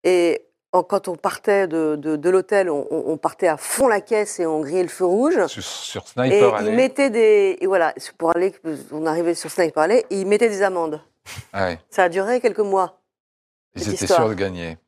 Et 0.05 0.43
en- 0.73 0.83
quand 0.83 1.09
on 1.09 1.17
partait 1.17 1.67
de, 1.67 1.97
de- 1.97 2.17
de 2.17 2.31
l'hôtel, 2.31 2.71
on, 2.71 2.87
on- 2.91 3.05
on 3.07 3.17
partait 3.17 3.49
à 3.49 3.57
fond 3.57 3.89
la 3.89 4.01
caisse 4.01 4.39
et 4.41 4.47
on 4.47 4.61
grillait 4.61 4.83
le 4.83 4.89
feu 4.89 5.05
rouge. 5.07 5.47
Sur, 5.47 5.63
sur 5.63 6.03
Et 6.03 6.07
Sniper 6.07 6.49
ils 6.61 6.67
Alley. 6.69 6.77
mettaient 6.77 7.11
des. 7.11 7.57
Et 7.61 7.67
voilà, 7.67 7.95
pour 8.19 8.35
aller. 8.37 8.53
On 8.93 9.07
arrivait 9.07 9.35
sur 9.35 9.51
Sniper 9.51 9.83
Alley 9.85 10.05
et 10.11 10.17
ils 10.21 10.27
mettaient 10.27 10.49
des 10.51 10.63
amendes. 10.63 11.01
Ouais, 11.55 11.79
Ça 11.91 12.05
a 12.05 12.09
duré 12.09 12.41
quelques 12.41 12.59
mois. 12.61 12.99
Ils 13.77 13.83
étaient 13.83 14.05
histoire. 14.05 14.21
sûrs 14.21 14.29
de 14.31 14.35
gagner. 14.35 14.79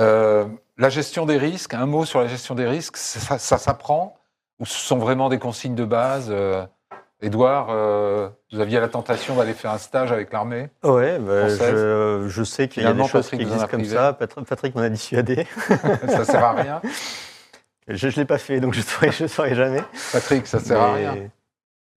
Euh, 0.00 0.46
la 0.76 0.88
gestion 0.88 1.26
des 1.26 1.36
risques, 1.38 1.74
un 1.74 1.86
mot 1.86 2.04
sur 2.04 2.20
la 2.20 2.26
gestion 2.28 2.54
des 2.54 2.66
risques, 2.66 2.96
ça, 2.96 3.38
ça 3.38 3.58
s'apprend 3.58 4.16
Ou 4.60 4.66
ce 4.66 4.78
sont 4.78 4.98
vraiment 4.98 5.28
des 5.28 5.38
consignes 5.38 5.74
de 5.74 5.84
base 5.84 6.28
euh, 6.30 6.64
Édouard, 7.20 7.66
euh, 7.70 8.28
vous 8.52 8.60
aviez 8.60 8.78
la 8.78 8.86
tentation 8.88 9.34
d'aller 9.34 9.52
faire 9.52 9.72
un 9.72 9.78
stage 9.78 10.12
avec 10.12 10.32
l'armée 10.32 10.68
Ouais, 10.84 11.18
bah, 11.18 11.48
Française. 11.48 11.70
je, 11.74 12.26
je 12.28 12.42
sais 12.44 12.68
qu'il 12.68 12.84
y 12.84 12.86
a 12.86 12.92
des 12.92 13.02
choses 13.02 13.24
Patrick 13.28 13.40
qui 13.40 13.42
existent 13.46 13.66
comme 13.66 13.80
privé. 13.80 13.94
ça. 13.96 14.12
Patr- 14.12 14.44
Patrick 14.44 14.74
m'en 14.76 14.82
a 14.82 14.88
dissuadé. 14.88 15.44
Ça 16.08 16.24
sert 16.24 16.44
à 16.44 16.52
rien 16.52 16.80
Je 17.88 18.06
ne 18.06 18.12
l'ai 18.12 18.24
pas 18.24 18.38
fait, 18.38 18.60
donc 18.60 18.72
je 18.74 18.78
ne 18.80 18.84
saurais, 18.84 19.10
saurais 19.28 19.54
jamais. 19.56 19.82
Patrick, 20.12 20.46
ça 20.46 20.60
sert 20.60 20.80
à 20.80 20.94
rien. 20.94 21.16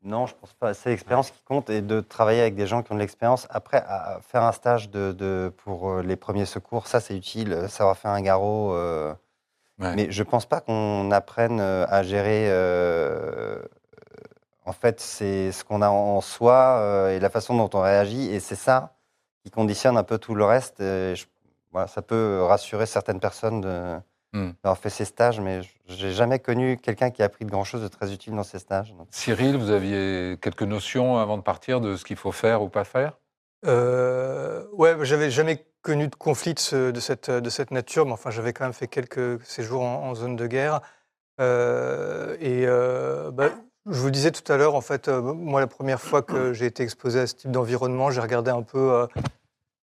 Non, 0.04 0.26
je 0.26 0.34
pense 0.34 0.54
pas. 0.54 0.74
C'est 0.74 0.90
l'expérience 0.90 1.30
qui 1.30 1.44
compte 1.44 1.70
et 1.70 1.82
de 1.82 2.00
travailler 2.02 2.42
avec 2.42 2.56
des 2.56 2.66
gens 2.66 2.82
qui 2.82 2.92
ont 2.92 2.96
de 2.96 3.00
l'expérience. 3.00 3.46
Après, 3.52 3.84
à- 3.88 4.20
faire 4.22 4.42
un 4.44 4.52
stage 4.52 4.90
de, 4.90 5.12
de- 5.12 5.54
pour 5.64 5.90
euh, 5.92 6.02
les 6.02 6.16
premiers 6.16 6.46
secours, 6.48 6.88
ça 6.88 7.00
c'est 7.00 7.16
utile. 7.16 7.68
Savoir 7.70 7.98
faire 7.98 8.12
un 8.12 8.22
garrot. 8.22 8.74
euh, 8.74 9.14
Ouais. 9.80 9.96
Mais 9.96 10.12
je 10.12 10.22
pense 10.22 10.46
pas 10.46 10.62
qu'on 10.62 11.10
apprenne 11.12 11.60
euh, 11.60 11.86
à 11.90 12.04
gérer. 12.04 12.48
euh, 12.52 13.60
en 14.66 14.74
fait, 14.74 15.00
c'est 15.00 15.52
ce 15.52 15.64
qu'on 15.64 15.82
a 15.82 15.90
en 15.90 16.22
soi 16.22 16.78
euh, 16.80 17.16
et 17.16 17.20
la 17.20 17.30
façon 17.32 17.56
dont 17.58 17.70
on 17.74 17.82
réagit. 17.82 18.30
Et 18.32 18.40
c'est 18.40 18.56
ça 18.56 18.94
qui 19.44 19.50
conditionne 19.52 19.98
un 19.98 20.04
peu 20.04 20.18
tout 20.20 20.36
le 20.36 20.46
reste. 20.46 20.80
Et 20.82 21.16
je- 21.16 21.26
voilà, 21.72 21.88
ça 21.88 22.02
peut 22.04 22.44
rassurer 22.44 22.86
certaines 22.86 23.20
personnes 23.20 23.62
de- 23.62 23.98
Hmm. 24.34 24.52
d'avoir 24.63 24.78
fait 24.78 24.89
ces 24.89 25.04
stages, 25.04 25.41
mais 25.41 25.60
j'ai 25.88 26.12
jamais 26.12 26.39
connu 26.39 26.78
quelqu'un 26.78 27.10
qui 27.10 27.22
a 27.22 27.26
appris 27.26 27.44
de 27.44 27.52
grand 27.52 27.65
chose 27.65 27.82
de 27.82 27.89
très 27.89 28.13
utile 28.13 28.34
dans 28.34 28.44
ces 28.44 28.60
stages. 28.60 28.94
Donc, 28.98 29.08
Cyril, 29.12 29.58
vous 29.58 29.72
aviez 29.72 30.38
quelques 30.41 30.63
notions 30.63 31.17
avant 31.17 31.38
de 31.38 31.44
partir 31.44 31.82
de 31.82 31.98
ce 31.98 32.06
qu'il 32.06 32.15
faut 32.15 32.32
faire 32.32 32.62
ou 32.62 32.70
pas 32.70 32.86
faire? 32.86 33.17
Euh, 33.65 34.63
ouais, 34.72 34.96
j'avais 35.02 35.30
jamais 35.30 35.65
connu 35.82 36.08
de 36.08 36.15
conflit 36.15 36.54
de, 36.54 36.60
ce- 36.60 36.91
de 36.91 37.00
cette, 37.02 37.30
de 37.30 37.50
cette 37.50 37.72
nature, 37.72 38.06
mais 38.06 38.13
enfin, 38.13 38.32
j'avais 38.32 38.54
quand 38.54 38.63
même 38.63 38.74
fait 38.74 38.88
quelques 38.88 39.44
séjours 39.46 39.82
en, 39.84 40.08
en 40.10 40.15
zone 40.15 40.38
de 40.38 40.48
guerre. 40.48 40.80
Euh, 41.41 42.38
et 42.39 42.65
euh, 42.67 43.32
bah, 43.32 43.50
je 43.86 44.00
vous 44.00 44.06
le 44.06 44.12
disais 44.12 44.32
tout 44.32 44.50
à 44.52 44.58
l'heure, 44.58 44.76
en 44.76 44.82
fait, 44.82 45.08
euh, 45.10 45.22
moi, 45.22 45.60
la 45.60 45.67
première 45.67 46.00
fois 46.00 46.21
que 46.21 46.54
j'ai 46.54 46.67
été 46.67 46.84
exposé 46.84 47.19
à 47.19 47.27
ce 47.27 47.36
type 47.36 47.52
d'environnement, 47.52 48.12
j'ai 48.12 48.21
regardé 48.21 48.52
un 48.52 48.62
peu 48.62 48.94
euh, 48.94 49.08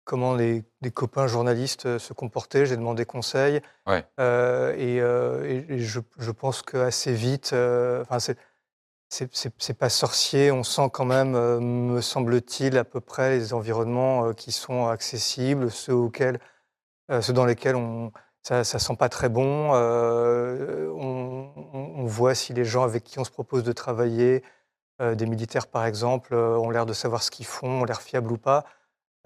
comment 0.07 0.35
les, 0.35 0.65
les 0.83 0.91
copains 0.93 1.27
journalistes 1.27 1.87
euh, 1.87 1.99
se 1.99 2.15
comportaient, 2.15 2.65
j'ai 2.67 2.77
demandé 2.79 3.05
conseil. 3.05 3.61
Ouais. 3.87 4.07
Euh, 4.21 4.75
et 4.79 5.01
euh, 5.03 5.45
et- 5.69 5.81
je, 5.81 6.01
je 6.19 6.31
pense 6.33 6.63
qu'assez 6.63 7.13
vite, 7.13 7.51
euh, 7.53 8.03
enfin, 8.03 8.19
c'est 8.21 8.39
c'est- 9.11 9.75
pas 9.79 9.89
sorcier, 9.91 10.51
on 10.53 10.63
sent 10.65 10.91
quand 10.93 11.05
même, 11.05 11.35
euh, 11.37 11.61
me 11.61 12.01
semble-t-il, 12.01 12.77
à 12.79 12.85
peu 12.85 13.01
près 13.01 13.31
les 13.39 13.55
environnements 13.55 14.27
euh, 14.29 14.33
qui 14.33 14.53
sont 14.53 14.89
accessibles, 14.89 15.71
ceux, 15.71 15.95
auxquels, 15.95 16.41
euh, 17.11 17.23
ceux 17.23 17.33
dans 17.35 17.47
lesquels 17.47 17.77
on, 17.77 18.13
ça, 18.43 18.65
ça 18.65 18.79
sent 18.81 18.97
pas 18.97 19.09
très 19.09 19.29
bon. 19.29 19.73
euh, 19.75 20.91
on, 20.97 21.53
on- 21.75 22.07
voit 22.07 22.35
si 22.37 22.53
les 22.55 22.65
gens 22.65 22.85
avec 22.85 23.05
qui 23.05 23.19
on 23.19 23.25
se 23.25 23.31
propose 23.33 23.65
de 23.65 23.73
travailler, 23.73 24.45
euh, 25.03 25.15
des 25.17 25.27
militaires 25.27 25.67
par 25.69 25.87
exemple, 25.87 26.35
euh, 26.35 26.57
ont 26.59 26.71
l'air 26.71 26.87
de 26.87 26.93
savoir 26.95 27.23
ce 27.23 27.31
qu'ils 27.33 27.47
font, 27.47 27.83
ont 27.83 27.85
l'air 27.85 28.03
fiables 28.03 28.33
ou 28.33 28.39
pas. 28.39 28.65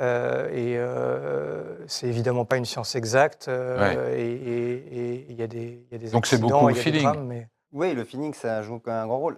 Euh, 0.01 0.49
et 0.51 0.77
euh, 0.79 1.77
c'est 1.87 2.07
évidemment 2.07 2.45
pas 2.47 2.57
une 2.57 2.65
science 2.65 2.95
exacte. 2.95 3.49
euh, 3.49 4.15
et 4.17 5.27
il 5.29 5.37
y 5.37 5.43
a 5.43 5.47
des, 5.47 5.85
il 5.91 5.93
y 5.93 5.95
a 5.95 5.99
des 5.99 6.11
Donc 6.11 6.27
c'est 6.27 6.37
accidents, 6.37 6.61
beaucoup 6.63 6.71
il 6.71 6.77
y 6.77 6.81
a 6.81 6.83
des 6.85 6.91
feeling. 6.91 7.03
drames, 7.05 7.27
mais 7.27 7.49
Oui, 7.73 7.93
le 7.95 8.05
feeling, 8.05 8.33
ça 8.35 8.63
joue 8.63 8.79
quand 8.79 8.91
même 8.93 9.03
un 9.05 9.07
grand 9.07 9.19
rôle. 9.19 9.37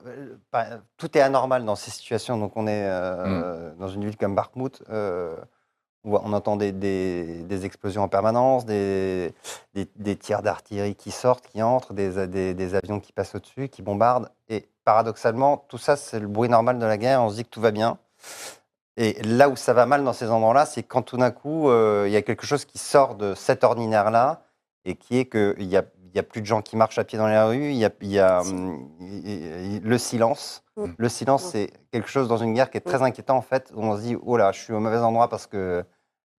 Tout 0.96 1.18
est 1.18 1.20
anormal 1.20 1.64
dans 1.64 1.74
ces 1.76 1.90
situations. 1.90 2.38
Donc, 2.38 2.52
on 2.56 2.66
est 2.66 2.84
euh, 2.86 3.72
dans 3.78 3.88
une 3.88 4.04
ville 4.04 4.16
comme 4.16 4.34
Bakhmut, 4.34 4.82
euh, 4.88 5.36
où 6.04 6.16
on 6.16 6.32
entend 6.32 6.56
des, 6.56 6.72
des- 6.72 7.42
des 7.42 7.64
explosions 7.66 8.02
en 8.02 8.08
permanence, 8.08 8.64
des, 8.64 9.34
des, 9.74 9.86
des 9.96 10.16
tirs 10.16 10.42
d'artillerie 10.42 10.94
qui 10.94 11.10
sortent, 11.10 11.46
qui 11.46 11.60
entrent, 11.62 11.92
des, 11.92 12.26
des- 12.26 12.54
des 12.54 12.74
avions 12.74 13.00
qui 13.00 13.12
passent 13.12 13.34
au-dessus, 13.34 13.68
qui 13.68 13.82
bombardent. 13.82 14.30
Et 14.48 14.68
paradoxalement, 14.84 15.64
tout 15.68 15.78
ça, 15.78 15.96
c'est 15.96 16.18
le 16.20 16.26
bruit 16.28 16.48
normal 16.48 16.78
de 16.78 16.86
la 16.86 16.96
guerre. 16.98 17.20
On 17.22 17.30
se 17.30 17.36
dit 17.36 17.44
que 17.44 17.50
tout 17.50 17.60
va 17.60 17.70
bien. 17.72 17.98
Et 18.96 19.22
là 19.22 19.48
où 19.48 19.56
ça 19.56 19.72
va 19.72 19.86
mal 19.86 20.04
dans 20.04 20.12
ces 20.12 20.28
endroits-là, 20.30 20.66
c'est 20.66 20.82
quand 20.82 21.02
tout 21.02 21.16
d'un 21.16 21.30
coup, 21.30 21.70
euh, 21.70 22.04
il 22.06 22.12
y 22.12 22.16
a 22.16 22.22
quelque 22.22 22.44
chose 22.46 22.64
qui 22.64 22.78
sort 22.78 23.14
de 23.14 23.34
cet 23.34 23.64
ordinaire-là 23.64 24.44
et 24.84 24.96
qui 24.96 25.18
est 25.18 25.26
qu'il 25.26 25.64
y 25.64 25.76
a, 25.78 25.84
y 26.14 26.18
a 26.18 26.22
plus 26.22 26.42
de 26.42 26.46
gens 26.46 26.60
qui 26.60 26.76
marchent 26.76 26.98
à 26.98 27.04
pied 27.04 27.16
dans 27.18 27.26
la 27.26 27.46
rue, 27.46 27.70
il 27.70 27.76
y 27.76 27.84
a, 27.86 27.90
y 28.02 28.20
hum, 28.20 28.88
le 29.82 29.98
silence. 29.98 30.62
Mm. 30.76 30.86
Le 30.98 31.08
silence, 31.08 31.44
Mm. 31.46 31.48
c'est 31.50 31.70
quelque 31.90 32.08
chose 32.08 32.28
dans 32.28 32.36
une 32.36 32.52
guerre 32.52 32.70
qui 32.70 32.76
est 32.78 32.82
très 32.82 33.02
inquiétant, 33.02 33.36
en 33.36 33.42
fait, 33.42 33.72
où 33.74 33.82
on 33.82 33.96
se 33.96 34.02
dit, 34.02 34.16
oh 34.22 34.36
là, 34.36 34.52
je 34.52 34.60
suis 34.60 34.72
au 34.74 34.80
mauvais 34.80 34.98
endroit 34.98 35.28
parce 35.28 35.46
que 35.46 35.84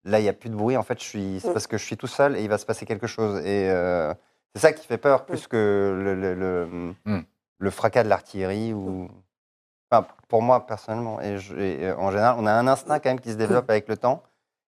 là, 0.04 0.20
il 0.20 0.22
n'y 0.22 0.28
a 0.28 0.32
plus 0.32 0.50
de 0.50 0.54
bruit. 0.54 0.76
En 0.76 0.82
fait, 0.84 1.00
je 1.00 1.04
suis, 1.04 1.40
c'est 1.40 1.48
Mm. 1.50 1.52
parce 1.54 1.66
que 1.66 1.76
je 1.76 1.84
suis 1.84 1.96
tout 1.96 2.06
seul 2.06 2.36
et 2.36 2.42
il 2.44 2.48
va 2.48 2.58
se 2.58 2.66
passer 2.66 2.86
quelque 2.86 3.06
chose. 3.08 3.40
Et 3.44 3.68
euh, 3.70 4.14
c'est 4.54 4.60
ça 4.62 4.72
qui 4.72 4.86
fait 4.86 4.98
peur, 4.98 5.24
plus 5.26 5.48
que 5.48 5.56
le, 6.04 6.14
le, 6.14 6.34
le- 6.34 6.94
Mm. 7.04 7.22
le 7.58 7.70
fracas 7.70 8.04
de 8.04 8.08
l'artillerie 8.08 8.72
ou... 8.74 9.08
Enfin, 9.90 10.06
pour 10.28 10.42
moi, 10.42 10.66
personnellement, 10.66 11.20
et, 11.20 11.38
je- 11.38 11.54
et, 11.56 11.86
euh, 11.88 11.96
en 11.98 12.10
général, 12.10 12.36
on 12.38 12.46
a 12.46 12.52
un 12.52 12.66
instinct 12.66 12.98
quand 12.98 13.10
même 13.10 13.20
qui 13.20 13.30
se 13.32 13.36
développe 13.36 13.68
avec 13.70 13.88
le 13.88 13.96
temps. 13.96 14.22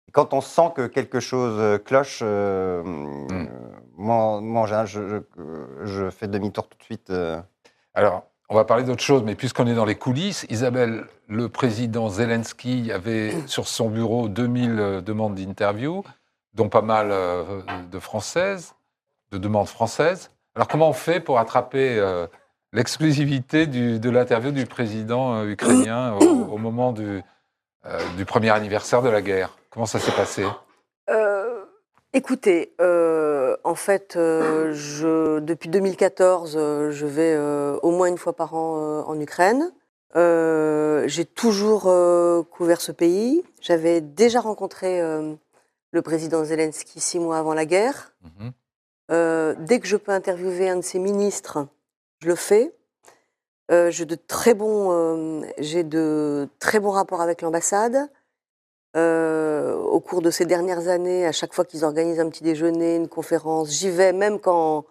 Et 0.09 0.13
quand 0.13 0.35
on 0.35 0.41
sent 0.41 0.73
que 0.77 0.87
quelque 0.87 1.21
chose 1.21 1.57
euh, 1.59 1.79
cloche, 1.79 2.21
euh, 2.23 2.83
euh, 3.33 3.47
moi, 3.97 4.41
moi, 4.41 4.63
en 4.63 4.67
général, 4.67 4.87
je, 4.87 5.01
je- 5.09 5.85
je 5.85 6.11
fais 6.11 6.29
demi-tour 6.29 6.69
tout 6.69 6.79
de 6.79 6.83
suite. 6.85 7.11
euh. 7.11 7.41
Alors, 7.95 8.25
on 8.49 8.55
va 8.55 8.65
parler 8.65 8.85
d'autre 8.85 9.03
chose, 9.03 9.23
mais 9.25 9.35
puisqu'on 9.35 9.67
est 9.67 9.75
dans 9.75 9.85
les 9.87 9.97
coulisses, 9.97 10.47
Isabelle, 10.51 11.07
le 11.29 11.49
président 11.49 12.09
Zelensky 12.09 12.93
avait 12.93 13.33
sur 13.47 13.67
son 13.67 13.89
bureau 13.89 14.29
2000 14.29 14.79
euh, 14.79 15.01
demandes 15.01 15.35
d'interview, 15.35 16.05
dont 16.55 16.69
pas 16.69 16.83
mal 16.83 17.11
de 17.91 17.99
françaises, 17.99 18.75
de 19.33 19.39
demandes 19.39 19.67
françaises. 19.69 20.31
Alors, 20.55 20.69
comment 20.69 20.89
on 20.89 20.93
fait 20.95 21.21
pour 21.21 21.39
attraper 21.39 21.99
euh, 21.99 22.27
l'exclusivité 22.77 23.67
de 23.67 24.11
l'interview 24.11 24.53
du 24.53 24.67
président 24.67 25.35
euh, 25.35 25.51
ukrainien 25.51 26.15
au, 26.15 26.25
au 26.55 26.59
moment 26.59 26.93
du, 26.93 27.23
euh, 27.87 27.99
du 28.17 28.25
premier 28.25 28.51
anniversaire 28.51 29.03
de 29.03 29.09
la 29.09 29.23
guerre 29.23 29.57
Comment 29.77 29.85
ça 29.85 29.99
s'est 29.99 30.13
passé? 30.13 30.43
Euh, 31.11 31.63
écoutez, 32.15 32.75
euh, 32.81 33.59
en 33.63 33.75
fait, 33.75 34.13
je, 34.15 35.39
depuis 35.41 35.69
2014, 35.69 36.57
euh, 36.57 36.91
je 36.93 37.05
vais 37.05 37.37
au 37.83 37.91
moins 37.91 38.07
une 38.07 38.17
fois 38.17 38.35
par 38.35 38.55
an 38.55 39.05
en 39.07 39.21
Ukraine. 39.21 39.71
J'ai 40.15 41.27
toujours 41.27 41.93
couvert 42.51 42.81
ce 42.81 42.91
pays. 42.91 43.45
J'avais 43.61 44.01
déjà 44.01 44.41
rencontré 44.41 45.03
le 45.91 46.03
président 46.03 46.43
Zelensky 46.43 47.01
six 47.01 47.19
mois 47.19 47.37
avant 47.37 47.53
la 47.53 47.67
guerre. 47.67 48.15
Mhm. 48.23 49.57
Dès 49.67 49.79
que 49.79 49.87
je 49.87 49.99
peux 49.99 50.13
interviewer 50.13 50.71
un 50.71 50.77
de 50.77 50.81
ses 50.81 50.99
ministres, 50.99 51.67
je 52.21 52.29
le 52.29 52.35
fais. 52.35 52.75
Euh, 53.71 53.91
j'ai 53.91 54.05
de 54.05 54.15
très 54.15 54.55
bons, 54.55 54.93
euh, 54.93 55.45
j'ai 55.59 55.83
de 55.83 56.49
très 56.61 56.79
bons 56.79 56.93
rapports 56.93 57.21
avec 57.21 57.43
l'ambassade. 57.43 58.09
Euh, 58.97 59.75
au 59.75 60.01
cours 60.01 60.23
de 60.23 60.31
ces 60.31 60.47
dernières 60.47 60.89
années, 60.89 61.27
à 61.27 61.33
chaque 61.33 61.53
fois 61.53 61.65
qu'ils 61.65 61.85
organisent 61.85 62.21
un 62.21 62.31
petit 62.31 62.45
déjeuner, 62.45 62.97
une 62.97 63.09
conférence, 63.09 63.71
j'y 63.71 63.91
vais, 63.91 64.13
même 64.13 64.39
quand 64.41 64.87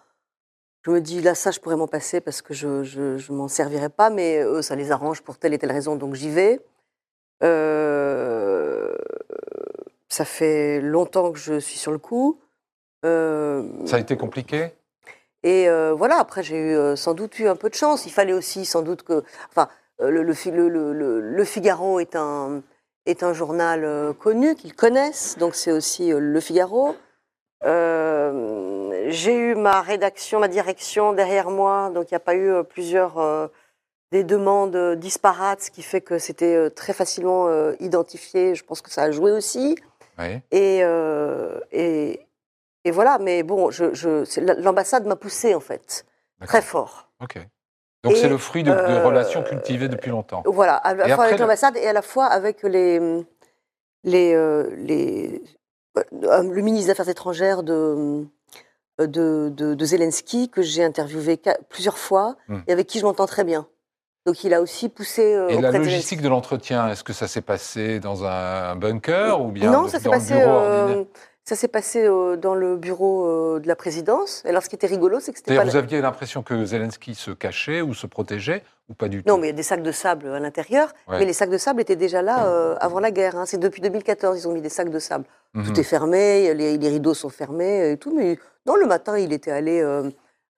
je 0.86 0.92
me 0.92 1.02
dis 1.02 1.22
là 1.22 1.34
ça 1.34 1.50
je 1.50 1.60
pourrais 1.60 1.78
m'en 1.78 1.88
passer 1.88 2.22
parce 2.22 2.44
que 2.44 2.54
je 2.54 2.84
je, 2.84 3.18
je 3.18 3.32
m'en 3.34 3.48
servirais 3.48 3.90
pas, 3.90 4.12
mais 4.12 4.44
eux 4.44 4.62
ça 4.62 4.76
les 4.76 4.92
arrange 4.92 5.24
pour 5.24 5.38
telle 5.38 5.54
et 5.56 5.58
telle 5.58 5.72
raison, 5.72 5.96
donc 5.96 6.14
j'y 6.14 6.30
vais. 6.30 6.60
Ça 10.10 10.24
fait 10.24 10.82
longtemps 10.82 11.32
que 11.32 11.40
je 11.40 11.60
suis 11.60 11.80
sur 11.80 11.92
le 11.92 11.98
coup. 11.98 12.40
Ça 13.04 13.96
a 13.96 14.00
été 14.00 14.18
compliqué? 14.18 14.72
Et 15.46 15.70
euh, 15.70 15.94
voilà, 15.94 16.18
après, 16.20 16.44
j'ai 16.44 16.58
eu 16.58 16.76
euh, 16.76 16.96
sans 16.98 17.14
doute 17.14 17.40
eu 17.40 17.48
un 17.48 17.56
peu 17.56 17.70
de 17.70 17.76
chance. 17.76 18.06
Il 18.06 18.12
fallait 18.12 18.34
aussi 18.34 18.66
sans 18.66 18.82
doute 18.82 19.04
que. 19.04 19.24
Enfin, 19.50 19.70
euh, 20.02 20.10
le, 20.10 20.24
le, 20.24 20.34
Fi- 20.34 20.52
le- 20.52 20.68
le- 20.68 20.92
le- 20.92 21.22
le 21.22 21.44
Figaro 21.46 22.00
est 22.02 22.16
un, 22.18 22.62
est 23.06 23.24
un 23.24 23.32
journal 23.34 24.14
connu, 24.20 24.56
qu'ils 24.56 24.76
connaissent, 24.76 25.38
donc 25.38 25.56
c'est 25.56 25.72
aussi 25.72 26.12
Le 26.12 26.40
Figaro. 26.42 26.96
Euh, 27.64 29.06
j'ai 29.10 29.36
eu 29.36 29.56
ma 29.56 29.82
rédaction, 29.82 30.40
ma 30.40 30.48
direction 30.48 31.14
derrière 31.14 31.50
moi, 31.50 31.90
donc 31.94 32.12
il 32.12 32.14
n'y 32.14 32.18
a 32.18 32.20
pas 32.20 32.36
eu 32.36 32.64
plusieurs. 32.64 33.18
euh, 33.20 33.48
des 34.12 34.24
demandes 34.24 34.78
disparates, 34.96 35.62
ce 35.64 35.72
qui 35.72 35.82
fait 35.82 36.00
que 36.00 36.20
c'était 36.20 36.70
très 36.70 36.94
facilement 36.94 37.48
euh, 37.50 37.74
identifié. 37.82 38.56
Je 38.56 38.64
pense 38.64 38.82
que 38.82 38.90
ça 38.92 39.02
a 39.04 39.12
joué 39.12 39.32
aussi. 39.32 39.76
Oui. 40.20 40.40
Et, 40.52 40.80
et, 41.72 42.25
et 42.86 42.92
voilà, 42.92 43.18
mais 43.20 43.44
bon, 43.44 43.72
je, 43.72 43.94
je, 43.94 44.24
c'est- 44.24 44.42
l'ambassade 44.42 45.06
m'a 45.06 45.16
poussé 45.18 45.54
en 45.56 45.60
fait, 45.60 46.06
très 46.46 46.62
fort. 46.62 47.10
Ok. 47.22 47.38
Donc 48.04 48.16
c'est 48.16 48.30
le 48.30 48.38
fruit 48.38 48.62
de, 48.64 48.70
de 48.72 48.76
euh, 48.78 49.04
relations 49.04 49.42
cultivées 49.44 49.88
depuis 49.90 50.12
longtemps. 50.12 50.44
Voilà, 50.46 50.76
à 50.76 50.94
la 50.94 51.08
Et 51.10 51.12
fois 51.14 51.24
avec 51.26 51.40
l'ambassade 51.40 51.76
et 51.76 51.88
à 51.88 51.94
la 51.94 52.04
fois 52.04 52.26
avec 52.28 52.62
les, 52.64 53.00
les, 54.04 54.34
euh, 54.36 54.70
les, 54.78 55.42
euh, 55.98 56.44
le 56.44 56.62
ministre 56.62 56.86
des 56.86 56.92
Affaires 56.92 57.10
étrangères 57.10 57.64
de, 57.64 58.24
de, 59.00 59.50
de, 59.50 59.74
de 59.74 59.86
Zelensky, 59.86 60.50
que 60.50 60.62
j'ai 60.62 60.84
interviewé 60.84 61.42
plusieurs 61.70 61.98
fois 61.98 62.36
Hmm. 62.48 62.60
et 62.68 62.72
avec 62.74 62.86
qui 62.86 63.00
je 63.00 63.06
m'entends 63.06 63.26
très 63.26 63.44
bien. 63.44 63.68
Donc 64.28 64.44
il 64.44 64.54
a 64.54 64.62
aussi 64.62 64.90
poussé 64.90 65.34
euh, 65.34 65.48
Et 65.50 65.60
la 65.60 65.72
logistique 65.72 66.22
de 66.22 66.30
l'entretien, 66.30 66.88
est-ce 66.90 67.04
que 67.04 67.14
ça 67.14 67.28
s'est 67.28 67.42
passé 67.42 68.00
dans 68.00 68.24
un, 68.26 68.70
un 68.72 68.76
bunker 68.76 69.42
ou 69.42 69.52
bien 69.52 69.72
non, 69.72 69.88
ça 69.88 69.98
s'est 70.00 70.06
dans 70.06 70.12
passé, 70.12 70.34
bureau 70.36 70.50
euh, 70.52 71.04
ça 71.48 71.56
s'est 71.56 71.68
passé 71.68 72.04
euh, 72.04 72.36
dans 72.38 72.56
le 72.56 72.76
bureau 72.76 73.26
euh, 73.28 73.60
de 73.60 73.68
la 73.68 73.76
présidence. 73.76 74.42
Et 74.46 74.50
alors, 74.50 74.64
ce 74.64 74.70
qui 74.70 74.76
était 74.76 74.88
rigolo, 74.88 75.20
c'est 75.20 75.32
que 75.32 75.38
c'était 75.38 75.56
pas. 75.56 75.64
vous 75.64 75.76
aviez 75.76 76.02
l'impression 76.02 76.42
que 76.42 76.66
Zelensky 76.66 77.14
se 77.14 77.30
cachait 77.32 77.82
ou 77.82 77.94
se 77.94 78.08
protégeait 78.08 78.64
ou 78.90 78.96
pas 78.96 79.08
du 79.08 79.24
tout 79.24 79.30
Non, 79.30 79.38
mais 79.38 79.48
il 79.48 79.52
y 79.52 79.54
a 79.54 79.56
des 79.56 79.62
sacs 79.64 79.84
de 79.84 79.92
sable 79.92 80.28
à 80.28 80.40
l'intérieur. 80.40 80.92
Ouais. 81.08 81.20
Mais 81.20 81.26
les 81.26 81.34
sacs 81.34 81.52
de 81.52 81.58
sable 81.60 81.82
étaient 81.82 81.96
déjà 81.96 82.24
là 82.24 82.48
euh, 82.48 82.76
avant 82.80 83.00
la 83.00 83.12
guerre. 83.12 83.36
hein. 83.36 83.46
C'est 83.46 83.60
depuis 83.60 83.82
2014 83.82 84.40
ils 84.40 84.48
ont 84.48 84.54
mis 84.54 84.62
des 84.62 84.70
sacs 84.70 84.90
de 84.90 84.98
sable. 85.00 85.26
Mhm. 85.54 85.66
Tout 85.68 85.80
est 85.80 85.84
fermé, 85.84 86.54
les, 86.56 86.78
les 86.80 86.90
rideaux 86.90 87.14
sont 87.14 87.30
fermés 87.30 87.92
et 87.92 87.98
tout. 87.98 88.12
Mais 88.16 88.40
non, 88.66 88.76
le 88.76 88.88
matin, 88.88 89.18
il 89.18 89.32
était 89.32 89.52
allé 89.52 89.82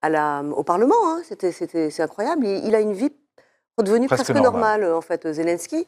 à 0.01 0.09
la, 0.09 0.41
au 0.55 0.63
Parlement. 0.63 0.95
hein. 1.05 1.21
C'est 1.29 1.99
incroyable. 1.99 2.45
Il, 2.45 2.65
il 2.65 2.75
a 2.75 2.79
une 2.79 2.93
vie 2.93 3.11
redevenue 3.77 4.07
Presque 4.07 4.23
presque, 4.31 4.41
normale. 4.41 4.85
en 4.93 5.01
fait, 5.01 5.31
Zelensky. 5.33 5.85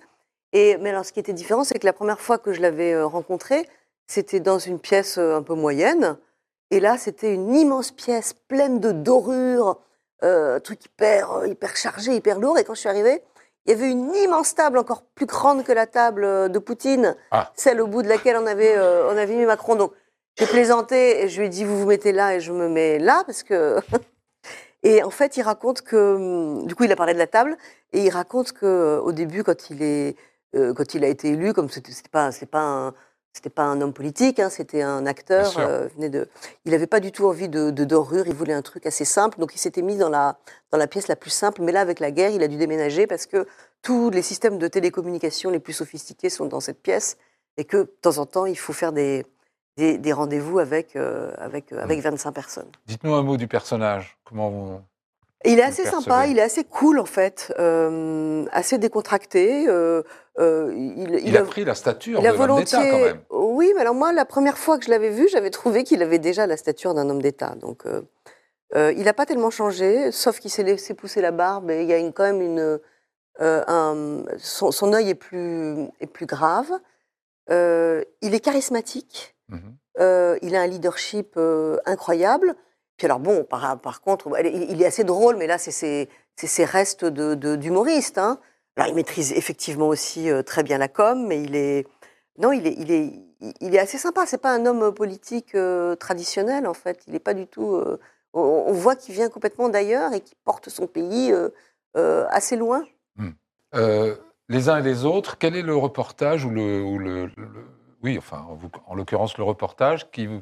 Et, 0.51 0.77
mais 0.81 0.89
alors, 0.89 1.05
ce 1.05 1.13
qui 1.13 1.19
était 1.21 1.31
différent, 1.33 1.63
c'est 1.63 1.79
que 1.79 1.85
la 1.85 1.93
première 1.93 2.19
fois 2.19 2.37
que 2.37 2.51
je 2.53 2.61
l'avais 2.61 3.01
rencontré, 3.01 3.65
c'était 4.09 4.39
dans 4.39 4.57
une 4.57 4.79
pièce 4.79 5.17
euh, 5.19 5.35
un 5.37 5.43
peu 5.43 5.53
moyenne. 5.53 6.17
Et 6.71 6.79
là, 6.79 6.97
c'était 6.97 7.33
une 7.33 7.53
immense 7.55 7.91
pièce 7.91 8.33
pleine 8.47 8.79
de 8.79 8.91
dorures, 8.91 9.79
euh, 10.23 10.57
un 10.57 10.59
truc 10.59 10.83
hyper, 10.85 11.31
euh, 11.31 11.47
hyper 11.47 11.75
chargé, 11.77 12.13
hyper 12.15 12.39
lourd. 12.39 12.57
Et 12.57 12.63
quand 12.63 12.73
je 12.73 12.79
suis 12.79 12.89
arrivée, 12.89 13.21
il 13.65 13.71
y 13.71 13.73
avait 13.75 13.89
une 13.91 14.13
immense 14.15 14.55
table, 14.55 14.79
encore 14.79 15.03
plus 15.03 15.27
grande 15.27 15.63
que 15.63 15.71
la 15.71 15.85
table 15.85 16.23
euh, 16.23 16.47
de 16.47 16.57
Poutine, 16.59 17.15
Ah. 17.31 17.51
celle 17.55 17.81
au 17.81 17.87
bout 17.87 18.01
de 18.01 18.07
laquelle 18.07 18.35
on 18.37 18.47
avait, 18.47 18.75
euh, 18.75 19.07
on 19.13 19.17
avait 19.17 19.35
mis 19.35 19.45
Macron. 19.45 19.75
Donc, 19.75 19.93
j'ai 20.39 20.47
plaisanté 20.47 21.23
et 21.23 21.29
je 21.29 21.39
lui 21.39 21.45
ai 21.45 21.49
dit, 21.49 21.63
vous 21.63 21.77
vous 21.79 21.85
mettez 21.85 22.11
là 22.11 22.35
et 22.35 22.39
je 22.39 22.51
me 22.51 22.67
mets 22.67 22.97
là, 22.97 23.23
parce 23.27 23.43
que... 23.43 23.77
et 24.83 25.03
en 25.03 25.11
fait, 25.11 25.37
il 25.37 25.43
raconte 25.43 25.81
que... 25.83 26.15
hum, 26.15 26.65
Du 26.65 26.73
coup, 26.75 26.83
il 26.85 26.91
a 26.91 26.95
parlé 26.95 27.13
de 27.13 27.19
la 27.19 27.27
table, 27.27 27.57
et 27.93 28.03
il 28.05 28.09
raconte 28.09 28.53
que 28.53 28.99
au 29.03 29.11
début, 29.11 29.43
quand 29.43 29.69
il, 29.69 29.83
est, 29.83 30.15
euh, 30.55 30.73
quand 30.73 30.93
il 30.95 31.03
a 31.03 31.07
été 31.07 31.29
élu, 31.29 31.53
comme 31.53 31.69
c'était 31.69 31.91
pas, 32.11 32.31
c'était 32.31 32.45
pas 32.47 32.61
un... 32.61 32.93
C'était 33.33 33.49
pas 33.49 33.63
un 33.63 33.79
homme 33.79 33.93
politique, 33.93 34.39
hein, 34.39 34.49
c'était 34.49 34.81
un 34.81 35.05
acteur. 35.05 35.57
Euh, 35.59 35.87
venait 35.95 36.09
de... 36.09 36.27
Il 36.65 36.71
n'avait 36.71 36.87
pas 36.87 36.99
du 36.99 37.11
tout 37.11 37.27
envie 37.27 37.47
de, 37.47 37.69
de 37.69 37.83
dorure, 37.83 38.27
il 38.27 38.33
voulait 38.33 38.53
un 38.53 38.61
truc 38.61 38.85
assez 38.85 39.05
simple. 39.05 39.39
Donc 39.39 39.53
il 39.55 39.59
s'était 39.59 39.83
mis 39.83 39.97
dans 39.97 40.09
la, 40.09 40.37
dans 40.71 40.77
la 40.77 40.87
pièce 40.87 41.07
la 41.07 41.15
plus 41.15 41.29
simple. 41.29 41.61
Mais 41.61 41.71
là, 41.71 41.81
avec 41.81 41.99
la 41.99 42.11
guerre, 42.11 42.31
il 42.31 42.43
a 42.43 42.47
dû 42.47 42.57
déménager 42.57 43.07
parce 43.07 43.27
que 43.27 43.47
tous 43.81 44.09
les 44.09 44.21
systèmes 44.21 44.57
de 44.57 44.67
télécommunication 44.67 45.51
les 45.51 45.59
plus 45.59 45.73
sophistiqués 45.73 46.29
sont 46.29 46.45
dans 46.45 46.59
cette 46.59 46.81
pièce 46.81 47.17
et 47.57 47.65
que 47.65 47.77
de 47.77 47.93
temps 48.01 48.17
en 48.17 48.25
temps, 48.25 48.45
il 48.45 48.57
faut 48.57 48.73
faire 48.73 48.91
des, 48.91 49.25
des, 49.77 49.97
des 49.97 50.13
rendez-vous 50.13 50.59
avec, 50.59 50.95
euh, 50.95 51.31
avec, 51.37 51.71
euh, 51.71 51.81
avec 51.81 52.01
25 52.01 52.31
personnes. 52.31 52.71
Dites-nous 52.87 53.13
un 53.13 53.23
mot 53.23 53.37
du 53.37 53.47
personnage. 53.47 54.17
Comment 54.23 54.49
vous... 54.49 54.79
Il 55.45 55.57
est 55.57 55.63
assez 55.63 55.85
sympa, 55.85 56.27
il 56.27 56.37
est 56.37 56.41
assez 56.41 56.65
cool 56.65 56.99
en 56.99 57.05
fait, 57.05 57.53
euh, 57.59 58.45
assez 58.51 58.77
décontracté. 58.77 59.67
Euh, 60.39 60.73
il, 60.75 61.19
Il, 61.25 61.35
a 61.37 61.43
pris 61.43 61.65
la 61.65 61.75
stature 61.75 62.21
de 62.21 62.37
l'homme 62.47 62.59
d'État 62.59 62.77
quand 62.91 62.99
même. 62.99 63.21
Oui, 63.29 63.71
mais 63.75 63.81
alors 63.81 63.93
moi, 63.95 64.13
la 64.13 64.25
première 64.25 64.57
fois 64.57 64.77
que 64.77 64.85
je 64.85 64.89
l'avais 64.89 65.09
vu, 65.09 65.27
j'avais 65.27 65.49
trouvé 65.49 65.83
qu'il 65.83 66.01
avait 66.01 66.19
déjà 66.19 66.47
la 66.47 66.55
stature 66.57 66.93
d'un 66.93 67.09
homme 67.09 67.21
d'État. 67.21 67.55
Donc, 67.55 67.85
euh, 67.85 68.01
euh, 68.75 68.93
il 68.95 69.03
n'a 69.03 69.13
pas 69.13 69.25
tellement 69.25 69.49
changé, 69.49 70.11
sauf 70.11 70.39
qu'il 70.39 70.51
s'est 70.51 70.63
laissé 70.63 70.93
pousser 70.93 71.21
la 71.21 71.31
barbe 71.31 71.69
et 71.71 71.81
il 71.81 71.87
y 71.89 71.93
a 71.93 71.97
une, 71.97 72.13
quand 72.13 72.23
même 72.23 72.41
une. 72.41 72.79
un- 73.39 74.23
son, 74.37 74.71
son 74.71 74.93
œil 74.93 75.09
est 75.09 75.15
plus, 75.15 75.87
est 75.99 76.07
plus 76.07 76.25
grave. 76.25 76.69
Il 77.49 78.33
est 78.33 78.39
charismatique. 78.39 79.35
Mhm. 79.49 79.75
Il 80.41 80.55
a 80.55 80.61
un 80.61 80.67
leadership 80.67 81.37
incroyable. 81.85 82.55
Puis 82.97 83.05
alors 83.05 83.19
bon, 83.19 83.43
par, 83.43 83.79
par 83.79 84.01
contre, 84.01 84.29
il 84.43 84.81
est 84.81 84.85
assez 84.85 85.03
drôle, 85.03 85.37
mais 85.37 85.47
là, 85.47 85.57
c'est 85.57 85.71
ses, 85.71 86.65
restes 86.65 87.05
de, 87.05 87.33
de- 87.33 87.55
d'humoriste. 87.55 88.17
hein. 88.17 88.39
Il 88.87 88.95
maîtrise 88.95 89.31
effectivement 89.33 89.87
aussi 89.87 90.29
euh, 90.29 90.41
très 90.43 90.63
bien 90.63 90.77
la 90.77 90.87
com, 90.87 91.25
mais 91.27 91.41
il 91.43 91.55
est, 91.55 91.87
non, 92.37 92.51
il 92.51 92.65
est, 92.67 92.75
il 92.77 92.91
est, 92.91 93.13
il 93.61 93.75
est 93.75 93.79
assez 93.79 93.97
sympa. 93.97 94.25
C'est 94.25 94.41
pas 94.41 94.53
un 94.53 94.65
homme 94.65 94.93
politique 94.93 95.55
euh, 95.55 95.95
traditionnel, 95.95 96.67
en 96.67 96.73
fait. 96.73 97.01
Il 97.07 97.13
n'est 97.13 97.19
pas 97.19 97.33
du 97.33 97.47
tout. 97.47 97.75
euh, 97.75 97.99
on, 98.33 98.71
voit 98.73 98.95
qu'il 98.95 99.15
vient 99.15 99.29
complètement 99.29 99.69
d'ailleurs 99.69 100.13
et 100.13 100.21
qu'il 100.21 100.37
porte 100.43 100.69
son 100.69 100.87
pays 100.87 101.31
euh, 101.31 101.49
euh, 101.97 102.25
assez 102.29 102.55
loin. 102.55 102.83
Euh, 103.75 104.15
les 104.49 104.67
uns 104.69 104.79
et 104.79 104.83
les 104.83 105.05
autres, 105.05 105.37
quel 105.37 105.55
est 105.55 105.61
le 105.61 105.75
reportage 105.75 106.43
ou 106.45 106.49
le, 106.49 106.81
ou 106.81 106.97
le- 106.97 107.27
le- 107.37 107.67
oui, 108.01 108.17
enfin, 108.17 108.47
en 108.87 108.95
l'occurrence 108.95 109.37
le 109.37 109.43
reportage 109.43 110.09
qui 110.09 110.25
vous, 110.25 110.41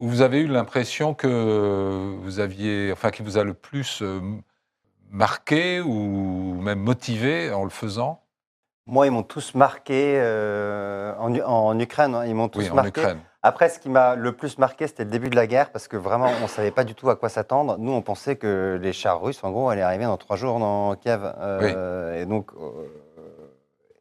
où 0.00 0.08
vous 0.08 0.22
avez 0.22 0.40
eu 0.40 0.46
l'impression 0.48 1.14
que 1.14 2.16
vous 2.20 2.40
aviez, 2.40 2.90
enfin, 2.92 3.10
qui 3.10 3.22
vous 3.22 3.38
a 3.38 3.44
le 3.44 3.54
plus 3.54 4.00
euh, 4.02 4.20
marqué 5.10 5.80
ou 5.80 6.54
même 6.60 6.78
motivé 6.80 7.52
en 7.52 7.64
le 7.64 7.70
faisant 7.70 8.22
Moi, 8.86 9.06
ils 9.06 9.10
m'ont 9.12 9.22
tous 9.22 9.54
marqué 9.54 10.14
euh, 10.18 11.14
en, 11.18 11.78
Ukraine. 11.78 12.14
hein, 12.14 12.24
ils 12.26 12.34
m'ont 12.34 12.48
tous 12.48 12.60
Oui, 12.60 12.70
en. 12.70 12.84
Ukraine. 12.84 13.18
Après, 13.42 13.68
ce 13.68 13.78
qui 13.78 13.88
m'a 13.88 14.16
le 14.16 14.32
plus 14.32 14.58
marqué, 14.58 14.88
c'était 14.88 15.04
le 15.04 15.10
début 15.10 15.30
de 15.30 15.36
la 15.36 15.46
guerre, 15.46 15.70
parce 15.70 15.86
que 15.86 15.96
vraiment, 15.96 16.28
on 16.40 16.42
ne 16.44 16.48
savait 16.48 16.72
pas 16.72 16.82
du 16.84 16.94
tout 16.96 17.08
à 17.08 17.14
quoi 17.16 17.28
s'attendre. 17.28 17.76
Nous, 17.78 17.92
on 17.92 18.02
pensait 18.02 18.34
que 18.36 18.78
les 18.82 18.92
chars 18.92 19.20
russes, 19.22 19.44
en 19.44 19.52
gros, 19.52 19.68
allaient 19.70 19.82
arriver 19.82 20.04
dans 20.04 20.16
trois 20.16 20.36
jours 20.36 20.58
dans 20.58 20.96
Kiev. 20.96 21.20
Euh, 21.38 22.20
Et 22.20 22.26
donc, 22.26 22.50
euh, 22.54 22.56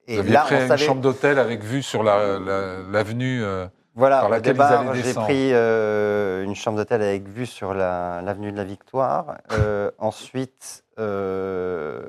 Vous 0.08 0.14
et 0.14 0.20
aviez 0.20 0.34
là, 0.34 0.42
pris 0.42 0.56
on 0.56 0.62
une 0.62 0.68
savait. 0.68 0.84
chambre 0.86 1.02
d'hôtel 1.02 1.38
avec 1.38 1.64
vue 1.64 1.84
sur 1.84 2.02
la- 2.02 2.40
la- 2.40 2.78
l'avenue. 2.92 3.44
euh, 3.44 3.68
Voilà, 3.94 4.22
par 4.22 4.32
au 4.32 4.40
départ, 4.40 4.94
j'ai 4.96 5.14
pris 5.14 5.50
euh, 5.54 6.44
une 6.44 6.56
chambre 6.56 6.78
d'hôtel 6.78 7.02
avec 7.04 7.28
vue 7.28 7.46
sur 7.46 7.74
la- 7.76 8.22
l'avenue 8.24 8.52
de 8.52 8.58
la 8.58 8.64
Victoire. 8.64 9.38
Euh, 9.52 9.92
ensuite, 10.00 10.84
euh, 11.00 12.02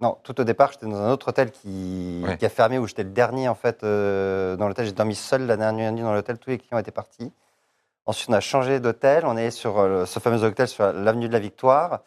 non, 0.00 0.18
tout 0.22 0.38
au 0.40 0.44
départ, 0.44 0.72
j'étais 0.72 0.86
dans 0.86 1.00
un 1.00 1.10
autre 1.10 1.28
hôtel 1.28 1.50
qui, 1.50 2.22
Ouais. 2.26 2.36
qui 2.36 2.44
a 2.44 2.48
fermé, 2.50 2.78
où 2.78 2.86
j'étais 2.86 3.04
le 3.04 3.10
dernier 3.10 3.48
en 3.48 3.54
fait 3.54 3.82
euh, 3.84 4.56
dans 4.56 4.68
l'hôtel. 4.68 4.86
J'ai 4.86 4.92
dormi 4.92 5.14
seul 5.14 5.46
la 5.46 5.56
dernière 5.56 5.92
nuit 5.92 6.02
dans 6.02 6.12
l'hôtel, 6.12 6.38
tous 6.38 6.50
les 6.50 6.58
clients 6.58 6.78
étaient 6.78 6.90
partis. 6.90 7.32
Ensuite, 8.06 8.28
on 8.28 8.34
a 8.34 8.40
changé 8.40 8.80
d'hôtel, 8.80 9.24
on 9.24 9.36
est 9.36 9.50
sur 9.50 9.78
euh, 9.78 10.04
ce 10.04 10.20
fameux 10.20 10.44
hôtel 10.44 10.68
sur 10.68 10.92
l'avenue 10.92 11.26
de 11.28 11.32
la 11.32 11.38
Victoire. 11.38 12.00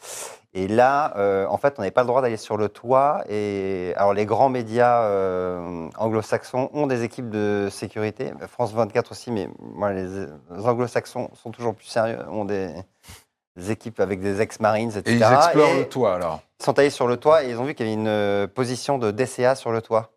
Et 0.53 0.67
là, 0.67 1.13
euh, 1.17 1.47
en 1.47 1.57
fait, 1.57 1.75
on 1.77 1.81
n'avait 1.81 1.91
pas 1.91 2.01
le 2.01 2.07
droit 2.07 2.21
d'aller 2.21 2.37
sur 2.37 2.55
le 2.55 2.69
toit. 2.69 3.23
Et 3.29 3.93
alors, 3.95 4.13
les 4.13 4.25
grands 4.27 4.49
médias 4.49 5.09
anglo-saxons 5.97 6.69
ont 6.73 6.85
des 6.87 7.03
équipes 7.03 7.29
de 7.29 7.67
sécurité. 7.71 8.31
France 8.47 8.73
24 8.73 9.11
aussi, 9.11 9.31
mais 9.31 9.49
moi, 9.59 9.91
les 9.91 10.27
anglo-saxons 10.51 11.29
sont 11.33 11.49
toujours 11.51 11.73
plus 11.73 11.87
sérieux, 11.87 12.19
ont 12.29 12.45
des, 12.45 12.73
des 13.57 13.71
équipes 13.71 13.99
avec 13.99 14.21
des 14.21 14.39
ex-marines, 14.41 14.91
etc. 14.91 15.03
et 15.07 15.13
ils 15.15 15.33
explorent 15.33 15.69
Et 15.69 15.79
le 15.79 15.89
toit 15.89 16.13
alors. 16.15 16.41
Ils 16.59 16.63
sont 16.65 16.77
allés 16.79 16.89
sur 16.89 17.07
le 17.07 17.17
toit 17.17 17.43
et 17.43 17.49
ils 17.49 17.57
ont 17.57 17.63
vu 17.63 17.73
qu'il 17.75 17.85
y 17.85 17.89
avait 17.89 17.99
une 17.99 18.07
euh, 18.07 18.47
position 18.47 18.97
de 18.97 19.11
DCA 19.11 19.55
sur 19.55 19.71
le 19.71 19.81
toit. 19.81 20.11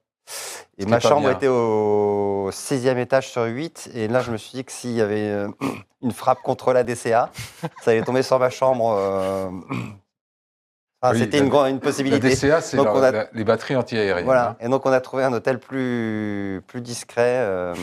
Et 0.78 0.86
ma 0.86 1.01
chambre 1.01 1.22
bien. 1.28 1.32
était 1.32 1.49
au 1.49 2.51
sixième 2.53 2.99
étage 2.99 3.28
sur 3.28 3.45
8. 3.45 3.91
Et 3.95 4.09
là, 4.09 4.20
je 4.20 4.30
me 4.30 4.36
suis 4.36 4.53
dit 4.53 4.64
que 4.64 4.72
s'il 4.72 4.93
y 4.93 5.01
avait 5.01 5.28
euh, 5.28 5.49
une 6.03 6.12
frappe 6.12 6.41
contre 6.43 6.72
la 6.72 6.84
DCA, 6.84 7.30
ça 7.82 7.91
allait 7.91 8.03
tomber 8.03 8.22
sur 8.22 8.38
ma 8.38 8.51
chambre. 8.51 8.95
euh, 8.97 9.49
Oui, 11.03 11.19
C'était 11.19 11.39
une, 11.39 11.47
une 11.47 11.75
La 11.77 11.81
possibilité. 11.81 12.29
DCA, 12.29 12.61
c'est 12.61 12.77
Donc, 12.77 12.89
la- 12.95 13.23
a- 13.23 13.27
les 13.33 13.45
batteries 13.45 13.75
antiaériennes. 13.77 14.25
Voilà. 14.25 14.51
hein. 14.51 14.57
Et 14.61 14.69
donc, 14.69 14.85
on 14.85 14.93
a 14.93 15.01
trouvé 15.01 15.25
un 15.25 15.33
hôtel 15.33 15.59
plus, 15.59 16.61
plus 16.67 16.83
discret, 16.83 17.39
euh, 17.39 17.75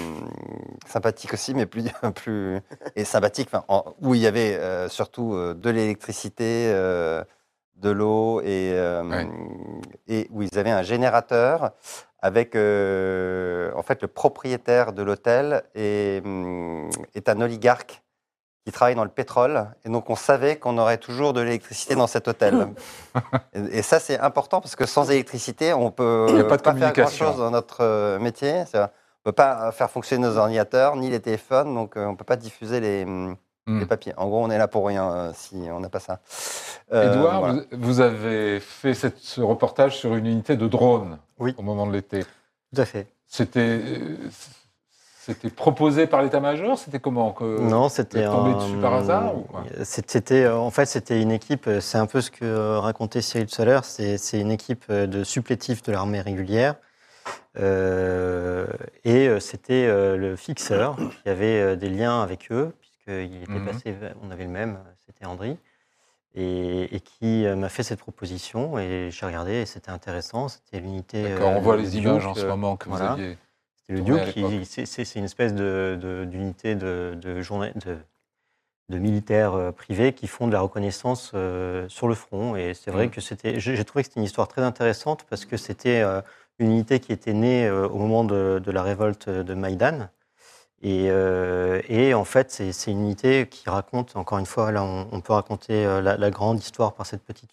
sympathique 0.86 1.34
aussi, 1.34 1.56
mais 1.56 1.66
plus, 1.66 1.82
plus 2.16 2.60
et 2.96 3.06
sympathique, 3.06 3.50
en- 3.68 3.86
où 4.02 4.14
il 4.14 4.22
y 4.22 4.28
avait 4.28 4.56
euh, 4.56 4.88
surtout 4.88 5.34
euh, 5.34 5.56
de 5.56 5.70
l'électricité, 5.72 6.68
de 6.72 7.90
l'eau 7.92 8.42
et, 8.42 8.72
et 10.08 10.28
où 10.32 10.42
ils 10.44 10.58
avaient 10.60 10.72
un 10.72 10.82
générateur 10.84 11.72
avec, 12.22 12.56
en 12.56 13.84
fait, 13.84 14.02
le 14.02 14.08
propriétaire 14.08 14.94
de 14.94 15.02
l'hôtel 15.04 15.64
est, 15.76 16.24
hum, 16.26 16.90
est 17.16 17.30
un 17.30 17.40
oligarque 17.42 18.02
qui 18.68 18.74
travaille 18.74 18.96
dans 18.96 19.06
le 19.06 19.10
pétrole. 19.10 19.66
Et 19.86 19.90
donc, 19.90 20.10
on 20.10 20.18
savait 20.18 20.58
qu'on 20.58 20.78
aurait 20.78 20.98
toujours 20.98 21.32
de 21.32 21.40
l'électricité 21.40 21.96
dans 21.96 22.06
cet 22.06 22.28
hôtel. 22.28 22.68
et, 23.54 23.78
et 23.78 23.82
ça, 23.82 23.98
c'est 24.02 24.20
important 24.20 24.60
parce 24.60 24.76
que 24.76 24.86
sans 24.86 25.10
électricité, 25.10 25.72
on 25.72 25.90
peut 25.90 26.26
Il 26.32 26.36
y 26.36 26.40
a 26.42 26.44
pas 26.44 26.58
de 26.58 26.78
faire 26.78 26.92
grand-chose 26.92 27.38
dans 27.38 27.50
notre 27.50 27.78
euh, 27.80 28.20
métier. 28.20 28.66
On 28.74 28.80
ne 28.80 28.88
peut 29.24 29.32
pas 29.32 29.72
faire 29.72 29.90
fonctionner 29.90 30.28
nos 30.28 30.36
ordinateurs 30.36 30.98
ni 30.98 31.10
les 31.10 31.22
téléphones, 31.22 31.74
donc 31.74 31.96
euh, 31.96 32.08
on 32.08 32.12
ne 32.12 32.18
peut 32.18 32.26
pas 32.26 32.36
diffuser 32.36 32.82
les, 32.82 33.04
hum, 33.06 33.38
Hmm. 33.70 33.80
les 33.82 33.86
papiers. 33.86 34.14
En 34.16 34.28
gros, 34.30 34.42
on 34.42 34.50
est 34.50 34.58
là 34.58 34.70
pour 34.70 34.88
rien 34.88 35.12
euh, 35.12 35.32
si 35.34 35.56
on 35.70 35.82
n'a 35.82 35.90
pas 35.90 36.00
ça. 36.00 36.20
Euh, 36.94 37.14
voilà. 37.20 37.52
vous, 37.52 37.62
vous 37.74 38.00
avez 38.00 38.62
fait 38.62 38.94
cette- 38.94 39.18
ce 39.18 39.42
reportage 39.42 39.98
sur 39.98 40.16
une 40.16 40.26
unité 40.26 40.56
de 40.56 40.68
drone 40.70 41.18
Oui. 41.38 41.54
au 41.58 41.64
moment 41.64 41.86
de 41.86 41.92
l'été. 41.92 42.24
Tout 42.74 42.82
à 42.82 42.86
fait. 42.86 43.08
C'était 43.28 43.60
euh, 43.84 44.16
c'était 45.28 45.50
proposé 45.50 46.08
par 46.08 46.22
l'état-major 46.22 46.78
C'était 46.78 47.00
comment 47.00 47.34
que 47.34 47.60
Non, 47.62 47.90
c'était 47.90 48.24
tombé 48.24 48.52
un- 48.52 48.56
dessus 48.56 48.78
par 48.78 48.94
hasard 48.94 49.36
ou 49.38 49.42
quoi? 49.42 49.64
C'était, 49.84 50.46
euh, 50.46 50.56
en 50.58 50.72
fait, 50.72 50.86
c'était 50.86 51.22
une 51.22 51.32
équipe. 51.32 51.68
euh, 51.68 51.82
C'est 51.82 51.98
un 51.98 52.06
peu 52.06 52.22
ce 52.22 52.32
que 52.32 52.46
euh, 52.46 52.80
racontait 52.80 53.22
Cyril 53.22 53.48
tout 53.48 53.62
à 53.62 53.66
l'heure. 53.66 53.84
C'est 53.84 54.40
une 54.40 54.52
équipe 54.52 54.90
de 54.92 55.24
supplétifs 55.26 55.84
de 55.84 55.92
l'armée 55.92 56.22
régulière. 56.22 56.76
Euh, 57.60 58.68
et 59.04 59.30
c'était 59.40 59.88
le 60.16 60.36
fixeur 60.36 60.96
qui 61.24 61.30
avait 61.30 61.76
des 61.76 61.90
liens 61.90 62.22
avec 62.22 62.52
eux, 62.52 62.74
puisqu'il 62.80 63.44
était 63.44 63.60
Mhm. 63.60 63.66
passé, 63.66 63.96
on 64.22 64.32
avait 64.32 64.44
le 64.46 64.50
même, 64.52 64.78
c'était 65.06 65.26
Andri, 65.26 65.58
et, 66.36 66.96
et 66.96 67.00
qui 67.02 67.46
m'a 67.48 67.68
fait 67.70 67.84
cette 67.84 68.00
proposition. 68.00 68.78
Et 68.80 69.10
j'ai 69.12 69.26
regardé, 69.26 69.54
et 69.56 69.66
c'était 69.66 69.90
intéressant. 69.92 70.48
C'était 70.48 70.80
l'unité. 70.80 71.24
D'accord, 71.24 71.50
on 71.50 71.60
voit 71.62 71.76
le 71.76 71.82
les 71.82 71.98
images 71.98 72.26
en 72.26 72.34
ce 72.34 72.46
moment 72.46 72.78
que 72.78 72.90
voilà. 72.90 73.08
vous 73.08 73.12
aviez. 73.22 73.38
C'est 73.88 73.96
le 73.96 74.32
qui- 74.32 74.66
c'est 74.86 75.16
une 75.16 75.26
espèce 75.26 75.54
d'unité 75.54 76.76
de, 76.76 77.18
de, 77.22 77.42
de, 77.42 77.98
de 78.90 78.98
militaires 79.00 79.54
euh, 79.54 79.72
privés 79.72 80.14
qui 80.14 80.28
font 80.28 80.48
de 80.48 80.54
la 80.54 80.62
reconnaissance 80.62 81.32
euh, 81.34 81.88
sur 81.90 82.08
le 82.08 82.16
front. 82.16 82.56
Et 82.56 82.74
c'est 82.74 82.92
vrai 82.92 83.06
Mhm. 83.06 83.12
que 83.12 83.22
c'était, 83.22 83.60
j'ai 83.60 83.84
trouvé 83.86 84.04
que 84.04 84.10
c'était 84.10 84.20
une 84.20 84.26
histoire 84.26 84.48
très 84.48 84.62
intéressante 84.62 85.26
parce 85.30 85.46
que 85.46 85.58
c'était 85.58 86.02
euh, 86.02 86.22
une 86.60 86.72
unité 86.72 87.00
qui 87.00 87.12
était 87.14 87.34
née 87.34 87.68
euh, 87.68 87.88
au 87.88 87.98
moment 87.98 88.24
de, 88.24 88.62
la 88.66 88.84
révolte 88.84 89.30
de 89.30 89.54
Maïdan. 89.54 90.10
Et, 90.84 91.06
et 91.90 92.14
en 92.14 92.24
fait, 92.24 92.52
c'est 92.52 92.92
une 92.92 93.00
unité 93.02 93.48
qui 93.50 93.68
raconte, 93.68 94.16
encore 94.16 94.38
une 94.38 94.46
fois, 94.46 94.72
là, 94.72 94.84
on, 94.84 95.08
on 95.12 95.22
peut 95.22 95.34
raconter 95.34 95.86
la, 95.86 96.18
la 96.18 96.30
grande 96.30 96.60
histoire 96.60 96.94
par 96.94 97.08
cette 97.08 97.24
petite, 97.24 97.50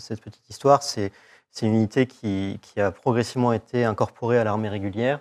cette 0.00 0.20
petite 0.20 0.48
histoire. 0.50 0.82
C'est 0.82 1.12
c'est 1.52 1.66
une 1.66 1.74
unité 1.74 2.06
qui, 2.06 2.58
qui 2.60 2.80
a 2.80 2.90
progressivement 2.90 3.52
été 3.52 3.84
incorporée 3.84 4.38
à 4.38 4.44
l'armée 4.44 4.68
régulière 4.68 5.20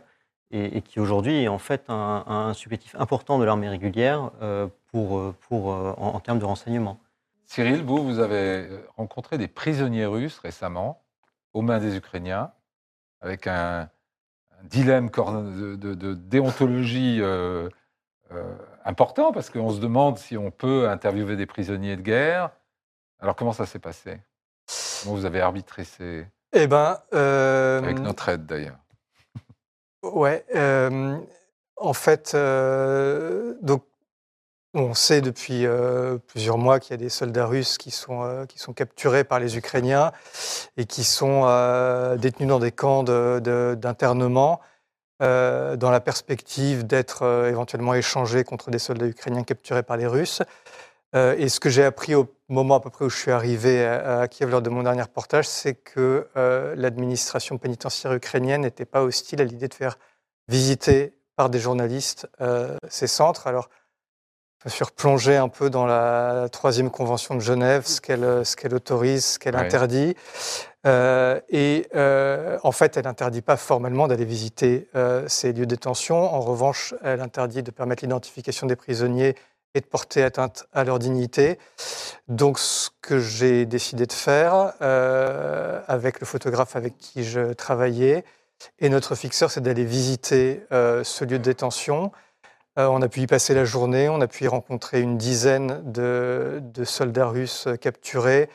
et, 0.51 0.77
et 0.77 0.81
qui 0.81 0.99
aujourd'hui 0.99 1.43
est 1.43 1.47
en 1.47 1.57
fait 1.57 1.85
un, 1.89 2.23
un 2.27 2.53
supplétif 2.53 2.95
important 2.97 3.39
de 3.39 3.43
l'armée 3.45 3.69
régulière 3.69 4.31
euh, 4.41 4.67
pour, 4.91 5.17
euh, 5.17 5.35
pour, 5.47 5.73
euh, 5.73 5.93
en, 5.97 6.15
en 6.15 6.19
termes 6.19 6.39
de 6.39 6.45
renseignement. 6.45 6.99
Cyril, 7.45 7.83
vous, 7.83 8.03
vous 8.03 8.19
avez 8.19 8.67
rencontré 8.97 9.37
des 9.37 9.47
prisonniers 9.47 10.05
russes 10.05 10.39
récemment 10.39 11.03
aux 11.53 11.61
mains 11.61 11.79
des 11.79 11.95
Ukrainiens 11.95 12.51
avec 13.21 13.47
un, 13.47 13.81
un 13.81 14.63
dilemme 14.63 15.09
de, 15.09 15.75
de- 15.75 15.93
de 15.93 16.13
déontologie 16.13 17.19
euh, 17.21 17.69
euh, 18.31 18.55
important 18.83 19.31
parce 19.31 19.49
qu'on 19.49 19.69
se 19.69 19.79
demande 19.79 20.17
si 20.17 20.37
on 20.37 20.51
peut 20.51 20.89
interviewer 20.89 21.35
des 21.35 21.45
prisonniers 21.45 21.95
de 21.95 22.01
guerre. 22.01 22.49
Alors 23.19 23.35
comment 23.35 23.53
ça 23.53 23.65
s'est 23.65 23.79
passé? 23.79 24.19
Comment 25.03 25.15
vous 25.15 25.25
avez 25.25 25.41
arbitré 25.41 25.83
ces... 25.83 26.27
Eh 26.53 26.67
ben, 26.67 26.97
euh, 27.13 27.79
avec 27.79 27.99
notre 27.99 28.29
aide 28.29 28.45
d'ailleurs 28.45 28.79
Ouais, 30.13 30.45
en 31.77 31.93
fait, 31.93 32.35
donc, 33.61 33.83
on 34.73 34.93
sait 34.93 35.21
depuis 35.21 35.65
plusieurs 36.27 36.57
mois 36.57 36.79
qu'il 36.79 36.91
y 36.91 36.93
a 36.95 36.97
des 36.97 37.09
soldats 37.09 37.45
russes 37.45 37.77
qui 37.77 37.91
sont, 37.91 38.45
qui 38.47 38.59
sont 38.59 38.73
capturés 38.73 39.23
par 39.23 39.39
les 39.39 39.57
Ukrainiens 39.57 40.11
et 40.77 40.85
qui 40.85 41.03
sont 41.03 41.43
détenus 42.17 42.49
dans 42.49 42.59
des 42.59 42.71
camps 42.71 43.03
d'internement 43.03 44.61
dans 45.19 45.77
la 45.91 45.99
perspective 46.01 46.85
d'être 46.85 47.47
éventuellement 47.49 47.93
échangés 47.93 48.43
contre 48.43 48.69
des 48.69 48.79
soldats 48.79 49.07
ukrainiens 49.07 49.43
capturés 49.43 49.83
par 49.83 49.97
les 49.97 50.07
Russes. 50.07 50.41
Euh, 51.15 51.35
et 51.37 51.49
ce 51.49 51.59
que 51.59 51.69
j'ai 51.69 51.83
appris 51.83 52.13
au 52.15 52.27
moment 52.49 52.75
à 52.75 52.79
peu 52.79 52.89
près 52.89 53.05
où 53.05 53.09
je 53.09 53.17
suis 53.17 53.31
arrivé 53.31 53.85
à, 53.85 54.21
à 54.21 54.27
Kiev 54.27 54.49
lors 54.51 54.61
de 54.61 54.69
mon 54.69 54.83
dernier 54.83 55.01
reportage, 55.01 55.47
c'est 55.47 55.75
que 55.75 56.27
euh, 56.35 56.75
l'administration 56.77 57.57
pénitentiaire 57.57 58.13
ukrainienne 58.13 58.61
n'était 58.61 58.85
pas 58.85 59.01
hostile 59.03 59.41
à 59.41 59.45
l'idée 59.45 59.67
de 59.67 59.73
faire 59.73 59.97
visiter 60.47 61.13
par 61.35 61.49
des 61.49 61.59
journalistes 61.59 62.27
euh, 62.41 62.75
ces 62.89 63.07
centres. 63.07 63.47
Alors, 63.47 63.69
je 64.63 64.69
me 64.69 64.71
suis 64.71 64.83
replongé 64.83 65.35
un 65.37 65.47
peu 65.47 65.69
dans 65.69 65.85
la 65.85 66.47
troisième 66.51 66.89
convention 66.89 67.35
de 67.35 67.39
Genève, 67.39 67.85
ce 67.85 68.01
qu'elle 68.01 68.45
ce 68.45 68.55
qu'elle 68.55 68.73
autorise, 68.73 69.25
ce 69.25 69.39
qu'elle 69.39 69.55
Ouais. 69.55 69.61
interdit. 69.61 70.15
Euh, 70.87 71.39
et 71.49 71.87
euh, 71.95 72.57
en 72.63 72.71
fait, 72.71 72.97
elle 72.97 73.05
n'interdit 73.05 73.41
pas 73.41 73.57
formellement 73.57 74.07
d'aller 74.07 74.25
visiter 74.25 74.87
euh, 74.95 75.27
ces 75.27 75.53
lieux 75.53 75.65
de 75.65 75.75
détention. 75.75 76.15
En 76.17 76.39
revanche, 76.41 76.93
elle 77.03 77.21
interdit 77.21 77.63
de 77.63 77.71
permettre 77.71 78.03
l'identification 78.03 78.67
des 78.67 78.75
prisonniers 78.75 79.35
et 79.75 79.81
de 79.81 79.85
porter 79.85 80.23
atteinte 80.23 80.65
à 80.73 80.83
leur 80.83 80.97
dignité. 80.97 81.59
Donc, 82.27 82.57
ce 82.57 82.89
que 83.01 83.19
j'ai 83.19 83.65
décidé 83.67 84.07
de 84.07 84.13
faire 84.13 84.73
euh, 84.81 85.81
avec 85.87 86.19
le 86.19 86.25
photographe 86.25 86.75
avec 86.75 86.97
qui 86.97 87.23
je 87.23 87.53
travaillais 87.53 88.23
et 88.79 88.89
notre 88.89 89.13
fixeur, 89.15 89.51
c'est 89.51 89.61
d'aller 89.61 89.83
visiter 89.85 90.63
euh, 90.71 91.03
ce 91.03 91.25
lieu 91.25 91.37
de 91.37 91.43
détention. 91.43 92.11
Euh, 92.79 92.87
on 92.87 93.01
a 93.01 93.07
pu 93.09 93.19
y 93.21 93.27
passer 93.27 93.53
la 93.53 93.65
journée, 93.65 94.09
on 94.09 94.21
a 94.21 94.27
pu 94.27 94.45
y 94.45 94.47
rencontrer 94.47 95.01
une 95.01 95.17
dizaine 95.17 95.81
de, 95.83 96.61
de 96.63 96.83
soldats 96.85 97.27
russes 97.27 97.67
capturés 97.81 98.49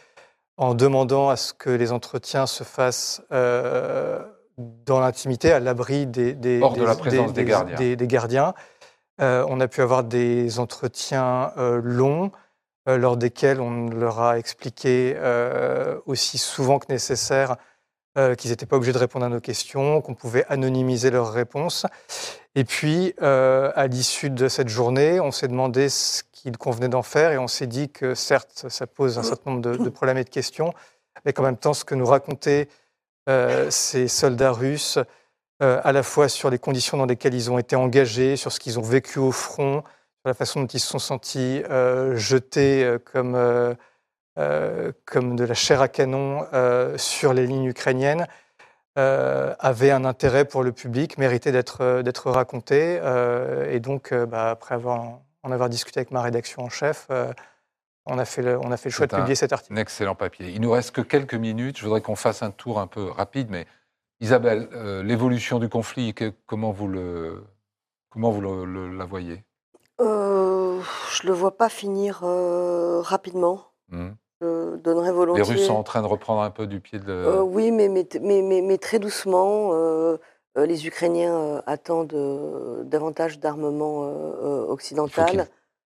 en 0.56 0.74
demandant 0.74 1.28
à 1.30 1.36
ce 1.36 1.52
que 1.52 1.70
les 1.70 1.92
entretiens 1.92 2.46
se 2.46 2.64
fassent 2.64 3.22
dans 3.30 5.00
l'intimité, 5.00 5.52
à 5.52 5.60
l'abri 5.60 6.06
des, 6.06 6.34
des, 6.34 6.60
Hors 6.60 6.74
de 6.76 6.84
la 6.84 6.94
présence 6.96 7.32
des 7.32 7.44
gardiens. 7.44 7.76
des- 7.76 7.96
des 7.96 8.06
gardiens. 8.06 8.52
Euh, 9.20 9.44
on 9.48 9.60
a 9.60 9.68
pu 9.68 9.82
avoir 9.82 10.04
des 10.04 10.58
entretiens 10.58 11.52
euh, 11.58 11.80
longs, 11.82 12.32
euh, 12.88 12.96
lors 12.96 13.16
desquels 13.16 13.60
on 13.60 13.88
leur 13.90 14.20
a 14.20 14.38
expliqué 14.38 15.16
aussi 16.06 16.38
souvent 16.38 16.78
que 16.78 16.90
nécessaire 16.90 17.56
qu'ils 18.36 18.50
n'étaient 18.50 18.66
pas 18.66 18.76
obligés 18.76 18.92
de 18.92 18.98
répondre 18.98 19.24
à 19.24 19.28
nos 19.28 19.40
questions, 19.40 20.02
qu'on 20.02 20.14
pouvait 20.14 20.44
anonymiser 20.48 21.10
leurs 21.10 21.32
réponses. 21.32 21.86
Et 22.56 22.64
puis, 22.64 23.14
à 23.20 23.86
l'issue 23.86 24.30
de 24.30 24.48
cette 24.48 24.68
journée, 24.68 25.20
on 25.20 25.30
s'est 25.30 25.46
demandé 25.48 25.88
ce 25.88 26.24
qu'il 26.32 26.58
convenait 26.58 26.88
d'en 26.88 27.02
faire 27.02 27.30
et 27.30 27.38
on 27.38 27.46
s'est 27.46 27.68
dit 27.68 27.88
que 27.88 28.14
certes, 28.14 28.66
ça 28.68 28.86
pose 28.88 29.16
un 29.16 29.22
certain 29.22 29.52
nombre 29.52 29.78
de, 29.78 29.88
problèmes 29.88 30.18
et 30.18 30.24
de 30.24 30.28
questions, 30.28 30.74
mais 31.24 31.32
qu'en 31.32 31.44
même 31.44 31.56
temps, 31.56 31.72
ce 31.72 31.84
que 31.84 31.94
nous 31.94 32.04
racontaient 32.04 32.68
ces 33.70 34.08
soldats 34.08 34.52
russes, 34.52 34.98
euh, 35.62 35.80
à 35.84 35.92
la 35.92 36.02
fois 36.02 36.28
sur 36.28 36.48
les 36.50 36.58
conditions 36.58 36.96
dans 36.96 37.06
lesquelles 37.06 37.34
ils 37.34 37.50
ont 37.50 37.58
été 37.58 37.76
engagés, 37.76 38.36
sur 38.36 38.50
ce 38.52 38.60
qu'ils 38.60 38.78
ont 38.78 38.82
vécu 38.82 39.18
au 39.18 39.32
front, 39.32 39.82
sur 40.20 40.28
la 40.28 40.34
façon 40.34 40.60
dont 40.60 40.66
ils 40.66 40.80
se 40.80 40.86
sont 40.86 40.98
sentis 40.98 41.62
euh, 41.70 42.14
jetés 42.16 42.84
euh, 42.84 42.98
comme, 42.98 43.34
euh, 43.34 44.92
comme 45.06 45.36
de 45.36 45.44
la 45.44 45.54
chair 45.54 45.80
à 45.80 45.88
canon 45.88 46.46
sur 46.96 47.32
les 47.32 47.46
lignes 47.46 47.66
ukrainiennes, 47.66 48.26
avait 48.96 49.90
un 49.90 50.04
intérêt 50.04 50.44
pour 50.44 50.62
le 50.62 50.72
public, 50.72 51.16
méritait 51.16 51.52
d'être 51.52 52.02
d'être 52.02 52.30
raconté. 52.30 53.00
et 53.70 53.80
donc, 53.80 54.12
bah, 54.12 54.50
après 54.50 54.74
avoir, 54.74 55.20
en 55.42 55.52
avoir 55.52 55.70
discuté 55.70 56.00
avec 56.00 56.10
ma 56.10 56.20
rédaction 56.20 56.62
en 56.62 56.68
chef, 56.68 57.08
on, 58.04 58.18
a 58.18 58.24
fait 58.26 58.42
le, 58.42 58.58
on 58.58 58.70
a 58.70 58.76
fait 58.76 58.90
le 58.90 58.94
choix 58.94 59.06
de 59.06 59.16
publier 59.16 59.34
cet 59.34 59.54
article. 59.54 59.72
Un 59.72 59.80
excellent 59.80 60.14
papier. 60.14 60.50
Il 60.50 60.60
nous 60.60 60.70
reste 60.70 60.90
que 60.90 61.00
quelques 61.00 61.34
minutes. 61.34 61.78
Je 61.78 61.84
voudrais 61.84 62.02
qu'on 62.02 62.16
fasse 62.16 62.42
un 62.42 62.50
tour 62.50 62.78
un 62.78 62.86
peu 62.86 63.08
rapide, 63.08 63.48
mais 63.50 63.66
Isabelle, 64.20 64.68
euh, 64.74 65.02
l'évolution 65.02 65.58
du 65.58 65.68
conflit, 65.68 66.12
que- 66.14 66.32
comment 66.46 66.72
vous, 66.72 66.88
le, 66.88 67.42
comment 68.10 68.30
vous 68.30 68.40
le- 68.42 68.64
le- 68.66 68.96
la 68.96 69.04
voyez? 69.06 69.44
Euh, 70.00 70.78
je 71.12 71.26
le 71.26 71.32
vois 71.32 71.56
pas 71.56 71.68
finir 71.68 72.20
euh, 72.24 73.00
rapidement. 73.00 73.62
Je 74.42 74.76
donnerais 74.76 75.08
Les 75.08 75.12
volontiers. 75.12 75.42
Russes 75.54 75.66
sont 75.66 75.74
en 75.74 75.82
train 75.82 76.00
de 76.02 76.06
reprendre 76.06 76.42
un 76.42 76.50
peu 76.50 76.66
du 76.66 76.80
pied 76.80 76.98
de. 76.98 77.40
Oui, 77.40 77.70
mais, 77.70 77.88
mais, 77.88 78.06
mais, 78.20 78.62
mais- 78.62 78.78
très 78.78 78.98
doucement. 78.98 79.72
les 80.56 80.86
Ukrainiens 80.86 81.62
attendent 81.66 82.82
davantage 82.84 83.38
d'armement 83.40 84.00
occidental. 84.68 85.46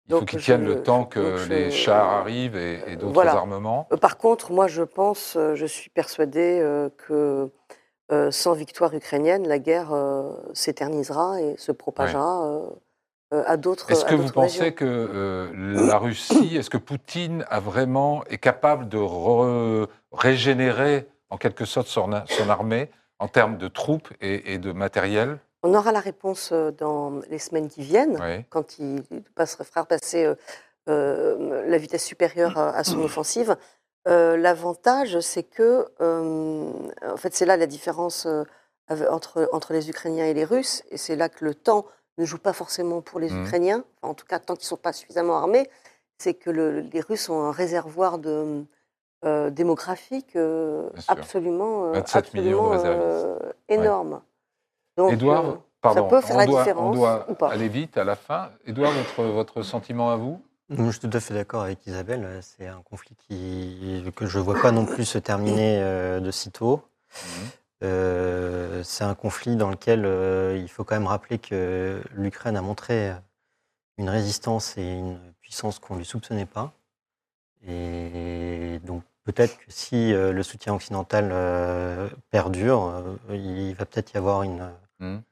il 0.09 0.15
faut 0.17 0.25
qu'ils 0.27 0.41
tiennent 0.41 0.65
le 0.65 0.83
temps 0.83 1.05
que 1.05 1.37
je- 1.39 1.49
les 1.49 1.71
chars 1.71 2.09
arrivent 2.11 2.57
et, 2.57 2.81
et 2.87 2.97
d'autres 2.97 3.13
Voilà. 3.15 3.33
armements. 3.33 3.87
Par 4.01 4.17
contre, 4.19 4.53
moi, 4.53 4.67
je 4.67 4.83
pense, 4.83 5.37
je 5.55 5.67
suis 5.67 5.89
persuadée 5.91 6.61
que 7.07 7.51
euh, 8.13 8.31
sans 8.31 8.53
victoire 8.53 8.95
ukrainienne, 8.95 9.49
la 9.49 9.59
guerre 9.59 9.93
euh, 9.93 10.31
s'éternisera 10.53 11.41
et 11.41 11.57
se 11.57 11.73
propagera 11.73 12.47
euh, 12.47 12.67
euh, 13.33 13.43
à 13.47 13.57
d'autres. 13.57 13.91
Est-ce 13.91 14.05
que 14.05 14.15
vous 14.15 14.31
pensez 14.31 14.61
régions. 14.61 14.75
que 14.77 15.51
la 15.55 15.97
Russie, 15.99 16.57
est-ce 16.57 16.69
que 16.71 16.77
Poutine 16.77 17.45
a 17.49 17.61
vraiment 17.61 18.23
est 18.27 18.39
capable 18.39 18.89
de 18.89 18.99
re- 18.99 19.89
régénérer 20.13 21.07
en 21.31 21.39
quelque 21.39 21.65
sorte 21.65 21.89
son, 21.89 22.13
armée 22.49 22.91
en 23.19 23.29
termes 23.29 23.57
de 23.57 23.69
troupes 23.69 24.09
et, 24.21 24.53
et 24.55 24.59
de 24.59 24.73
matériel? 24.73 25.39
On 25.63 25.75
aura 25.75 25.91
la 25.93 26.01
réponse 26.01 26.53
dans 26.53 27.21
les 27.31 27.39
semaines 27.39 27.69
qui 27.71 27.81
viennent. 27.81 28.19
Quand 28.51 28.79
il 28.79 29.03
passera, 29.35 29.65
fera 29.65 29.85
passer 29.87 30.31
la 30.87 31.79
vitesse 31.79 32.05
supérieure 32.05 32.59
à, 32.59 32.77
à 32.77 32.85
son 32.85 33.01
offensive. 33.03 33.57
Euh, 34.07 34.37
L'avantage, 34.37 35.21
c'est 35.21 35.43
que, 35.45 35.87
euh, 36.01 36.71
en 37.07 37.17
fait, 37.17 37.35
c'est 37.35 37.47
là 37.47 37.57
la 37.57 37.67
différence 37.67 38.27
euh, 38.27 38.45
entre, 39.11 39.49
entre 39.53 39.73
les 39.73 39.89
Ukrainiens 39.89 40.27
et 40.27 40.35
les 40.35 40.45
Russes, 40.45 40.83
et 40.91 40.97
c'est 40.99 41.17
là 41.17 41.29
que 41.29 41.45
le 41.45 41.55
temps 41.55 41.87
ne 42.19 42.25
joue 42.25 42.39
pas 42.39 42.53
forcément 42.53 43.01
pour 43.01 43.19
les 43.19 43.31
Mhm. 43.31 43.45
Ukrainiens, 43.47 43.85
enfin, 44.03 44.11
en 44.11 44.15
tout 44.15 44.27
cas 44.27 44.39
tant 44.39 44.55
qu'ils 44.55 44.65
ne 44.67 44.69
sont 44.69 44.77
pas 44.77 44.93
suffisamment 44.93 45.37
armés, 45.37 45.69
c'est 46.19 46.35
que 46.35 46.51
le- 46.51 46.81
les 46.81 47.01
Russes 47.01 47.29
ont 47.29 47.43
un 47.45 47.53
réservoir 47.53 48.19
de, 48.19 48.65
démographique 49.51 50.37
absolument, 51.09 51.93
27 51.93 52.35
millions 52.35 52.69
de 52.71 52.75
absolument, 52.75 53.39
énorme. 53.71 54.21
Donc, 54.99 55.13
Édouard, 55.13 55.45
euh, 55.47 55.55
pardon, 55.81 56.09
peut 56.09 56.21
faire 56.21 56.37
on, 56.37 56.39
la 56.41 56.47
doit, 56.47 56.59
on 56.61 56.63
différence 56.63 56.97
doit 56.97 57.27
ou 57.31 57.35
pas. 57.35 57.49
aller 57.49 57.69
vite 57.69 57.97
à 57.97 58.05
la 58.05 58.17
fin. 58.17 58.51
Édouard, 58.67 58.93
votre, 58.93 59.23
votre 59.31 59.63
sentiment 59.63 60.11
à 60.11 60.17
vous? 60.17 60.41
Je 60.71 60.91
suis 60.91 61.01
tout 61.01 61.11
à 61.13 61.21
fait 61.21 61.35
d'accord 61.35 61.63
avec 61.63 61.87
Isabelle. 61.87 62.25
euh, 62.25 62.41
C'est 62.43 62.67
un 62.67 62.81
conflit 62.83 63.15
qui, 63.17 64.03
que 64.17 64.27
je 64.27 64.39
ne 64.39 64.45
vois 64.45 64.61
pas 64.61 64.73
non 64.73 64.87
plus 64.87 65.05
se 65.05 65.19
terminer 65.19 65.81
euh, 65.83 66.21
de 66.21 66.31
sitôt. 66.31 66.83
Euh, 67.83 68.83
c'est 68.83 69.05
un 69.05 69.15
conflit 69.15 69.57
dans 69.57 69.69
lequel 69.71 70.05
euh, 70.07 70.57
il 70.57 70.69
faut 70.71 70.85
quand 70.85 70.95
même 70.95 71.07
rappeler 71.07 71.39
que 71.39 72.03
l'Ukraine 72.15 72.57
a 72.57 72.63
montré 72.63 73.13
une 73.99 74.09
résistance 74.09 74.79
et 74.79 74.91
une 74.93 75.19
puissance 75.43 75.79
qu'on 75.79 75.95
ne 75.95 75.99
lui 76.01 76.07
soupçonnait 76.07 76.47
pas. 76.47 76.73
Et 77.67 78.81
donc 78.85 79.03
peut-être 79.25 79.57
que 79.59 79.65
si 79.69 80.13
le 80.13 80.43
soutien 80.43 80.75
occidental 80.75 82.11
perdure, 82.31 83.03
il 83.31 83.75
va 83.75 83.85
peut-être 83.87 84.13
y 84.15 84.17
avoir 84.17 84.43
une, 84.43 84.71
Mhm. 85.01 85.23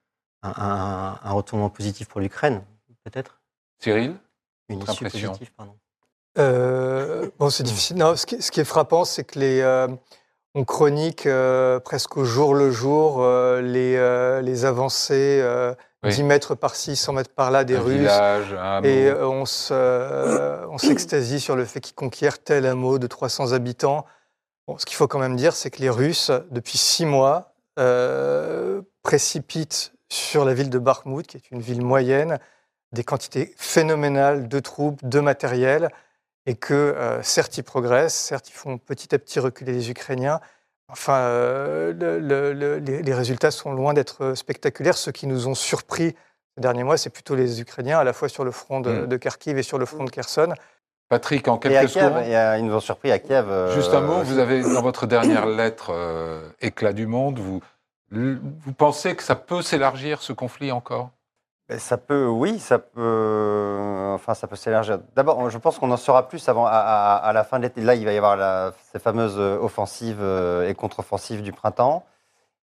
un, 0.42 0.52
un- 0.56 1.18
un 1.22 1.32
retournement 1.32 1.70
positif 1.70 2.08
pour 2.08 2.20
l'Ukraine, 2.20 2.62
peut-être 3.04 3.40
Cyril? 3.80 4.16
Une 4.72 4.80
Votre 4.80 4.92
issue 4.92 5.04
impression 5.06 5.28
positive, 5.30 5.52
pardon. 5.56 5.74
Euh, 6.38 7.28
bon, 7.38 7.50
c'est 7.50 7.62
difficile. 7.62 7.96
Non, 7.96 8.16
ce, 8.16 8.26
qui, 8.26 8.40
ce 8.40 8.50
qui 8.50 8.60
est 8.60 8.64
frappant, 8.64 9.04
c'est 9.04 9.24
que 9.24 9.38
les, 9.38 9.60
euh, 9.60 9.86
on 10.54 10.64
chronique 10.64 11.26
euh, 11.26 11.78
presque 11.80 12.16
au 12.16 12.24
jour 12.24 12.54
le 12.54 12.70
jour 12.70 13.22
euh, 13.22 13.60
les, 13.60 13.96
euh, 13.96 14.40
les 14.40 14.64
avancées 14.64 15.40
euh, 15.42 15.74
Oui. 16.04 16.10
10 16.10 16.22
mètres 16.24 16.54
par-ci, 16.54 16.96
100 16.96 17.12
mètres 17.12 17.34
par 17.34 17.50
là 17.50 17.64
des 17.64 17.76
Un 17.76 17.80
Russes. 17.80 17.98
village, 17.98 18.54
un 18.54 18.82
Et 18.82 19.08
euh, 19.08 19.28
on 19.28 19.44
se, 19.44 19.72
euh, 19.74 20.66
on 20.70 20.78
s'extasie 20.78 21.38
sur 21.40 21.54
le 21.56 21.64
fait 21.64 21.80
qu'ils 21.80 21.94
conquièrent 21.94 22.42
tel 22.42 22.66
hameau 22.66 22.98
de 22.98 23.06
300 23.06 23.52
habitants. 23.52 24.06
Bon, 24.66 24.78
ce 24.78 24.86
qu'il 24.86 24.96
faut 24.96 25.08
quand 25.08 25.18
même 25.18 25.36
dire, 25.36 25.52
c'est 25.54 25.70
que 25.70 25.80
les 25.80 25.90
Russes, 25.90 26.30
depuis 26.50 26.78
six 26.78 27.04
mois, 27.04 27.52
euh, 27.78 28.80
précipitent 29.02 29.92
sur 30.08 30.44
la 30.44 30.54
ville 30.54 30.70
de 30.70 30.78
Bakhmut, 30.78 31.26
qui 31.26 31.36
est 31.36 31.50
une 31.50 31.60
ville 31.60 31.82
moyenne, 31.82 32.38
des 32.92 33.04
quantités 33.04 33.54
phénoménales 33.56 34.48
de 34.48 34.60
troupes, 34.60 34.98
de 35.04 35.20
matériel, 35.20 35.88
et 36.46 36.54
que 36.54 36.74
euh, 36.74 37.22
certes 37.22 37.56
ils 37.58 37.62
progressent, 37.64 38.14
certes 38.14 38.48
ils 38.48 38.54
font 38.54 38.78
petit 38.78 39.14
à 39.14 39.18
petit 39.18 39.38
reculer 39.40 39.72
les 39.72 39.90
Ukrainiens. 39.90 40.40
Enfin, 40.88 41.16
euh, 41.20 41.92
le- 41.94 42.18
le- 42.20 42.52
le- 42.52 42.78
les, 42.78 43.02
les 43.02 43.14
résultats 43.14 43.50
sont 43.50 43.72
loin 43.72 43.94
d'être 43.94 44.34
spectaculaires. 44.34 44.96
Ceux 44.98 45.12
qui 45.12 45.26
nous 45.26 45.46
ont 45.48 45.54
surpris 45.54 46.14
ces 46.54 46.60
derniers 46.60 46.84
mois, 46.84 46.98
c'est 46.98 47.08
plutôt 47.10 47.34
les 47.34 47.60
Ukrainiens, 47.62 47.98
à 47.98 48.04
la 48.04 48.12
fois 48.12 48.28
sur 48.28 48.44
le 48.44 48.50
front 48.50 48.80
de, 48.80 48.90
Mm. 48.90 49.06
de 49.06 49.16
Kharkiv 49.16 49.56
et 49.56 49.62
sur 49.62 49.78
le 49.78 49.86
front 49.86 50.04
de 50.04 50.10
Kherson. 50.10 50.52
Patrick, 51.08 51.46
en 51.48 51.54
Et 51.60 51.76
à 51.76 51.80
quelques 51.80 51.92
Kiev, 51.92 52.04
secondes. 52.12 52.24
ils 52.58 52.66
nous 52.66 52.74
ont 52.74 52.80
surpris 52.80 53.10
à 53.12 53.18
Kiev. 53.18 53.46
euh, 53.50 53.72
Juste 53.74 53.94
un 53.94 54.00
mot, 54.00 54.22
vous 54.22 54.38
avez 54.38 54.62
dans 54.62 54.82
votre 54.82 55.06
dernière 55.06 55.46
lettre 55.46 55.90
euh, 55.94 56.46
Éclat 56.60 56.92
du 56.92 57.06
monde, 57.06 57.38
vous, 57.38 57.60
vous 58.10 58.72
pensez 58.76 59.14
que 59.16 59.22
ça 59.22 59.34
peut 59.36 59.62
s'élargir 59.62 60.20
ce 60.22 60.32
conflit 60.34 60.72
encore? 60.72 61.10
Ça 61.78 61.96
peut, 61.96 62.26
oui, 62.26 62.58
ça 62.58 62.78
peut, 62.78 64.10
enfin, 64.14 64.34
ça 64.34 64.46
peut 64.46 64.56
s'élargir. 64.56 64.98
D'abord, 65.14 65.48
je 65.48 65.56
pense 65.58 65.78
qu'on 65.78 65.90
en 65.90 65.96
saura 65.96 66.28
plus 66.28 66.46
avant, 66.48 66.66
à, 66.66 66.70
à- 66.72 67.16
à 67.16 67.32
la 67.32 67.44
fin 67.44 67.58
de 67.58 67.62
l'été. 67.64 67.80
Là, 67.80 67.94
il 67.94 68.04
va 68.04 68.12
y 68.12 68.16
avoir 68.18 68.36
la- 68.36 68.72
ces 68.92 68.98
fameuses 68.98 69.38
offensives 69.38 70.18
euh, 70.20 70.68
et 70.68 70.74
contre-offensives 70.74 71.42
du 71.42 71.52
printemps. 71.52 72.04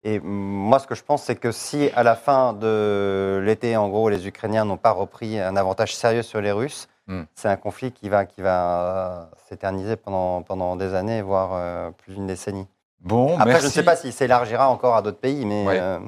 Et 0.03 0.19
moi, 0.19 0.79
ce 0.79 0.87
que 0.87 0.95
je 0.95 1.03
pense, 1.03 1.23
c'est 1.23 1.35
que 1.35 1.51
si 1.51 1.89
à 1.95 2.03
la 2.03 2.15
fin 2.15 2.53
de 2.53 3.41
l'été, 3.43 3.77
en 3.77 3.87
gros, 3.87 4.09
les 4.09 4.27
Ukrainiens 4.27 4.65
n'ont 4.65 4.77
pas 4.77 4.91
repris 4.91 5.39
un 5.39 5.55
avantage 5.55 5.95
sérieux 5.95 6.23
sur 6.23 6.41
les 6.41 6.51
Russes, 6.51 6.87
Hmm. 7.09 7.23
c'est 7.35 7.47
un 7.47 7.55
conflit 7.55 7.93
qui 7.93 8.09
va, 8.09 8.25
qui 8.25 8.41
va 8.41 9.29
s'éterniser 9.47 9.95
pendant, 9.95 10.41
pendant 10.41 10.75
des 10.75 10.93
années, 10.93 11.21
voire 11.21 11.51
euh, 11.53 11.89
plus 11.91 12.15
d'une 12.15 12.27
décennie. 12.27 12.67
Bon, 12.99 13.35
Après, 13.35 13.45
merci. 13.45 13.61
je 13.61 13.65
ne 13.67 13.71
sais 13.71 13.83
pas 13.83 13.95
s'il 13.95 14.11
s'élargira 14.11 14.67
encore 14.69 14.93
à 14.97 15.01
d'autres 15.01 15.19
pays, 15.21 15.45
mais 15.45 15.65
Ouais. 15.65 15.79
euh, 15.79 15.99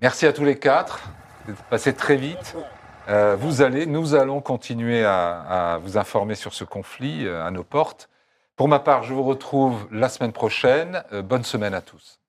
Merci 0.00 0.26
à 0.26 0.32
tous 0.32 0.42
les 0.44 0.58
quatre. 0.58 0.98
C'est 1.46 1.56
passé 1.64 1.94
très 1.94 2.16
vite. 2.16 2.56
Euh, 3.08 3.36
vous 3.38 3.60
allez, 3.60 3.86
nous 3.86 4.14
allons 4.14 4.40
continuer 4.40 5.04
à, 5.04 5.74
à 5.74 5.78
vous 5.78 5.98
informer 5.98 6.34
sur 6.34 6.54
ce 6.54 6.64
conflit 6.64 7.26
euh, 7.26 7.44
à 7.44 7.50
nos 7.50 7.64
portes. 7.64 8.08
Pour 8.56 8.68
ma 8.68 8.78
part, 8.78 9.02
je 9.02 9.12
vous 9.12 9.24
retrouve 9.24 9.86
la 9.90 10.08
semaine 10.08 10.32
prochaine. 10.32 11.02
Euh, 11.12 11.20
bonne 11.20 11.44
semaine 11.44 11.74
à 11.74 11.82
tous. 11.82 12.20